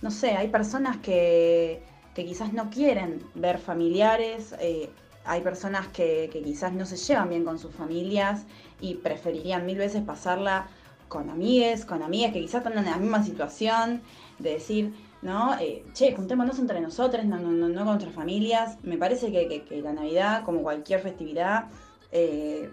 No 0.00 0.10
sé, 0.10 0.30
hay 0.30 0.48
personas 0.48 0.96
que, 0.96 1.82
quizás 2.14 2.54
no 2.54 2.70
quieren 2.70 3.22
ver 3.34 3.58
familiares, 3.58 4.54
eh, 4.60 4.88
hay 5.26 5.42
personas 5.42 5.88
que, 5.88 6.30
que, 6.32 6.40
quizás 6.40 6.72
no 6.72 6.86
se 6.86 6.96
llevan 6.96 7.28
bien 7.28 7.44
con 7.44 7.58
sus 7.58 7.74
familias 7.74 8.46
y 8.80 8.94
preferirían 8.94 9.66
mil 9.66 9.76
veces 9.76 10.02
pasarla 10.02 10.68
con 11.08 11.28
amigues, 11.28 11.84
con 11.84 12.02
amigas 12.02 12.32
que 12.32 12.40
quizás 12.40 12.64
están 12.64 12.78
en 12.78 12.86
la 12.86 12.96
misma 12.96 13.22
situación, 13.22 14.00
de 14.38 14.54
decir, 14.54 14.94
¿no? 15.22 15.58
Eh, 15.58 15.84
che, 15.92 16.14
juntémonos 16.14 16.58
entre 16.58 16.80
nosotros, 16.80 17.24
no, 17.24 17.38
no, 17.38 17.50
no, 17.50 17.84
nuestras 17.84 18.14
familias. 18.14 18.78
Me 18.82 18.96
parece 18.96 19.30
que, 19.30 19.80
la 19.82 19.92
Navidad, 19.92 20.44
como 20.44 20.62
cualquier 20.62 21.00
festividad 21.00 21.66
eh, 22.12 22.70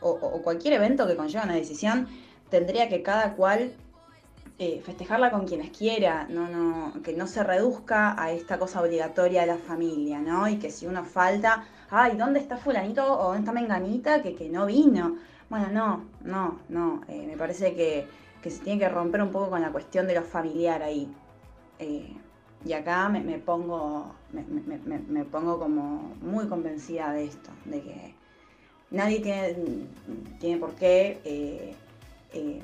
o, 0.00 0.18
cualquier 0.42 0.74
evento 0.74 1.06
que 1.06 1.16
conlleva 1.16 1.44
una 1.44 1.54
decisión, 1.54 2.08
tendría 2.50 2.88
que 2.88 3.02
cada 3.02 3.34
cual 3.34 3.72
eh, 4.58 4.80
festejarla 4.84 5.30
con 5.30 5.46
quienes 5.46 5.70
quiera, 5.70 6.26
no, 6.28 6.48
no, 6.48 7.02
que 7.02 7.12
no 7.14 7.26
se 7.26 7.42
reduzca 7.42 8.20
a 8.22 8.30
esta 8.32 8.58
cosa 8.58 8.80
obligatoria 8.82 9.42
de 9.42 9.48
la 9.48 9.58
familia, 9.58 10.18
¿no? 10.20 10.48
Y 10.48 10.56
que 10.58 10.70
si 10.70 10.86
uno 10.86 11.04
falta, 11.04 11.64
ay, 11.90 12.16
¿dónde 12.16 12.40
está 12.40 12.56
fulanito 12.56 13.04
o 13.04 13.24
dónde 13.24 13.40
está 13.40 13.52
menganita 13.52 14.22
que, 14.22 14.34
que 14.34 14.48
no 14.48 14.66
vino? 14.66 15.16
Bueno, 15.48 15.68
no, 15.70 16.04
no, 16.24 16.58
no, 16.68 17.02
me 17.08 17.36
parece 17.36 17.74
que, 17.74 18.06
que 18.42 18.50
se 18.50 18.62
tiene 18.62 18.80
que 18.80 18.88
romper 18.88 19.22
un 19.22 19.30
poco 19.30 19.50
con 19.50 19.62
la 19.62 19.70
cuestión 19.70 20.06
de 20.06 20.14
lo 20.14 20.22
familiar 20.22 20.82
ahí. 20.82 21.08
Eh, 21.78 22.12
y 22.64 22.72
acá 22.72 23.08
me, 23.08 23.38
pongo, 23.38 24.14
me, 24.32 25.24
pongo 25.24 25.58
como 25.58 26.14
muy 26.20 26.48
convencida 26.48 27.12
de 27.12 27.24
esto, 27.24 27.50
de 27.64 27.80
que 27.82 28.14
nadie 28.90 29.20
tiene, 29.20 29.56
tiene 30.40 30.58
por 30.58 30.74
qué 30.74 31.20
eh, 31.24 31.74
eh, 32.32 32.60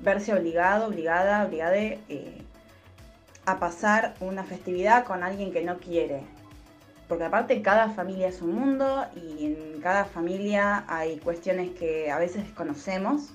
verse 0.00 0.34
obligado, 0.34 0.88
obligada, 0.88 1.46
obligada 1.46 1.96
a 3.46 3.58
pasar 3.58 4.14
una 4.20 4.44
festividad 4.44 5.04
con 5.04 5.22
alguien 5.22 5.52
que 5.52 5.64
no 5.64 5.78
quiere. 5.78 6.22
Porque 7.08 7.24
aparte 7.24 7.62
cada 7.62 7.90
familia 7.90 8.28
es 8.28 8.42
un 8.42 8.54
mundo 8.54 9.06
y 9.16 9.46
en 9.46 9.80
cada 9.80 10.04
familia 10.04 10.84
hay 10.88 11.18
cuestiones 11.18 11.70
que 11.78 12.10
a 12.10 12.18
veces 12.18 12.44
desconocemos, 12.44 13.32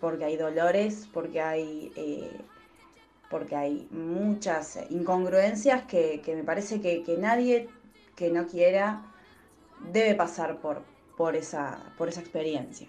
porque 0.00 0.24
hay 0.24 0.36
dolores, 0.36 1.08
porque 1.12 1.40
hay 1.40 1.92
porque 3.30 3.54
hay 3.56 3.88
muchas 3.92 4.78
incongruencias 4.90 5.84
que, 5.84 6.20
me 6.26 6.42
parece 6.42 6.80
que, 6.80 7.16
nadie 7.16 7.68
que 8.16 8.30
no 8.30 8.46
quiera 8.46 9.02
debe 9.92 10.14
pasar 10.14 10.56
por, 10.56 10.82
por, 11.16 11.36
esa, 11.36 11.78
por 11.96 12.08
esa 12.08 12.20
experiencia. 12.20 12.88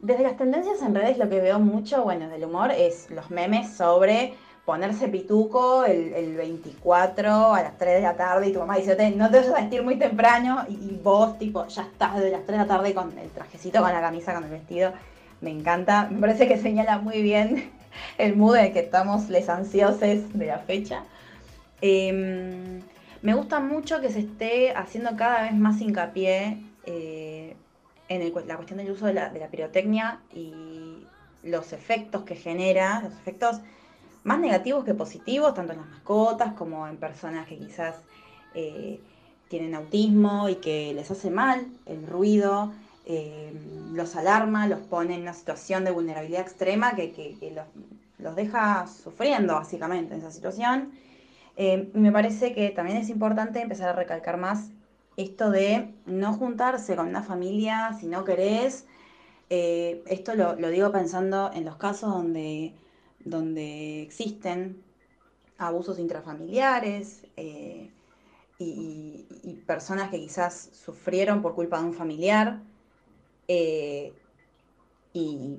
Desde 0.00 0.22
las 0.22 0.36
tendencias 0.36 0.80
en 0.82 0.94
redes 0.94 1.18
lo 1.18 1.28
que 1.28 1.40
veo 1.40 1.58
mucho, 1.58 2.02
bueno, 2.02 2.28
del 2.28 2.44
humor 2.44 2.70
es 2.70 3.10
los 3.10 3.30
memes 3.30 3.76
sobre 3.76 4.34
ponerse 4.64 5.08
pituco 5.08 5.84
el, 5.84 6.34
24 6.34 7.54
a 7.54 7.62
las 7.62 7.78
3 7.78 7.94
de 7.94 8.00
la 8.00 8.16
tarde 8.16 8.48
y 8.48 8.52
tu 8.52 8.58
mamá 8.58 8.76
dice, 8.76 8.96
no 9.12 9.30
te 9.30 9.38
vas 9.38 9.48
a 9.48 9.60
vestir 9.60 9.82
muy 9.82 9.96
temprano 9.96 10.64
y, 10.68 10.98
vos 11.02 11.38
tipo 11.38 11.66
ya 11.68 11.82
estás 11.82 12.18
de 12.18 12.30
las 12.30 12.44
3 12.44 12.58
de 12.58 12.64
la 12.64 12.66
tarde 12.66 12.94
con 12.94 13.16
el 13.16 13.30
trajecito, 13.30 13.80
con 13.80 13.92
la 13.92 14.00
camisa, 14.00 14.34
con 14.34 14.44
el 14.44 14.50
vestido. 14.50 14.92
Me 15.40 15.50
encanta, 15.50 16.08
me 16.10 16.20
parece 16.20 16.48
que 16.48 16.58
señala 16.58 16.98
muy 16.98 17.22
bien 17.22 17.70
el 18.18 18.36
mood 18.36 18.56
el 18.56 18.72
que 18.72 18.80
estamos 18.80 19.28
les 19.28 19.48
ansiosos 19.48 20.00
de 20.00 20.46
la 20.46 20.58
fecha. 20.58 21.04
Em, 21.80 22.80
me 23.22 23.34
gusta 23.34 23.60
mucho 23.60 24.00
que 24.00 24.10
se 24.10 24.20
esté 24.20 24.72
haciendo 24.72 25.16
cada 25.16 25.42
vez 25.42 25.54
más 25.54 25.80
hincapié 25.80 26.62
eh, 26.84 27.56
en 28.08 28.34
la 28.46 28.56
cuestión 28.56 28.78
del 28.78 28.90
uso 28.90 29.06
de 29.06 29.14
la, 29.14 29.32
pirotecnia 29.50 30.20
y 30.32 31.04
los 31.42 31.72
efectos 31.72 32.22
que 32.22 32.36
genera, 32.36 33.00
los 33.02 33.12
efectos 33.12 33.60
más 34.24 34.38
negativos 34.38 34.84
que 34.84 34.94
positivos, 34.94 35.54
tanto 35.54 35.72
en 35.72 35.78
las 35.78 35.88
mascotas 35.88 36.52
como 36.54 36.86
en 36.86 36.96
personas 36.96 37.46
que 37.46 37.58
quizás 37.58 37.96
eh, 38.54 39.00
tienen 39.48 39.74
autismo 39.74 40.48
y 40.48 40.56
que 40.56 40.92
les 40.94 41.10
hace 41.10 41.30
mal 41.30 41.66
el 41.86 42.06
ruido, 42.06 42.72
eh, 43.08 43.52
los 43.92 44.16
alarma, 44.16 44.66
los 44.66 44.80
pone 44.80 45.14
en 45.14 45.22
una 45.22 45.32
situación 45.32 45.84
de 45.84 45.92
vulnerabilidad 45.92 46.40
extrema 46.40 46.96
que, 46.96 47.38
los, 48.18 48.34
deja 48.34 48.88
sufriendo 48.88 49.54
básicamente 49.54 50.14
en 50.14 50.20
esa 50.20 50.32
situación. 50.32 50.90
Eh, 51.56 51.88
me 51.94 52.10
parece 52.10 52.52
que 52.52 52.70
también 52.70 52.98
es 52.98 53.08
importante 53.08 53.60
empezar 53.60 53.90
a 53.90 53.92
recalcar 53.92 54.38
más 54.38 54.70
esto 55.16 55.50
de 55.50 55.94
no 56.04 56.32
juntarse 56.32 56.96
con 56.96 57.06
una 57.06 57.22
familia 57.22 57.96
si 58.00 58.06
no 58.06 58.24
querés. 58.24 58.86
Eh, 59.50 60.02
esto 60.08 60.34
lo, 60.34 60.56
digo 60.56 60.90
pensando 60.90 61.52
en 61.54 61.64
los 61.64 61.76
casos 61.76 62.10
donde, 62.10 62.74
donde 63.20 64.02
existen 64.02 64.82
abusos 65.58 66.00
intrafamiliares 66.00 67.24
y, 67.36 67.88
y, 68.58 69.62
personas 69.64 70.10
que 70.10 70.18
quizás 70.18 70.70
sufrieron 70.72 71.40
por 71.40 71.54
culpa 71.54 71.78
de 71.78 71.86
un 71.86 71.94
familiar 71.94 72.58
eh, 73.48 74.12
y, 75.12 75.58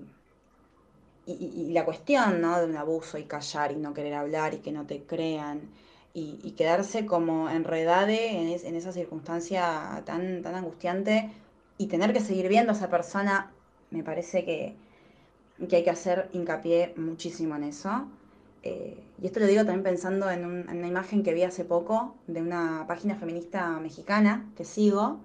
la 1.74 1.84
cuestión 1.86 2.42
¿no? 2.42 2.58
de 2.60 2.66
un 2.66 2.78
abuso 2.78 3.18
y 3.18 3.26
callar 3.26 3.72
y 3.72 3.76
no 3.76 3.94
querer 3.94 4.14
hablar 4.14 4.54
y 4.54 4.60
que 4.60 4.72
no 4.72 4.86
te 4.86 5.04
crean 5.04 5.62
y, 6.14 6.52
quedarse 6.58 7.06
como 7.06 7.50
enredade 7.50 8.32
en, 8.32 8.48
en, 8.66 8.76
esa 8.76 8.92
circunstancia 8.92 10.02
tan, 10.06 10.42
tan 10.42 10.56
angustiante 10.56 11.30
y 11.78 11.88
tener 11.88 12.12
que 12.14 12.22
seguir 12.22 12.48
viendo 12.48 12.72
a 12.72 12.76
esa 12.76 12.90
persona, 12.90 13.52
me 13.92 14.04
parece 14.04 14.44
que, 14.44 14.76
que 15.70 15.76
hay 15.78 15.84
que 15.84 15.90
hacer 15.92 16.30
hincapié 16.34 16.94
muchísimo 16.98 17.56
en 17.56 17.64
eso. 17.64 18.08
Eh, 18.64 18.98
y 19.22 19.28
esto 19.28 19.40
lo 19.40 19.46
digo 19.48 19.64
también 19.66 19.84
pensando 19.84 20.30
en, 20.32 20.46
un- 20.46 20.70
en 20.70 20.78
una 20.80 20.88
imagen 20.88 21.24
que 21.24 21.34
vi 21.34 21.44
hace 21.44 21.64
poco 21.66 22.16
de 22.28 22.42
una 22.42 22.86
página 22.88 23.16
feminista 23.16 23.80
mexicana 23.80 24.52
que 24.56 24.66
sigo, 24.66 25.20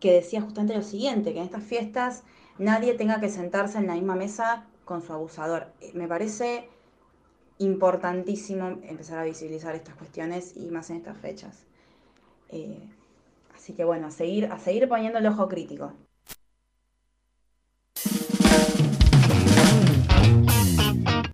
que 0.00 0.12
decía 0.12 0.40
justamente 0.42 0.74
lo 0.76 0.82
siguiente, 0.82 1.32
que 1.32 1.38
en 1.40 1.44
estas 1.46 1.64
fiestas 1.64 2.24
nadie 2.58 2.94
tenga 2.94 3.20
que 3.20 3.28
sentarse 3.30 3.78
en 3.78 3.86
la 3.88 3.94
misma 3.94 4.16
mesa 4.16 4.66
con 4.84 5.02
su 5.02 5.12
abusador. 5.12 5.68
Eh, 5.80 5.92
Me 5.94 6.08
parece 6.08 6.68
importantísimo 7.58 8.68
empezar 8.84 9.18
a 9.18 9.24
visibilizar 9.24 9.74
estas 9.74 9.96
cuestiones 9.96 10.56
y 10.56 10.70
más 10.70 10.90
en 10.90 10.96
estas 10.98 11.18
fechas. 11.18 11.66
Eh, 12.50 12.80
así 13.54 13.74
que 13.74 13.84
bueno, 13.84 14.08
a 14.08 14.10
seguir, 14.12 14.46
a 14.52 14.58
seguir 14.58 14.88
poniendo 14.88 15.18
el 15.20 15.26
ojo 15.26 15.48
crítico. 15.48 15.92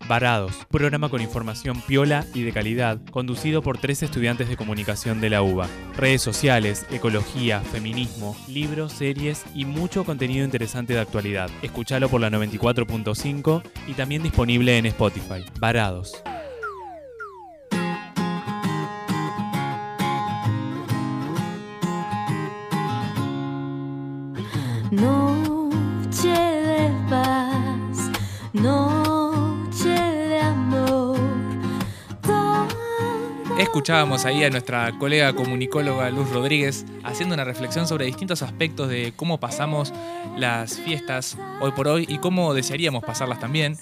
Varados, 0.06 0.66
programa 0.70 1.08
con 1.08 1.22
información 1.22 1.80
piola 1.80 2.26
y 2.34 2.42
de 2.42 2.52
calidad, 2.52 3.00
conducido 3.10 3.62
por 3.62 3.78
tres 3.78 4.02
estudiantes 4.02 4.48
de 4.48 4.56
comunicación 4.56 5.20
de 5.20 5.30
la 5.30 5.42
UBA. 5.42 5.66
Redes 5.96 6.20
sociales, 6.20 6.86
ecología, 6.90 7.60
feminismo, 7.60 8.36
libros, 8.46 8.92
series 8.92 9.44
y 9.54 9.64
mucho 9.64 10.04
contenido 10.04 10.44
interesante 10.44 10.92
de 10.92 11.00
actualidad. 11.00 11.50
Escuchalo 11.62 12.08
por 12.10 12.20
la 12.20 12.30
94.5 12.30 13.62
y 13.86 13.94
también 13.94 14.22
disponible 14.22 14.76
en 14.76 14.86
Spotify. 14.86 15.44
Varados. 15.58 16.22
Noche 24.90 25.23
Escuchábamos 33.58 34.24
ahí 34.24 34.42
a 34.42 34.50
nuestra 34.50 34.90
colega 34.98 35.32
comunicóloga 35.32 36.10
Luz 36.10 36.28
Rodríguez 36.30 36.84
haciendo 37.04 37.34
una 37.34 37.44
reflexión 37.44 37.86
sobre 37.86 38.06
distintos 38.06 38.42
aspectos 38.42 38.88
de 38.88 39.12
cómo 39.14 39.38
pasamos 39.38 39.92
las 40.36 40.78
fiestas 40.80 41.38
hoy 41.60 41.70
por 41.70 41.86
hoy 41.86 42.04
y 42.08 42.18
cómo 42.18 42.52
desearíamos 42.52 43.04
pasarlas 43.04 43.38
también. 43.38 43.76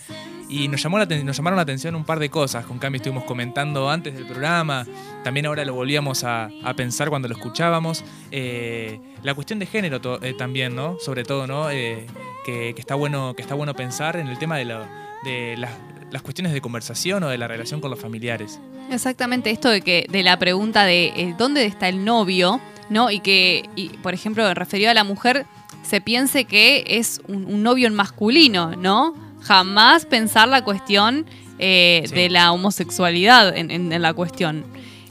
Y 0.51 0.68
nos, 0.68 0.83
llamó 0.83 0.99
la 0.99 1.07
nos 1.07 1.35
llamaron 1.39 1.57
la 1.57 1.62
atención 1.62 1.95
un 1.95 2.05
par 2.05 2.18
de 2.18 2.29
cosas. 2.29 2.66
Con 2.66 2.79
Cami 2.79 2.97
estuvimos 2.99 3.25
comentando 3.25 3.89
antes 3.89 4.12
del 4.14 4.27
programa, 4.27 4.87
también 5.25 5.47
ahora 5.47 5.64
lo 5.64 5.73
volvíamos 5.73 6.25
a, 6.25 6.51
a 6.62 6.75
pensar 6.75 7.09
cuando 7.09 7.29
lo 7.29 7.35
escuchábamos. 7.35 8.05
Eh, 8.31 9.01
la 9.23 9.33
cuestión 9.35 9.59
de 9.59 9.64
género 9.64 10.01
eh, 10.23 10.35
también, 10.35 10.77
¿no? 10.77 10.99
Sobre 11.01 11.25
todo, 11.25 11.47
¿no? 11.47 11.70
Eh, 11.70 12.07
que, 12.45 12.75
que 12.75 12.81
está 12.81 12.95
bueno, 12.95 13.33
que 13.35 13.41
está 13.41 13.55
bueno 13.55 13.73
pensar 13.75 14.16
en 14.16 14.27
el 14.29 14.37
tema 14.39 14.59
de, 14.59 14.66
lo- 14.66 14.87
de 15.25 15.57
las, 15.57 15.70
las 16.13 16.23
cuestiones 16.23 16.53
de 16.53 16.61
conversación 16.61 17.23
o 17.25 17.29
de 17.29 17.39
la 17.39 17.49
relación 17.49 17.81
con 17.81 17.91
los 17.91 17.99
familiares. 17.99 18.61
Exactamente, 18.91 19.51
esto 19.51 19.69
de 19.71 19.81
que 19.81 20.07
de 20.11 20.23
la 20.23 20.39
pregunta 20.39 20.85
de 20.85 21.07
eh, 21.17 21.35
dónde 21.39 21.65
está 21.65 21.89
el 21.89 22.05
novio, 22.05 22.61
¿no? 22.91 23.11
Y 23.11 23.21
que, 23.21 23.69
y, 23.77 23.89
por 23.89 24.13
ejemplo, 24.15 24.53
referido 24.55 24.91
a 24.91 24.95
la 24.95 25.05
mujer, 25.05 25.47
se 25.83 26.01
piense 26.01 26.45
que 26.45 26.85
es 26.87 27.21
un, 27.27 27.47
un 27.47 27.63
novio 27.63 27.87
en 27.89 27.95
masculino, 27.95 28.77
¿no? 28.77 29.15
Jamás 29.43 30.07
pensar 30.07 30.47
la 30.49 30.63
cuestión 30.63 31.27
eh, 31.59 32.05
de 32.15 32.29
la 32.31 32.53
homosexualidad 32.53 33.57
en, 33.57 33.71
en- 33.71 33.93
en 33.93 34.03
la 34.03 34.13
cuestión. 34.15 34.65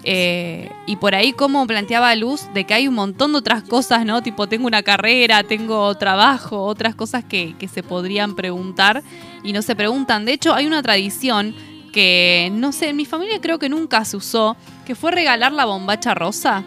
Eh, 0.03 0.69
y 0.87 0.95
por 0.95 1.13
ahí 1.13 1.31
como 1.33 1.67
planteaba 1.67 2.15
Luz 2.15 2.47
de 2.53 2.65
que 2.65 2.73
hay 2.73 2.87
un 2.87 2.95
montón 2.95 3.33
de 3.33 3.37
otras 3.37 3.63
cosas, 3.63 4.05
¿no? 4.05 4.23
Tipo, 4.23 4.47
tengo 4.47 4.65
una 4.65 4.81
carrera, 4.81 5.43
tengo 5.43 5.93
trabajo, 5.95 6.63
otras 6.63 6.95
cosas 6.95 7.23
que, 7.23 7.55
que 7.59 7.67
se 7.67 7.83
podrían 7.83 8.35
preguntar 8.35 9.03
y 9.43 9.53
no 9.53 9.61
se 9.61 9.75
preguntan. 9.75 10.25
De 10.25 10.33
hecho, 10.33 10.53
hay 10.53 10.65
una 10.65 10.81
tradición 10.81 11.55
que, 11.91 12.49
no 12.53 12.71
sé, 12.71 12.89
en 12.89 12.95
mi 12.95 13.05
familia 13.05 13.39
creo 13.41 13.59
que 13.59 13.69
nunca 13.69 14.03
se 14.05 14.17
usó, 14.17 14.55
que 14.85 14.95
fue 14.95 15.11
regalar 15.11 15.51
la 15.51 15.65
bombacha 15.65 16.13
rosa. 16.13 16.63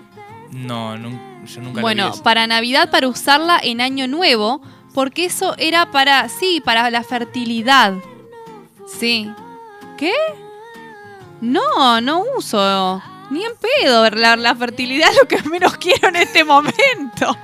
No, 0.53 0.97
yo 0.97 1.61
nunca 1.61 1.81
Bueno, 1.81 2.13
para 2.23 2.47
Navidad, 2.47 2.91
para 2.91 3.09
usarla 3.09 3.59
en 3.63 3.81
Año 3.81 4.07
Nuevo, 4.07 4.61
porque 4.93 5.25
eso 5.25 5.55
era 5.59 5.91
para, 5.91 6.29
sí, 6.29 6.63
para 6.65 6.91
la 6.91 7.03
fertilidad. 7.03 7.95
Sí. 8.87 9.31
¿Qué? 9.97 10.13
No, 11.41 12.01
no 12.01 12.23
uso. 12.37 13.03
Ni 13.31 13.43
en 13.45 13.53
pedo. 13.61 14.09
La, 14.11 14.37
la 14.37 14.55
fertilidad 14.55 15.11
es 15.11 15.17
lo 15.21 15.29
que 15.29 15.43
menos 15.49 15.77
quiero 15.79 16.09
en 16.09 16.17
este 16.17 16.45
momento. 16.45 16.75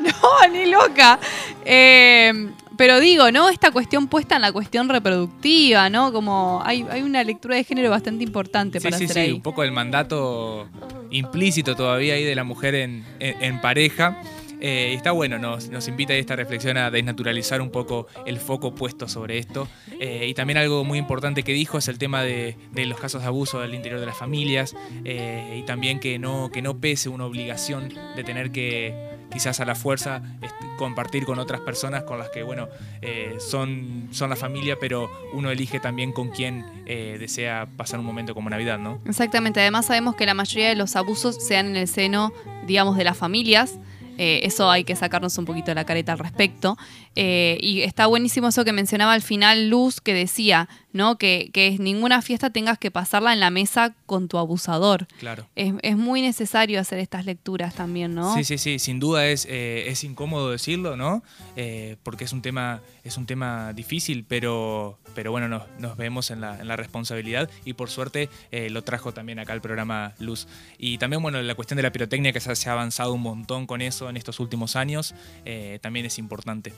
No, 0.00 0.48
ni 0.52 0.66
loca. 0.66 1.18
Eh, 1.64 2.50
pero 2.76 2.98
digo, 3.00 3.30
¿no? 3.30 3.48
Esta 3.48 3.70
cuestión 3.70 4.08
puesta 4.08 4.36
en 4.36 4.42
la 4.42 4.50
cuestión 4.52 4.88
reproductiva, 4.88 5.88
¿no? 5.90 6.12
Como 6.12 6.60
hay, 6.64 6.84
hay 6.90 7.02
una 7.02 7.22
lectura 7.22 7.54
de 7.56 7.64
género 7.64 7.90
bastante 7.90 8.24
importante 8.24 8.80
Sí, 8.80 8.84
para 8.84 8.98
sí, 8.98 9.04
hacer 9.04 9.14
sí, 9.14 9.20
ahí. 9.20 9.32
un 9.32 9.42
poco 9.42 9.62
el 9.62 9.70
mandato 9.72 10.68
implícito 11.10 11.76
todavía 11.76 12.14
ahí 12.14 12.24
de 12.24 12.34
la 12.34 12.44
mujer 12.44 12.74
en, 12.74 13.04
en- 13.20 13.42
en 13.42 13.60
pareja. 13.60 14.20
Eh, 14.64 14.90
y 14.92 14.94
está 14.94 15.10
bueno, 15.10 15.40
nos, 15.40 15.70
nos 15.70 15.88
invita 15.88 16.12
a 16.12 16.16
esta 16.16 16.36
reflexión 16.36 16.76
a 16.76 16.88
desnaturalizar 16.92 17.60
un 17.60 17.70
poco 17.70 18.06
el 18.26 18.38
foco 18.38 18.76
puesto 18.76 19.08
sobre 19.08 19.38
esto. 19.38 19.66
Eh, 19.98 20.26
y 20.28 20.34
también 20.34 20.56
algo 20.56 20.84
muy 20.84 20.98
importante 20.98 21.42
que 21.42 21.52
dijo 21.52 21.78
es 21.78 21.88
el 21.88 21.98
tema 21.98 22.22
de, 22.22 22.56
los 22.72 23.00
casos 23.00 23.22
de 23.22 23.26
abuso 23.26 23.58
del 23.58 23.74
interior 23.74 23.98
de 23.98 24.06
las 24.06 24.16
familias 24.16 24.76
eh, 25.04 25.58
y 25.58 25.66
también 25.66 25.98
que 25.98 26.20
no, 26.20 26.50
que 26.52 26.62
no 26.62 26.78
pese 26.78 27.08
una 27.08 27.24
obligación 27.24 27.92
de 28.14 28.22
tener 28.22 28.52
que 28.52 29.12
quizás 29.32 29.60
a 29.60 29.64
la 29.64 29.74
fuerza 29.74 30.22
este, 30.42 30.66
compartir 30.76 31.24
con 31.24 31.38
otras 31.38 31.60
personas 31.60 32.04
con 32.04 32.18
las 32.18 32.28
que, 32.28 32.42
bueno, 32.42 32.68
eh, 33.00 33.36
son, 33.38 34.08
son 34.10 34.30
la 34.30 34.36
familia, 34.36 34.76
pero 34.80 35.10
uno 35.32 35.50
elige 35.50 35.80
también 35.80 36.12
con 36.12 36.30
quién 36.30 36.64
eh, 36.86 37.16
desea 37.18 37.66
pasar 37.76 37.98
un 37.98 38.06
momento 38.06 38.34
como 38.34 38.50
Navidad, 38.50 38.78
¿no? 38.78 39.00
Exactamente, 39.06 39.60
además 39.60 39.86
sabemos 39.86 40.14
que 40.14 40.26
la 40.26 40.34
mayoría 40.34 40.68
de 40.68 40.76
los 40.76 40.94
abusos 40.96 41.36
se 41.36 41.54
dan 41.54 41.68
en 41.68 41.76
el 41.76 41.88
seno, 41.88 42.32
digamos, 42.66 42.96
de 42.96 43.04
las 43.04 43.16
familias. 43.16 43.78
Eh, 44.18 44.40
eso 44.44 44.70
hay 44.70 44.84
que 44.84 44.94
sacarnos 44.96 45.36
un 45.38 45.44
poquito 45.44 45.72
la 45.74 45.84
careta 45.84 46.12
al 46.12 46.18
respecto. 46.18 46.76
Eh, 47.14 47.58
y 47.60 47.82
está 47.82 48.06
buenísimo 48.06 48.48
eso 48.48 48.64
que 48.64 48.72
mencionaba 48.72 49.12
al 49.12 49.22
final 49.22 49.68
Luz, 49.68 50.00
que 50.00 50.14
decía, 50.14 50.68
¿no? 50.92 51.18
Que, 51.18 51.50
que 51.52 51.76
ninguna 51.78 52.22
fiesta 52.22 52.50
tengas 52.50 52.78
que 52.78 52.90
pasarla 52.90 53.32
en 53.32 53.40
la 53.40 53.50
mesa 53.50 53.94
con 54.06 54.28
tu 54.28 54.38
abusador. 54.38 55.06
Claro. 55.18 55.46
Es, 55.54 55.74
es 55.82 55.96
muy 55.96 56.22
necesario 56.22 56.80
hacer 56.80 56.98
estas 56.98 57.26
lecturas 57.26 57.74
también, 57.74 58.14
¿no? 58.14 58.34
Sí, 58.34 58.44
sí, 58.44 58.58
sí, 58.58 58.78
sin 58.78 58.98
duda 58.98 59.26
es, 59.26 59.46
eh, 59.48 59.84
es 59.88 60.04
incómodo 60.04 60.50
decirlo, 60.50 60.96
¿no? 60.96 61.22
Eh, 61.56 61.96
porque 62.02 62.24
es 62.24 62.32
un 62.32 62.40
tema, 62.40 62.80
es 63.04 63.16
un 63.16 63.26
tema 63.26 63.72
difícil, 63.74 64.24
pero, 64.26 64.98
pero 65.14 65.30
bueno, 65.32 65.48
nos, 65.48 65.64
nos 65.78 65.96
vemos 65.96 66.30
en 66.30 66.40
la, 66.40 66.60
en 66.60 66.68
la 66.68 66.76
responsabilidad 66.76 67.50
y 67.64 67.74
por 67.74 67.90
suerte 67.90 68.28
lo 68.50 68.82
trajo 68.82 69.12
también 69.12 69.38
acá 69.38 69.52
el 69.52 69.60
programa 69.60 70.14
Luz. 70.18 70.46
Y 70.78 70.98
también, 70.98 71.22
bueno, 71.22 71.40
la 71.42 71.54
cuestión 71.54 71.76
de 71.76 71.82
la 71.82 71.92
pirotecnia, 71.92 72.32
que 72.32 72.40
se 72.40 72.68
ha, 72.68 72.72
avanzado 72.72 73.12
un 73.12 73.22
montón 73.22 73.66
con 73.66 73.82
eso 73.82 74.08
en 74.08 74.16
estos 74.16 74.40
últimos 74.40 74.76
años, 74.76 75.14
también 75.80 76.06
es 76.06 76.18
importante. 76.18 76.72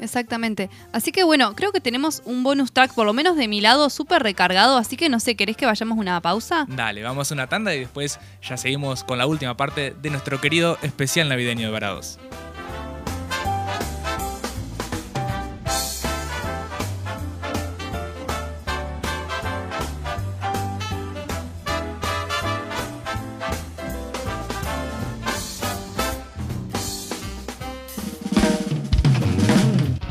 Exactamente. 0.00 0.70
Así 0.92 1.12
que 1.12 1.24
bueno, 1.24 1.54
creo 1.54 1.72
que 1.72 1.80
tenemos 1.80 2.22
un 2.24 2.42
bonus 2.42 2.72
track, 2.72 2.94
por 2.94 3.06
lo 3.06 3.12
menos 3.12 3.36
de 3.36 3.48
mi 3.48 3.60
lado, 3.60 3.90
súper 3.90 4.22
recargado. 4.22 4.76
Así 4.76 4.96
que 4.96 5.08
no 5.08 5.20
sé, 5.20 5.36
¿querés 5.36 5.56
que 5.56 5.66
vayamos 5.66 5.98
una 5.98 6.20
pausa? 6.20 6.66
Dale, 6.68 7.02
vamos 7.02 7.30
a 7.30 7.34
una 7.34 7.46
tanda 7.46 7.74
y 7.74 7.80
después 7.80 8.18
ya 8.42 8.56
seguimos 8.56 9.04
con 9.04 9.18
la 9.18 9.26
última 9.26 9.56
parte 9.56 9.94
de 10.00 10.10
nuestro 10.10 10.40
querido 10.40 10.78
especial 10.82 11.28
navideño 11.28 11.66
de 11.66 11.72
Varados. 11.72 12.18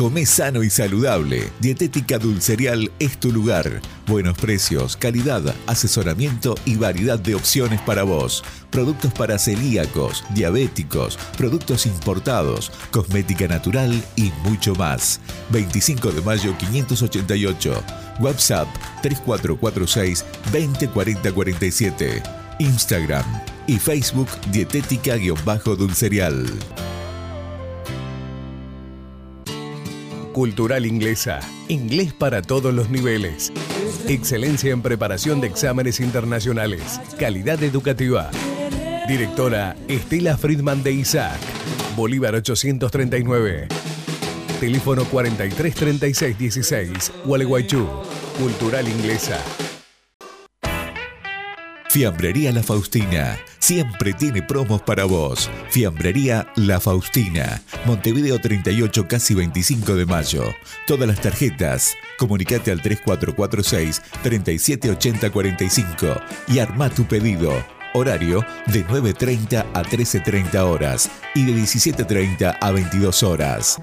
Come 0.00 0.24
sano 0.24 0.62
y 0.62 0.70
saludable. 0.70 1.52
Dietética 1.60 2.18
Dulcerial 2.18 2.90
es 2.98 3.20
tu 3.20 3.30
lugar. 3.30 3.82
Buenos 4.06 4.38
precios, 4.38 4.96
calidad, 4.96 5.54
asesoramiento 5.66 6.54
y 6.64 6.76
variedad 6.76 7.18
de 7.18 7.34
opciones 7.34 7.82
para 7.82 8.02
vos. 8.04 8.42
Productos 8.70 9.12
para 9.12 9.38
celíacos, 9.38 10.24
diabéticos, 10.30 11.18
productos 11.36 11.84
importados, 11.84 12.72
cosmética 12.90 13.46
natural 13.46 14.02
y 14.16 14.32
mucho 14.42 14.74
más. 14.74 15.20
25 15.50 16.12
de 16.12 16.22
mayo 16.22 16.56
588. 16.56 17.84
WhatsApp 18.20 18.68
3446 19.02 20.24
204047. 20.50 22.22
Instagram 22.58 23.26
y 23.66 23.78
Facebook 23.78 24.28
Dietética-Dulcerial. 24.50 26.46
Cultural 30.32 30.86
Inglesa. 30.86 31.40
Inglés 31.66 32.12
para 32.12 32.40
todos 32.40 32.72
los 32.72 32.88
niveles. 32.88 33.52
Excelencia 34.06 34.70
en 34.70 34.80
preparación 34.80 35.40
de 35.40 35.48
exámenes 35.48 35.98
internacionales. 35.98 37.00
Calidad 37.18 37.60
educativa. 37.64 38.30
Directora 39.08 39.74
Estela 39.88 40.38
Friedman 40.38 40.84
de 40.84 40.92
Isaac. 40.92 41.40
Bolívar 41.96 42.36
839. 42.36 43.66
Teléfono 44.60 45.04
433616. 45.04 47.10
Gualeguaychú. 47.24 47.88
Cultural 48.38 48.86
Inglesa. 48.86 49.40
Fiambrería 51.90 52.52
La 52.52 52.62
Faustina. 52.62 53.36
Siempre 53.58 54.12
tiene 54.12 54.42
promos 54.42 54.80
para 54.80 55.06
vos. 55.06 55.50
Fiambrería 55.70 56.46
La 56.54 56.78
Faustina. 56.78 57.60
Montevideo 57.84 58.38
38, 58.38 59.08
casi 59.08 59.34
25 59.34 59.96
de 59.96 60.06
mayo. 60.06 60.44
Todas 60.86 61.08
las 61.08 61.20
tarjetas. 61.20 61.96
Comunicate 62.16 62.70
al 62.70 62.80
3446 62.80 64.02
378045 64.22 66.06
y 66.46 66.60
arma 66.60 66.90
tu 66.90 67.06
pedido. 67.06 67.52
Horario 67.92 68.46
de 68.68 68.86
9.30 68.86 69.66
a 69.74 69.82
13.30 69.82 70.60
horas 70.60 71.10
y 71.34 71.44
de 71.44 71.54
17.30 71.54 72.56
a 72.60 72.70
22 72.70 73.24
horas. 73.24 73.80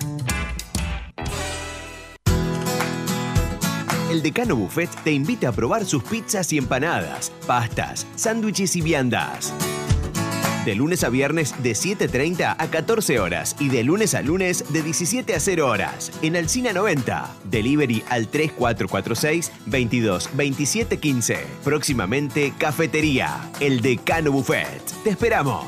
El 4.18 4.24
Decano 4.24 4.55
Buffet 4.55 4.89
te 5.03 5.11
invita 5.11 5.49
a 5.49 5.51
probar 5.51 5.86
sus 5.86 6.01
pizzas 6.01 6.51
y 6.51 6.57
empanadas, 6.57 7.32
pastas, 7.45 8.07
sándwiches 8.15 8.76
y 8.76 8.82
viandas. 8.82 9.53
De 10.65 10.74
lunes 10.74 11.03
a 11.03 11.09
viernes 11.09 11.53
de 11.61 11.74
7.30 11.74 12.55
a 12.57 12.68
14 12.68 13.20
horas 13.20 13.55
y 13.59 13.70
de 13.70 13.84
lunes 13.84 14.15
a 14.15 14.24
lunes 14.24 14.65
de 14.74 14.82
17 14.82 15.36
a 15.36 15.39
0 15.39 15.70
horas 15.70 16.11
en 16.24 16.36
Alcina 16.36 16.74
90. 16.74 17.30
Delivery 17.43 18.03
al 18.09 18.28
3446 18.28 19.51
22 19.68 20.32
27 20.34 20.97
15. 20.97 21.38
Próximamente 21.63 22.53
Cafetería, 22.57 23.51
el 23.59 23.82
Decano 23.82 24.32
Buffet. 24.32 24.82
Te 25.03 25.11
esperamos. 25.11 25.68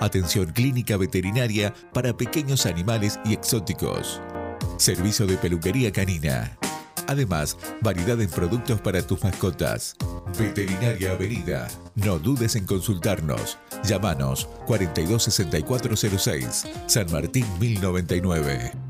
Atención 0.00 0.50
clínica 0.52 0.96
veterinaria 0.96 1.74
para 1.92 2.16
pequeños 2.16 2.64
animales 2.64 3.20
y 3.24 3.34
exóticos. 3.34 4.22
Servicio 4.78 5.26
de 5.26 5.36
peluquería 5.36 5.92
canina. 5.92 6.56
Además, 7.06 7.58
variedad 7.82 8.18
en 8.20 8.30
productos 8.30 8.80
para 8.80 9.02
tus 9.02 9.22
mascotas. 9.22 9.96
Veterinaria 10.38 11.12
Avenida. 11.12 11.68
No 11.96 12.18
dudes 12.18 12.56
en 12.56 12.64
consultarnos. 12.64 13.58
Llámanos 13.84 14.48
426406, 14.66 16.66
San 16.86 17.12
Martín 17.12 17.44
1099. 17.58 18.89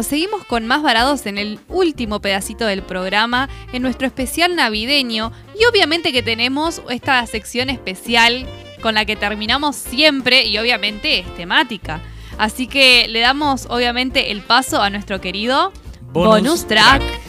Bueno, 0.00 0.08
seguimos 0.08 0.46
con 0.46 0.66
más 0.66 0.82
varados 0.82 1.26
en 1.26 1.36
el 1.36 1.60
último 1.68 2.20
pedacito 2.20 2.64
del 2.64 2.80
programa, 2.80 3.50
en 3.74 3.82
nuestro 3.82 4.06
especial 4.06 4.56
navideño. 4.56 5.30
Y 5.54 5.66
obviamente 5.66 6.10
que 6.10 6.22
tenemos 6.22 6.80
esta 6.88 7.26
sección 7.26 7.68
especial 7.68 8.46
con 8.80 8.94
la 8.94 9.04
que 9.04 9.14
terminamos 9.14 9.76
siempre 9.76 10.46
y 10.46 10.56
obviamente 10.56 11.18
es 11.18 11.34
temática. 11.36 12.00
Así 12.38 12.66
que 12.66 13.08
le 13.08 13.20
damos 13.20 13.66
obviamente 13.68 14.32
el 14.32 14.40
paso 14.40 14.80
a 14.80 14.88
nuestro 14.88 15.20
querido 15.20 15.70
Bonus 16.14 16.64
bonus, 16.64 16.66
track. 16.66 17.02
track. 17.02 17.20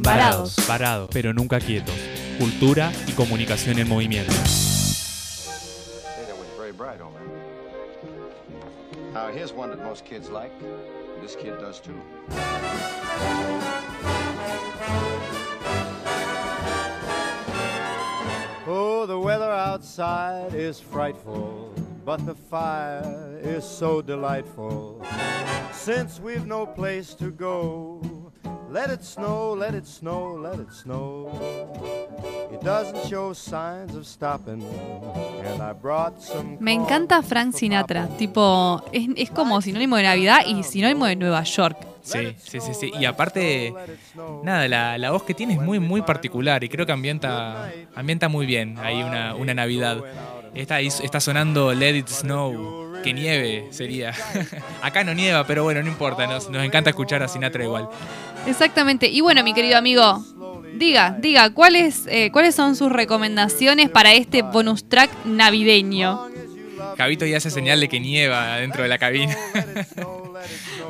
Varados. 0.00 0.56
Varados, 0.66 1.08
pero 1.12 1.32
nunca 1.32 1.60
quietos. 1.60 1.94
cultura 2.34 2.92
y 3.06 3.12
comunicación 3.12 3.78
en 3.78 3.88
movimiento. 3.88 4.32
Oh, 18.66 19.06
the 19.06 19.18
weather 19.18 19.50
outside 19.50 20.54
is 20.54 20.80
frightful, 20.80 21.74
but 22.04 22.24
the 22.24 22.34
fire 22.34 23.38
is 23.42 23.62
so 23.64 24.00
delightful. 24.00 25.04
Since 25.72 26.18
we've 26.18 26.46
no 26.46 26.64
place 26.66 27.14
to 27.14 27.30
go, 27.30 28.00
let 28.74 28.90
it 28.90 29.04
snow, 29.04 29.54
let 29.54 29.72
it 29.72 29.86
snow, 29.86 30.36
let 30.42 30.58
it 30.58 30.72
snow. 30.72 31.30
It 32.52 32.60
doesn't 32.60 33.08
show 33.08 33.32
signs 33.32 33.94
of 33.94 34.04
stopping, 34.04 34.62
and 35.44 35.62
I 35.62 35.72
brought 35.72 36.20
some. 36.20 36.56
Me 36.58 36.72
encanta 36.72 37.22
Frank 37.22 37.54
Sinatra, 37.54 38.08
tipo, 38.18 38.84
es, 38.92 39.08
es 39.16 39.30
como 39.30 39.62
sinónimo 39.62 39.96
de 39.96 40.02
Navidad 40.02 40.40
y 40.44 40.64
sinónimo 40.64 41.06
de 41.06 41.14
Nueva 41.14 41.44
York. 41.44 41.78
Sí, 42.02 42.34
sí, 42.42 42.60
sí, 42.60 42.74
sí. 42.74 42.92
Y 43.00 43.04
aparte, 43.06 43.72
nada, 44.42 44.68
la, 44.68 44.98
la 44.98 45.10
voz 45.12 45.22
que 45.22 45.34
tiene 45.34 45.54
es 45.54 45.60
muy, 45.60 45.78
muy 45.78 46.02
particular 46.02 46.62
y 46.62 46.68
creo 46.68 46.84
que 46.84 46.92
ambienta, 46.92 47.70
ambienta 47.94 48.28
muy 48.28 48.44
bien 48.44 48.76
ahí 48.78 49.02
una, 49.02 49.36
una 49.36 49.54
Navidad. 49.54 49.98
Está, 50.52 50.80
está 50.80 51.20
sonando 51.20 51.72
Let 51.72 51.96
It 51.96 52.08
Snow, 52.08 53.00
que 53.02 53.14
nieve 53.14 53.68
sería. 53.70 54.12
Acá 54.82 55.02
no 55.02 55.14
nieva, 55.14 55.46
pero 55.46 55.62
bueno, 55.62 55.80
no 55.82 55.88
importa, 55.88 56.26
nos, 56.26 56.50
nos 56.50 56.62
encanta 56.62 56.90
escuchar 56.90 57.22
a 57.22 57.28
Sinatra 57.28 57.64
igual. 57.64 57.88
Exactamente. 58.46 59.08
Y 59.08 59.20
bueno, 59.20 59.42
mi 59.42 59.54
querido 59.54 59.78
amigo, 59.78 60.24
diga, 60.76 61.16
diga, 61.18 61.50
¿cuáles, 61.50 62.06
eh, 62.08 62.30
¿cuáles 62.32 62.54
son 62.54 62.76
sus 62.76 62.90
recomendaciones 62.90 63.90
para 63.90 64.12
este 64.12 64.42
bonus 64.42 64.88
track 64.88 65.10
navideño? 65.24 66.28
Javito 66.96 67.26
ya 67.26 67.36
hace 67.38 67.50
señal 67.50 67.80
de 67.80 67.88
que 67.88 68.00
nieva 68.00 68.56
dentro 68.56 68.82
de 68.82 68.88
la 68.88 68.98
cabina. 68.98 69.36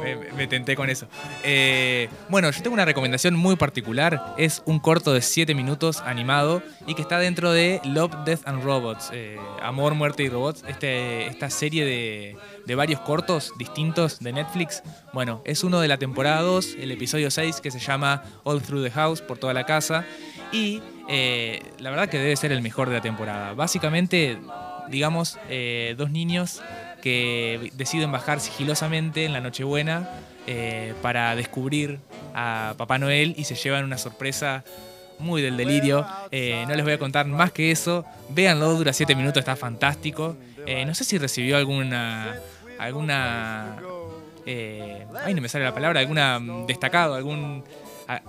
me, 0.02 0.16
me 0.36 0.46
tenté 0.46 0.76
con 0.76 0.90
eso. 0.90 1.06
Eh, 1.42 2.08
bueno, 2.28 2.50
yo 2.50 2.62
tengo 2.62 2.74
una 2.74 2.84
recomendación 2.84 3.34
muy 3.34 3.56
particular. 3.56 4.34
Es 4.38 4.62
un 4.66 4.78
corto 4.80 5.12
de 5.12 5.22
7 5.22 5.54
minutos 5.54 6.02
animado 6.04 6.62
y 6.86 6.94
que 6.94 7.02
está 7.02 7.18
dentro 7.18 7.52
de 7.52 7.80
Love, 7.84 8.24
Death 8.24 8.46
and 8.46 8.62
Robots. 8.62 9.10
eh, 9.12 9.38
Amor, 9.62 9.94
Muerte 9.94 10.22
y 10.22 10.28
Robots. 10.28 10.64
Este, 10.68 11.26
esta 11.26 11.50
serie 11.50 11.84
de, 11.84 12.36
de 12.66 12.74
varios 12.74 13.00
cortos 13.00 13.52
distintos 13.58 14.18
de 14.20 14.32
Netflix. 14.32 14.82
Bueno, 15.12 15.42
es 15.44 15.64
uno 15.64 15.80
de 15.80 15.88
la 15.88 15.98
temporada 15.98 16.42
2, 16.42 16.76
el 16.80 16.90
episodio 16.90 17.30
6, 17.30 17.60
que 17.60 17.70
se 17.70 17.78
llama 17.78 18.22
All 18.44 18.60
Through 18.62 18.84
the 18.84 18.90
House, 18.90 19.22
por 19.22 19.38
toda 19.38 19.54
la 19.54 19.64
casa. 19.64 20.04
Y 20.52 20.82
eh, 21.08 21.62
la 21.78 21.90
verdad 21.90 22.08
que 22.08 22.18
debe 22.18 22.36
ser 22.36 22.52
el 22.52 22.62
mejor 22.62 22.88
de 22.88 22.96
la 22.96 23.00
temporada. 23.00 23.54
Básicamente, 23.54 24.38
digamos, 24.88 25.38
eh, 25.48 25.94
dos 25.96 26.10
niños 26.10 26.62
que 27.02 27.70
deciden 27.74 28.10
bajar 28.12 28.40
sigilosamente 28.40 29.24
en 29.24 29.32
la 29.32 29.40
Nochebuena 29.40 30.08
eh, 30.46 30.94
para 31.02 31.34
descubrir 31.36 31.98
a 32.34 32.74
Papá 32.76 32.98
Noel 32.98 33.34
y 33.36 33.44
se 33.44 33.54
llevan 33.54 33.84
una 33.84 33.98
sorpresa 33.98 34.64
muy 35.18 35.42
del 35.42 35.56
delirio. 35.56 36.06
Eh, 36.30 36.64
no 36.68 36.74
les 36.74 36.84
voy 36.84 36.94
a 36.94 36.98
contar 36.98 37.26
más 37.26 37.52
que 37.52 37.70
eso. 37.70 38.04
Véanlo, 38.30 38.74
dura 38.74 38.92
7 38.92 39.14
minutos, 39.14 39.40
está 39.40 39.56
fantástico. 39.56 40.36
No 40.86 40.94
sé 40.94 41.04
si 41.04 41.18
recibió 41.18 41.56
alguna. 41.56 42.40
alguna. 42.78 43.76
ay, 44.46 45.34
no 45.34 45.42
me 45.42 45.48
sale 45.48 45.64
la 45.64 45.74
palabra, 45.74 46.00
alguna 46.00 46.38
mm, 46.38 46.66
destacado, 46.66 47.14
algún. 47.14 47.62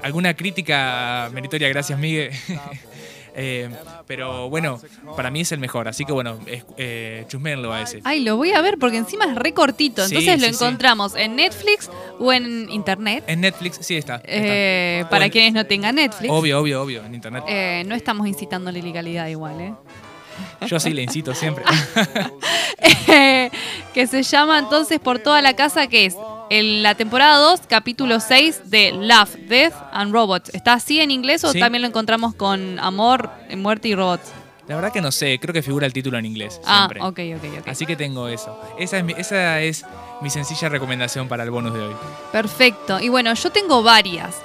alguna 0.01 0.33
crítica 0.33 1.29
meritoria, 1.33 1.69
gracias 1.69 1.97
Miguel. 1.97 2.31
Eh, 3.37 3.69
pero 4.07 4.49
bueno, 4.49 4.79
para 5.15 5.29
mí 5.29 5.41
es 5.41 5.51
el 5.51 5.59
mejor, 5.59 5.87
así 5.89 6.05
que 6.05 6.13
bueno, 6.13 6.39
es, 6.47 6.63
eh, 6.77 7.25
chusméenlo 7.27 7.73
a 7.73 7.81
ese. 7.81 7.99
Ay, 8.05 8.21
lo 8.21 8.37
voy 8.37 8.51
a 8.53 8.61
ver 8.61 8.77
porque 8.79 8.97
encima 8.97 9.25
es 9.25 9.35
re 9.35 9.53
cortito. 9.53 10.07
Sí, 10.07 10.15
Entonces 10.15 10.41
lo 10.41 10.47
sí, 10.47 10.53
sí. 10.53 10.63
encontramos 10.63 11.15
en 11.15 11.35
Netflix 11.35 11.89
o 12.19 12.31
en 12.31 12.69
internet. 12.71 13.23
En 13.27 13.41
Netflix, 13.41 13.79
sí 13.81 13.97
está. 13.97 14.15
está. 14.15 14.27
Eh, 14.27 15.05
para 15.09 15.25
en- 15.25 15.31
quienes 15.31 15.53
no 15.53 15.65
tengan 15.65 15.95
Netflix. 15.95 16.31
Obvio, 16.31 16.59
obvio, 16.61 16.81
obvio, 16.81 17.03
en 17.03 17.13
internet. 17.13 17.43
Eh, 17.47 17.83
no 17.87 17.93
estamos 17.95 18.25
incitando 18.27 18.71
la 18.71 18.79
ilegalidad 18.79 19.27
igual, 19.27 19.59
¿eh? 19.59 19.73
Yo 20.67 20.79
sí 20.79 20.91
le 20.91 21.03
incito 21.03 21.33
siempre. 21.33 21.63
que 23.93 24.07
se 24.07 24.23
llama 24.23 24.59
entonces 24.59 24.99
por 24.99 25.19
toda 25.19 25.41
la 25.41 25.53
casa, 25.55 25.87
que 25.87 26.05
es 26.05 26.15
en 26.49 26.83
la 26.83 26.95
temporada 26.95 27.37
2, 27.37 27.61
capítulo 27.67 28.19
6 28.19 28.69
de 28.69 28.91
Love, 28.91 29.35
Death 29.47 29.73
and 29.91 30.11
Robots. 30.13 30.49
¿Está 30.53 30.73
así 30.73 30.99
en 31.01 31.11
inglés 31.11 31.43
o 31.43 31.51
Sí. 31.51 31.59
también 31.59 31.81
lo 31.81 31.87
encontramos 31.87 32.35
con 32.35 32.79
Amor, 32.79 33.29
Muerte 33.57 33.87
y 33.89 33.95
Robots? 33.95 34.31
La 34.67 34.75
verdad 34.75 34.91
que 34.91 35.01
no 35.01 35.11
sé, 35.11 35.37
creo 35.39 35.53
que 35.53 35.61
figura 35.61 35.85
el 35.85 35.93
título 35.93 36.17
en 36.17 36.25
inglés. 36.25 36.59
Ah, 36.65 36.87
siempre. 36.89 37.01
ok, 37.01 37.37
ok, 37.39 37.59
ok. 37.61 37.67
Así 37.67 37.85
que 37.85 37.95
tengo 37.95 38.27
eso. 38.27 38.59
Esa 38.79 38.97
es, 38.97 39.03
mi, 39.03 39.13
esa 39.13 39.61
es 39.61 39.85
mi 40.21 40.29
sencilla 40.31 40.69
recomendación 40.69 41.27
para 41.27 41.43
el 41.43 41.51
bonus 41.51 41.73
de 41.73 41.81
hoy. 41.81 41.95
Perfecto. 42.31 42.99
Y 42.99 43.09
bueno, 43.09 43.33
yo 43.33 43.51
tengo 43.51 43.83
varias. 43.83 44.35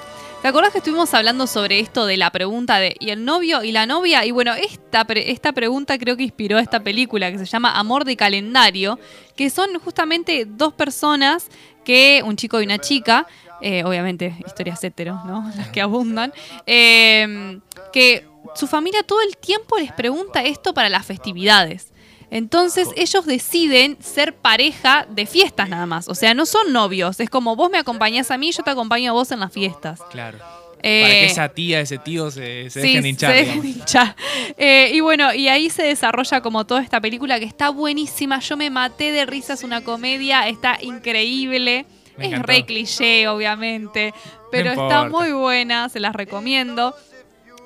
¿Te 0.43 0.47
acordás 0.47 0.71
que 0.71 0.79
estuvimos 0.79 1.13
hablando 1.13 1.45
sobre 1.45 1.79
esto 1.79 2.07
de 2.07 2.17
la 2.17 2.31
pregunta 2.31 2.77
de 2.79 2.95
¿y 2.99 3.11
el 3.11 3.23
novio 3.25 3.63
y 3.63 3.71
la 3.71 3.85
novia? 3.85 4.25
Y 4.25 4.31
bueno, 4.31 4.53
esta, 4.55 5.05
pre- 5.05 5.31
esta 5.31 5.53
pregunta 5.53 5.99
creo 5.99 6.17
que 6.17 6.23
inspiró 6.23 6.57
esta 6.57 6.79
película 6.79 7.31
que 7.31 7.37
se 7.37 7.45
llama 7.45 7.77
Amor 7.77 8.05
de 8.05 8.15
Calendario, 8.15 8.97
que 9.35 9.51
son 9.51 9.69
justamente 9.83 10.45
dos 10.47 10.73
personas 10.73 11.47
que, 11.83 12.21
un 12.25 12.35
chico 12.35 12.61
y 12.61 12.65
una 12.65 12.79
chica, 12.79 13.27
eh, 13.61 13.83
obviamente 13.83 14.35
historias 14.45 14.83
hetero, 14.83 15.21
¿no? 15.25 15.49
Las 15.57 15.69
que 15.69 15.81
abundan, 15.81 16.33
eh, 16.65 17.59
que 17.93 18.25
su 18.55 18.67
familia 18.67 19.03
todo 19.03 19.21
el 19.21 19.37
tiempo 19.37 19.77
les 19.77 19.91
pregunta 19.91 20.43
esto 20.43 20.73
para 20.73 20.89
las 20.89 21.05
festividades. 21.05 21.91
Entonces 22.31 22.89
ellos 22.95 23.25
deciden 23.25 23.97
ser 24.01 24.33
pareja 24.33 25.05
de 25.09 25.25
fiestas 25.25 25.67
nada 25.67 25.85
más. 25.85 26.07
O 26.07 26.15
sea, 26.15 26.33
no 26.33 26.45
son 26.45 26.71
novios. 26.71 27.19
Es 27.19 27.29
como 27.29 27.57
vos 27.57 27.69
me 27.69 27.77
acompañás 27.77 28.31
a 28.31 28.37
mí, 28.37 28.51
yo 28.51 28.63
te 28.63 28.69
acompaño 28.71 29.11
a 29.11 29.13
vos 29.13 29.31
en 29.31 29.41
las 29.41 29.51
fiestas. 29.51 29.99
Claro. 30.09 30.60
Eh, 30.83 31.01
para 31.01 31.13
que 31.13 31.25
esa 31.25 31.49
tía, 31.49 31.79
ese 31.81 31.97
tío 31.97 32.31
se, 32.31 32.69
se 32.69 32.81
sí, 32.81 32.87
dejen 32.87 33.05
hinchar. 33.05 33.31
se 33.31 33.37
dejen 33.45 33.65
hinchar. 33.65 34.15
Eh, 34.57 34.91
y 34.93 34.99
bueno, 34.99 35.33
y 35.33 35.47
ahí 35.47 35.69
se 35.69 35.83
desarrolla 35.83 36.41
como 36.41 36.65
toda 36.65 36.81
esta 36.81 36.99
película 36.99 37.39
que 37.39 37.45
está 37.45 37.69
buenísima. 37.69 38.39
Yo 38.39 38.57
me 38.57 38.69
maté 38.69 39.11
de 39.11 39.25
risa, 39.25 39.53
es 39.53 39.63
una 39.63 39.81
comedia, 39.81 40.47
está 40.47 40.77
increíble. 40.81 41.85
Me 42.17 42.25
es 42.25 42.31
encantó. 42.31 42.47
re 42.47 42.65
cliché, 42.65 43.27
obviamente, 43.27 44.13
pero 44.51 44.71
está 44.71 45.07
muy 45.07 45.31
buena, 45.31 45.87
se 45.89 45.99
las 45.99 46.13
recomiendo. 46.13 46.93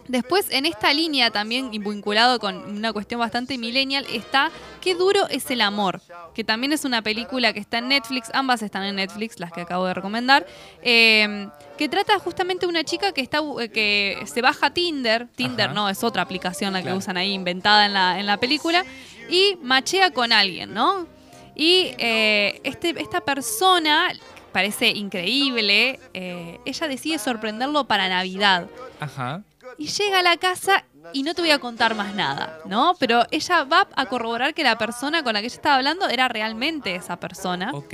Después, 0.08 0.48
en 0.52 0.66
esta 0.66 0.94
línea 0.94 1.32
también 1.32 1.72
vinculado 1.72 2.40
con 2.40 2.56
una 2.58 2.94
cuestión 2.94 3.20
bastante 3.20 3.58
millennial, 3.58 4.06
está 4.12 4.52
Qué 4.82 4.94
duro 4.94 5.28
es 5.30 5.50
el 5.50 5.62
amor, 5.62 6.00
que 6.36 6.44
también 6.44 6.72
es 6.72 6.86
una 6.86 7.02
película 7.02 7.54
que 7.54 7.60
está 7.60 7.80
en 7.80 7.88
Netflix, 7.88 8.30
ambas 8.36 8.62
están 8.62 8.84
en 8.84 8.98
Netflix, 8.98 9.40
las 9.40 9.52
que 9.52 9.62
acabo 9.62 9.86
de 9.88 9.96
recomendar, 9.96 10.46
eh, 10.84 11.48
que 11.76 11.90
trata 11.90 12.20
justamente 12.20 12.68
de 12.68 12.70
una 12.70 12.84
chica 12.84 13.12
que, 13.12 13.22
está, 13.22 13.40
eh, 13.60 13.70
que 13.70 14.20
se 14.28 14.44
baja 14.44 14.70
Tinder, 14.70 15.28
Tinder 15.36 15.66
Ajá. 15.68 15.74
no, 15.74 15.90
es 15.90 16.04
otra 16.04 16.22
aplicación 16.22 16.72
la 16.74 16.80
que 16.80 16.84
Claro. 16.84 16.98
usan 17.00 17.18
ahí, 17.18 17.34
inventada 17.34 17.88
en 17.88 17.94
la, 17.94 18.20
en 18.20 18.28
la 18.28 18.38
película, 18.38 18.86
y 19.28 19.58
machea 19.64 20.12
con 20.12 20.32
alguien, 20.32 20.72
¿no? 20.72 21.08
Y 21.56 21.96
eh, 21.98 22.62
este, 22.64 22.94
esta 23.02 23.22
persona 23.22 24.12
parece 24.52 24.90
increíble, 24.90 26.00
eh, 26.14 26.60
ella 26.64 26.88
decide 26.88 27.18
sorprenderlo 27.18 27.86
para 27.86 28.08
Navidad. 28.08 28.68
Ajá. 29.00 29.42
Y 29.78 29.88
llega 29.88 30.20
a 30.20 30.24
la 30.24 30.38
casa 30.38 30.86
y 31.14 31.24
no 31.24 31.34
te 31.34 31.42
voy 31.42 31.52
a 31.52 31.60
contar 31.60 31.96
más 31.96 32.16
nada, 32.16 32.60
¿no? 32.66 32.96
Pero 33.00 33.26
ella 33.32 33.64
va 33.64 33.88
a 33.96 34.06
corroborar 34.08 34.54
que 34.54 34.64
la 34.64 34.78
persona 34.78 35.24
con 35.24 35.34
la 35.34 35.42
que 35.42 35.48
ella 35.48 35.56
estaba 35.56 35.76
hablando 35.76 36.08
era 36.08 36.28
realmente 36.28 36.96
esa 36.96 37.20
persona. 37.20 37.72
Ok. 37.74 37.94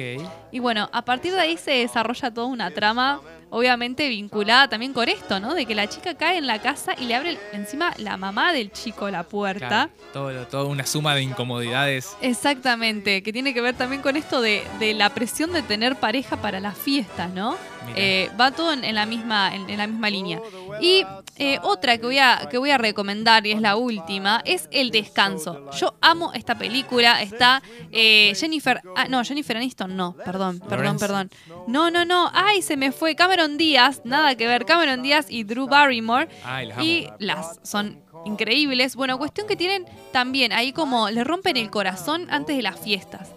Y 0.51 0.59
bueno, 0.59 0.89
a 0.91 1.03
partir 1.03 1.33
de 1.33 1.39
ahí 1.39 1.57
se 1.57 1.71
desarrolla 1.71 2.33
toda 2.33 2.47
una 2.47 2.71
trama, 2.71 3.21
obviamente 3.49 4.07
vinculada 4.07 4.69
también 4.69 4.93
con 4.93 5.09
esto, 5.09 5.39
¿no? 5.39 5.53
De 5.53 5.65
que 5.65 5.75
la 5.75 5.87
chica 5.87 6.15
cae 6.15 6.37
en 6.37 6.47
la 6.47 6.61
casa 6.61 6.93
y 6.97 7.05
le 7.05 7.15
abre 7.15 7.37
encima 7.51 7.93
la 7.97 8.17
mamá 8.17 8.53
del 8.53 8.71
chico 8.71 9.09
la 9.09 9.23
puerta. 9.23 9.67
Claro, 9.67 9.91
todo, 10.13 10.47
toda 10.47 10.63
una 10.65 10.85
suma 10.85 11.15
de 11.15 11.23
incomodidades. 11.23 12.15
Exactamente, 12.21 13.23
que 13.23 13.33
tiene 13.33 13.53
que 13.53 13.61
ver 13.61 13.75
también 13.75 14.01
con 14.01 14.15
esto 14.15 14.41
de, 14.41 14.63
de 14.79 14.93
la 14.93 15.09
presión 15.09 15.51
de 15.51 15.63
tener 15.63 15.95
pareja 15.97 16.37
para 16.37 16.59
las 16.59 16.77
fiestas, 16.77 17.29
¿no? 17.33 17.57
Eh, 17.95 18.29
va 18.39 18.51
todo 18.51 18.73
en, 18.73 18.83
en 18.83 18.95
la 18.95 19.05
misma, 19.05 19.53
en, 19.53 19.69
en 19.69 19.77
la 19.77 19.87
misma 19.87 20.09
línea. 20.09 20.39
Y 20.79 21.03
eh, 21.37 21.59
otra 21.63 21.97
que 21.97 22.05
voy, 22.05 22.19
a, 22.19 22.47
que 22.49 22.57
voy 22.57 22.71
a 22.71 22.77
recomendar, 22.77 23.45
y 23.45 23.51
es 23.51 23.61
la 23.61 23.75
última, 23.75 24.41
es 24.45 24.67
El 24.71 24.91
Descanso. 24.91 25.69
Yo 25.71 25.95
amo 26.01 26.31
esta 26.33 26.57
película, 26.57 27.21
está 27.21 27.61
eh, 27.91 28.33
Jennifer... 28.35 28.81
Ah, 28.95 29.07
no, 29.07 29.23
Jennifer 29.23 29.57
Aniston, 29.57 29.95
no, 29.95 30.13
perdón, 30.13 30.59
perdón, 30.67 30.97
perdón. 30.97 31.31
No, 31.67 31.91
no, 31.91 32.05
no, 32.05 32.29
ay, 32.33 32.61
se 32.61 32.77
me 32.77 32.91
fue 32.91 33.15
Cameron 33.15 33.57
Díaz, 33.57 34.01
nada 34.03 34.35
que 34.35 34.47
ver, 34.47 34.65
Cameron 34.65 35.01
Díaz 35.03 35.27
y 35.29 35.43
Drew 35.43 35.67
Barrymore. 35.67 36.29
Ay, 36.43 36.67
las 36.67 36.77
amo. 36.77 36.85
Y 36.85 37.07
las 37.19 37.59
son 37.63 38.01
increíbles. 38.25 38.95
Bueno, 38.95 39.17
cuestión 39.17 39.47
que 39.47 39.55
tienen 39.55 39.85
también 40.11 40.53
ahí 40.53 40.73
como 40.73 41.09
le 41.09 41.23
rompen 41.23 41.57
el 41.57 41.69
corazón 41.69 42.27
antes 42.29 42.55
de 42.55 42.61
las 42.61 42.79
fiestas. 42.79 43.31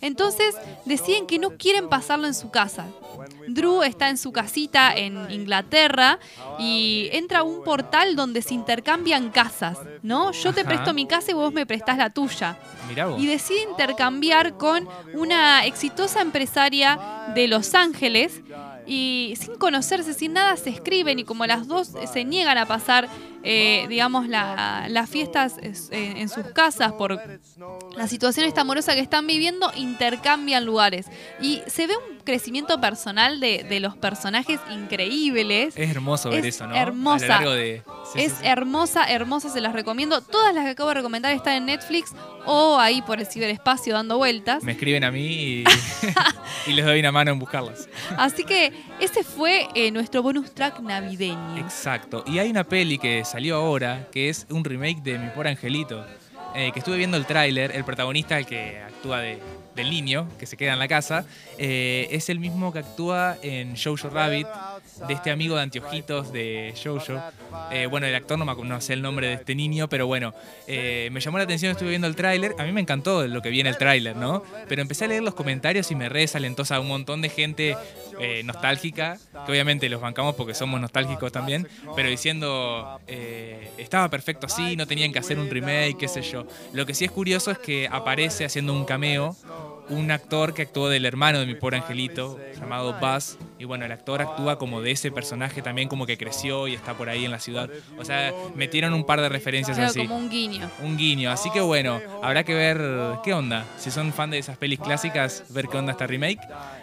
Entonces 0.00 0.54
deciden 0.84 1.26
que 1.26 1.38
no 1.38 1.50
quieren 1.56 1.88
pasarlo 1.88 2.26
en 2.26 2.34
su 2.34 2.50
casa. 2.50 2.86
Drew 3.48 3.82
está 3.82 4.08
en 4.10 4.18
su 4.18 4.32
casita 4.32 4.94
en 4.94 5.30
Inglaterra 5.30 6.18
y 6.58 7.08
entra 7.12 7.40
a 7.40 7.42
un 7.42 7.62
portal 7.64 8.16
donde 8.16 8.42
se 8.42 8.54
intercambian 8.54 9.30
casas, 9.30 9.78
¿no? 10.02 10.32
Yo 10.32 10.52
te 10.52 10.60
Ajá. 10.60 10.68
presto 10.68 10.94
mi 10.94 11.06
casa 11.06 11.30
y 11.30 11.34
vos 11.34 11.52
me 11.52 11.66
prestás 11.66 11.98
la 11.98 12.10
tuya. 12.10 12.58
Mirá 12.88 13.06
vos. 13.06 13.20
Y 13.20 13.26
decide 13.26 13.62
intercambiar 13.62 14.56
con 14.56 14.88
una 15.14 15.64
exitosa 15.66 16.20
empresaria 16.20 16.98
de 17.34 17.48
Los 17.48 17.74
Ángeles 17.74 18.40
y 18.86 19.34
sin 19.38 19.56
conocerse, 19.56 20.14
sin 20.14 20.32
nada, 20.32 20.56
se 20.56 20.70
escriben 20.70 21.18
y 21.18 21.24
como 21.24 21.44
las 21.46 21.66
dos 21.66 21.92
se 22.10 22.24
niegan 22.24 22.56
a 22.56 22.66
pasar, 22.66 23.08
eh, 23.42 23.86
digamos, 23.88 24.28
la- 24.28 24.86
las 24.88 25.08
fiestas 25.08 25.54
es- 25.62 25.88
en, 25.92 26.16
en 26.16 26.28
sus 26.28 26.44
casas 26.46 26.92
por 26.92 27.20
la 27.96 28.08
situación 28.08 28.46
esta 28.46 28.60
amorosa 28.62 28.94
que 28.94 29.00
están 29.00 29.26
viviendo, 29.26 29.70
intercambian 29.76 30.64
lugares. 30.64 31.06
Y 31.40 31.62
se 31.66 31.86
ve 31.86 31.94
un 31.96 32.18
crecimiento 32.24 32.80
personal 32.80 33.40
de, 33.40 33.64
de 33.64 33.80
los 33.80 33.96
personajes 33.96 34.60
increíbles. 34.70 35.74
Es 35.76 35.90
hermoso 35.90 36.30
ver 36.30 36.40
Es 36.44 36.54
eso, 36.56 36.66
¿no? 36.66 36.74
hermosa. 36.76 37.24
A 37.24 37.28
lo 37.28 37.34
largo 37.34 37.50
de. 37.52 37.82
sí, 38.12 38.20
es 38.20 38.32
sí, 38.32 38.38
sí. 38.40 38.46
hermosa, 38.46 39.04
hermosa, 39.10 39.48
se 39.48 39.60
las 39.60 39.72
recomiendo. 39.72 40.20
Todas 40.20 40.54
las 40.54 40.64
que 40.64 40.70
acabo 40.70 40.90
de 40.90 40.96
recomendar 40.96 41.32
están 41.32 41.54
en 41.54 41.66
Netflix 41.66 42.12
o 42.44 42.78
ahí 42.78 43.02
por 43.02 43.18
el 43.20 43.26
ciberespacio 43.26 43.94
dando 43.94 44.18
vueltas. 44.18 44.62
Me 44.62 44.72
escriben 44.72 45.04
a 45.04 45.10
mí 45.10 45.20
y, 45.26 45.64
y 46.66 46.72
les 46.72 46.84
doy 46.84 47.00
una 47.00 47.12
mano 47.12 47.30
en 47.32 47.38
buscarlas. 47.38 47.88
Así 48.16 48.44
que 48.44 48.72
ese 49.00 49.22
fue 49.24 49.68
eh, 49.74 49.90
nuestro 49.90 50.22
bonus 50.22 50.52
track 50.54 50.80
navideño. 50.80 51.58
Exacto. 51.58 52.24
Y 52.26 52.38
hay 52.38 52.50
una 52.50 52.64
peli 52.64 52.98
que 52.98 53.24
salió 53.28 53.56
ahora 53.56 54.08
que 54.10 54.28
es 54.28 54.46
un 54.50 54.64
remake 54.64 55.02
de 55.02 55.18
Mi 55.18 55.28
Pobre 55.28 55.50
Angelito. 55.50 56.04
eh, 56.54 56.70
que 56.72 56.78
estuve 56.78 56.96
viendo 56.96 57.18
el 57.18 57.26
tráiler, 57.26 57.72
el 57.76 57.84
protagonista, 57.84 58.38
el 58.38 58.46
que 58.46 58.78
actúa 58.80 59.20
de, 59.20 59.38
del 59.78 59.90
niño, 59.90 60.28
que 60.38 60.46
se 60.46 60.56
queda 60.56 60.72
en 60.72 60.78
la 60.78 60.88
casa, 60.88 61.24
eh, 61.56 62.08
es 62.10 62.28
el 62.28 62.40
mismo 62.40 62.72
que 62.72 62.80
actúa 62.80 63.38
en 63.42 63.76
Jojo 63.76 64.10
Rabbit. 64.10 64.46
de 65.06 65.14
este 65.14 65.30
amigo 65.30 65.54
de 65.54 65.62
anteojitos 65.62 66.32
de 66.32 66.74
Jojo. 66.82 67.22
Eh, 67.70 67.86
bueno, 67.86 68.06
el 68.06 68.14
actor 68.14 68.36
no 68.36 68.44
me 68.44 68.64
no 68.64 68.80
sé 68.80 68.94
el 68.94 69.02
nombre 69.02 69.28
de 69.28 69.34
este 69.34 69.54
niño, 69.54 69.88
pero 69.88 70.08
bueno, 70.08 70.34
eh, 70.66 71.08
me 71.12 71.20
llamó 71.20 71.38
la 71.38 71.44
atención, 71.44 71.70
estuve 71.70 71.90
viendo 71.90 72.08
el 72.08 72.16
tráiler. 72.16 72.54
A 72.58 72.64
mí 72.64 72.72
me 72.72 72.80
encantó 72.80 73.26
lo 73.26 73.40
que 73.40 73.50
vi 73.50 73.60
en 73.60 73.68
el 73.68 73.78
tráiler, 73.78 74.16
¿no? 74.16 74.42
Pero 74.68 74.82
empecé 74.82 75.04
a 75.04 75.08
leer 75.08 75.22
los 75.22 75.34
comentarios 75.34 75.90
y 75.92 75.94
me 75.94 76.08
re 76.08 76.26
a 76.28 76.80
un 76.80 76.88
montón 76.88 77.22
de 77.22 77.28
gente 77.28 77.76
eh, 78.20 78.42
nostálgica, 78.44 79.18
que 79.46 79.52
obviamente 79.52 79.88
los 79.88 80.00
bancamos 80.00 80.34
porque 80.34 80.54
somos 80.54 80.80
nostálgicos 80.80 81.30
también, 81.30 81.68
pero 81.94 82.08
diciendo, 82.08 83.00
estaba 83.78 84.08
perfecto 84.08 84.46
así, 84.46 84.74
no 84.74 84.86
tenían 84.86 85.12
que 85.12 85.20
hacer 85.20 85.38
un 85.38 85.48
remake, 85.48 85.96
qué 85.96 86.08
sé 86.08 86.22
yo. 86.22 86.46
Lo 86.72 86.86
que 86.86 86.94
sí 86.94 87.04
es 87.04 87.10
curioso 87.12 87.50
es 87.50 87.58
que 87.58 87.88
aparece 87.90 88.44
haciendo 88.44 88.72
un 88.72 88.84
cameo 88.84 89.36
un 89.90 90.10
actor 90.10 90.54
que 90.54 90.62
actuó 90.62 90.88
del 90.88 91.06
hermano 91.06 91.38
de 91.40 91.46
mi 91.46 91.54
pobre 91.54 91.78
angelito, 91.78 92.38
llamado 92.58 92.98
Buzz. 93.00 93.38
Y 93.58 93.64
bueno, 93.64 93.84
el 93.84 93.92
actor 93.92 94.20
actúa 94.22 94.58
como 94.58 94.82
de 94.82 94.90
ese 94.92 95.10
personaje 95.10 95.62
también, 95.62 95.88
como 95.88 96.06
que 96.06 96.18
creció 96.18 96.68
y 96.68 96.74
está 96.74 96.94
por 96.94 97.08
ahí 97.08 97.24
en 97.24 97.30
la 97.30 97.40
ciudad. 97.40 97.70
O 97.98 98.04
sea, 98.04 98.32
metieron 98.54 98.92
un 98.94 99.04
par 99.04 99.20
de 99.20 99.28
referencias 99.28 99.78
así. 99.78 100.00
como 100.00 100.16
un 100.16 100.30
guiño. 100.30 100.70
Un 100.82 100.96
guiño. 100.96 101.30
Así 101.30 101.50
que 101.50 101.60
bueno, 101.60 102.00
habrá 102.22 102.44
que 102.44 102.54
ver 102.54 102.78
qué 103.24 103.32
onda. 103.32 103.64
Si 103.78 103.90
son 103.90 104.12
fan 104.12 104.30
de 104.30 104.38
esas 104.38 104.56
pelis 104.58 104.78
clásicas, 104.78 105.44
ver 105.50 105.68
qué 105.68 105.78
onda 105.78 105.92
esta 105.92 106.06
remake. 106.06 106.40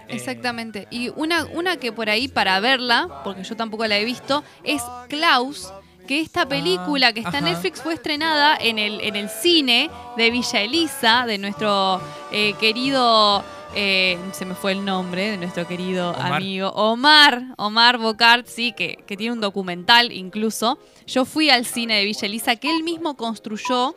Eh, 0.07 0.15
Exactamente. 0.15 0.88
Y 0.89 1.09
una, 1.15 1.45
una 1.45 1.77
que 1.77 1.91
por 1.91 2.09
ahí 2.09 2.27
para 2.27 2.59
verla, 2.59 3.21
porque 3.23 3.43
yo 3.43 3.55
tampoco 3.55 3.86
la 3.88 3.97
he 3.97 4.05
visto, 4.05 4.43
es 4.63 4.81
Klaus. 5.09 5.71
Que 6.08 6.22
esta 6.22 6.47
película 6.47 7.14
que 7.14 7.22
está 7.22 7.39
en. 7.39 7.45
Netflix 7.45 7.82
fue 7.82 7.93
estrenada 7.93 8.58
en 8.60 8.80
el, 8.80 9.01
en 9.01 9.16
el 9.16 9.30
cine 9.30 9.89
de 10.18 10.32
Villa 10.32 10.62
Elisa, 10.62 11.26
de 11.26 11.38
nuestro 11.38 12.01
eh, 12.32 12.53
querido, 12.60 13.43
eh, 13.76 14.18
se 14.32 14.45
me 14.45 14.56
fue 14.56 14.74
el 14.74 14.86
nombre, 14.86 15.32
de 15.32 15.38
nuestro 15.38 15.68
querido 15.68 16.12
Omar. 16.12 16.34
amigo 16.34 16.70
Omar, 16.70 17.43
Omar 17.58 17.97
Bocart, 17.97 18.47
sí, 18.47 18.74
que, 18.74 19.03
que 19.08 19.18
tiene 19.18 19.34
un 19.34 19.41
documental 19.41 20.12
incluso. 20.12 20.78
Yo 21.08 21.26
fui 21.26 21.49
al 21.49 21.66
cine 21.66 21.95
de 21.97 22.06
Villa 22.06 22.26
Elisa 22.28 22.56
que 22.56 22.70
él 22.70 22.84
mismo 22.84 23.16
construyó 23.16 23.95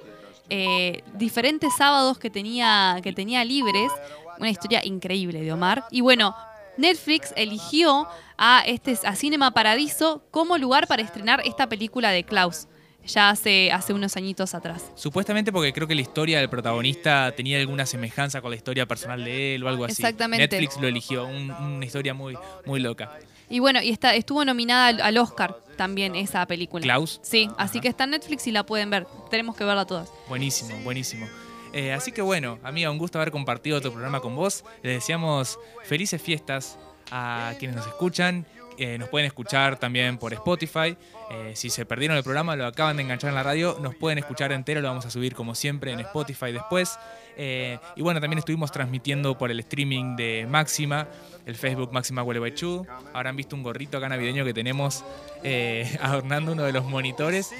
eh, 0.50 1.02
diferentes 1.14 1.74
sábados 1.76 2.18
que 2.18 2.30
tenía, 2.30 2.98
que 3.02 3.12
tenía 3.12 3.44
libres. 3.44 3.92
Una 4.38 4.50
historia 4.50 4.80
increíble 4.84 5.40
de 5.40 5.52
Omar. 5.52 5.84
Y 5.90 6.00
bueno, 6.00 6.34
Netflix 6.78 7.32
eligió 7.36 8.08
a, 8.38 8.62
este, 8.66 8.96
a 9.04 9.14
Cinema 9.16 9.50
Paradiso 9.52 10.22
como 10.30 10.56
lugar 10.56 10.86
para 10.86 11.02
estrenar 11.02 11.42
esta 11.44 11.68
película 11.68 12.10
de 12.10 12.24
Klaus. 12.24 12.66
Ya 13.06 13.30
hace, 13.30 13.72
hace 13.72 13.94
unos 13.94 14.16
añitos 14.18 14.54
atrás. 14.54 14.90
Supuestamente 14.94 15.50
porque 15.50 15.72
creo 15.72 15.88
que 15.88 15.94
la 15.94 16.02
historia 16.02 16.40
del 16.40 16.50
protagonista 16.50 17.32
tenía 17.34 17.58
alguna 17.58 17.86
semejanza 17.86 18.42
con 18.42 18.50
la 18.50 18.56
historia 18.56 18.86
personal 18.86 19.24
de 19.24 19.54
él 19.54 19.64
o 19.64 19.68
algo 19.68 19.84
así. 19.86 20.02
Exactamente. 20.02 20.46
Netflix 20.46 20.78
lo 20.80 20.88
eligió, 20.88 21.24
un- 21.26 21.50
una 21.50 21.84
historia 21.86 22.12
muy, 22.12 22.36
muy 22.66 22.80
loca. 22.80 23.18
Y 23.48 23.60
bueno, 23.60 23.80
y 23.82 23.88
está, 23.90 24.14
estuvo 24.14 24.44
nominada 24.44 24.88
al, 24.88 25.00
al 25.00 25.16
Oscar 25.16 25.56
también 25.78 26.14
esa 26.16 26.44
película. 26.46 26.82
¿Klaus? 26.82 27.18
Sí, 27.22 27.48
así 27.56 27.80
que 27.80 27.88
está 27.88 28.04
en 28.04 28.10
Netflix 28.10 28.46
y 28.46 28.52
la 28.52 28.66
pueden 28.66 28.90
ver. 28.90 29.06
Tenemos 29.30 29.56
que 29.56 29.64
verla 29.64 29.86
todas. 29.86 30.12
Buenísimo, 30.28 30.76
buenísimo. 30.84 31.26
Eh, 31.72 31.92
así 31.92 32.12
que 32.12 32.22
bueno, 32.22 32.58
amiga, 32.62 32.90
un 32.90 32.98
gusto 32.98 33.18
haber 33.18 33.30
compartido 33.30 33.78
otro 33.78 33.92
programa 33.92 34.20
con 34.20 34.34
vos. 34.34 34.64
Les 34.82 34.94
deseamos 34.94 35.58
felices 35.84 36.20
fiestas 36.20 36.78
a 37.10 37.54
quienes 37.58 37.76
nos 37.76 37.86
escuchan. 37.86 38.46
Eh, 38.78 38.96
nos 38.96 39.08
pueden 39.08 39.26
escuchar 39.26 39.78
también 39.78 40.18
por 40.18 40.32
Spotify. 40.32 40.96
Eh, 41.30 41.52
si 41.54 41.68
se 41.68 41.84
perdieron 41.84 42.16
el 42.16 42.22
programa, 42.22 42.54
lo 42.54 42.64
acaban 42.64 42.96
de 42.96 43.02
enganchar 43.02 43.30
en 43.30 43.34
la 43.34 43.42
radio, 43.42 43.76
nos 43.82 43.96
pueden 43.96 44.18
escuchar 44.18 44.52
entero, 44.52 44.80
lo 44.80 44.86
vamos 44.86 45.04
a 45.04 45.10
subir 45.10 45.34
como 45.34 45.56
siempre 45.56 45.92
en 45.92 46.00
Spotify 46.00 46.52
después. 46.52 46.96
Y 47.36 48.02
bueno, 48.02 48.20
también 48.20 48.38
estuvimos 48.38 48.72
transmitiendo 48.72 49.38
por 49.38 49.52
el 49.52 49.60
streaming 49.60 50.16
de 50.16 50.46
Máxima, 50.48 51.06
el 51.46 51.54
Facebook 51.54 51.92
Máxima 51.92 52.22
Gualeguaychú. 52.22 52.84
Habrán 53.12 53.36
visto 53.36 53.54
un 53.54 53.62
gorrito 53.62 53.98
acá 53.98 54.08
navideño 54.08 54.44
que 54.44 54.54
tenemos 54.54 55.04
adornando 56.00 56.52
uno 56.52 56.64
de 56.64 56.72
los 56.72 56.84
monitores. 56.84 57.52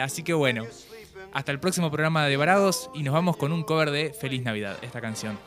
Así 0.00 0.22
que 0.22 0.32
bueno, 0.32 0.64
hasta 1.32 1.52
el 1.52 1.60
próximo 1.60 1.90
programa 1.90 2.26
de 2.26 2.36
Varados 2.36 2.90
y 2.94 3.02
nos 3.02 3.14
vamos 3.14 3.36
con 3.36 3.52
un 3.52 3.62
cover 3.62 3.90
de 3.90 4.12
Feliz 4.12 4.42
Navidad, 4.42 4.76
esta 4.82 5.00
canción. 5.00 5.38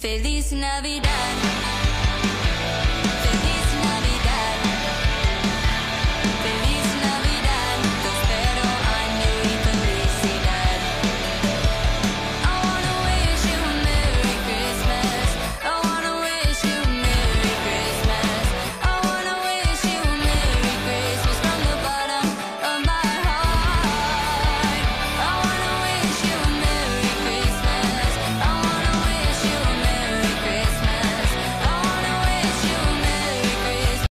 Feliz 0.00 0.52
Navidad. 0.52 1.53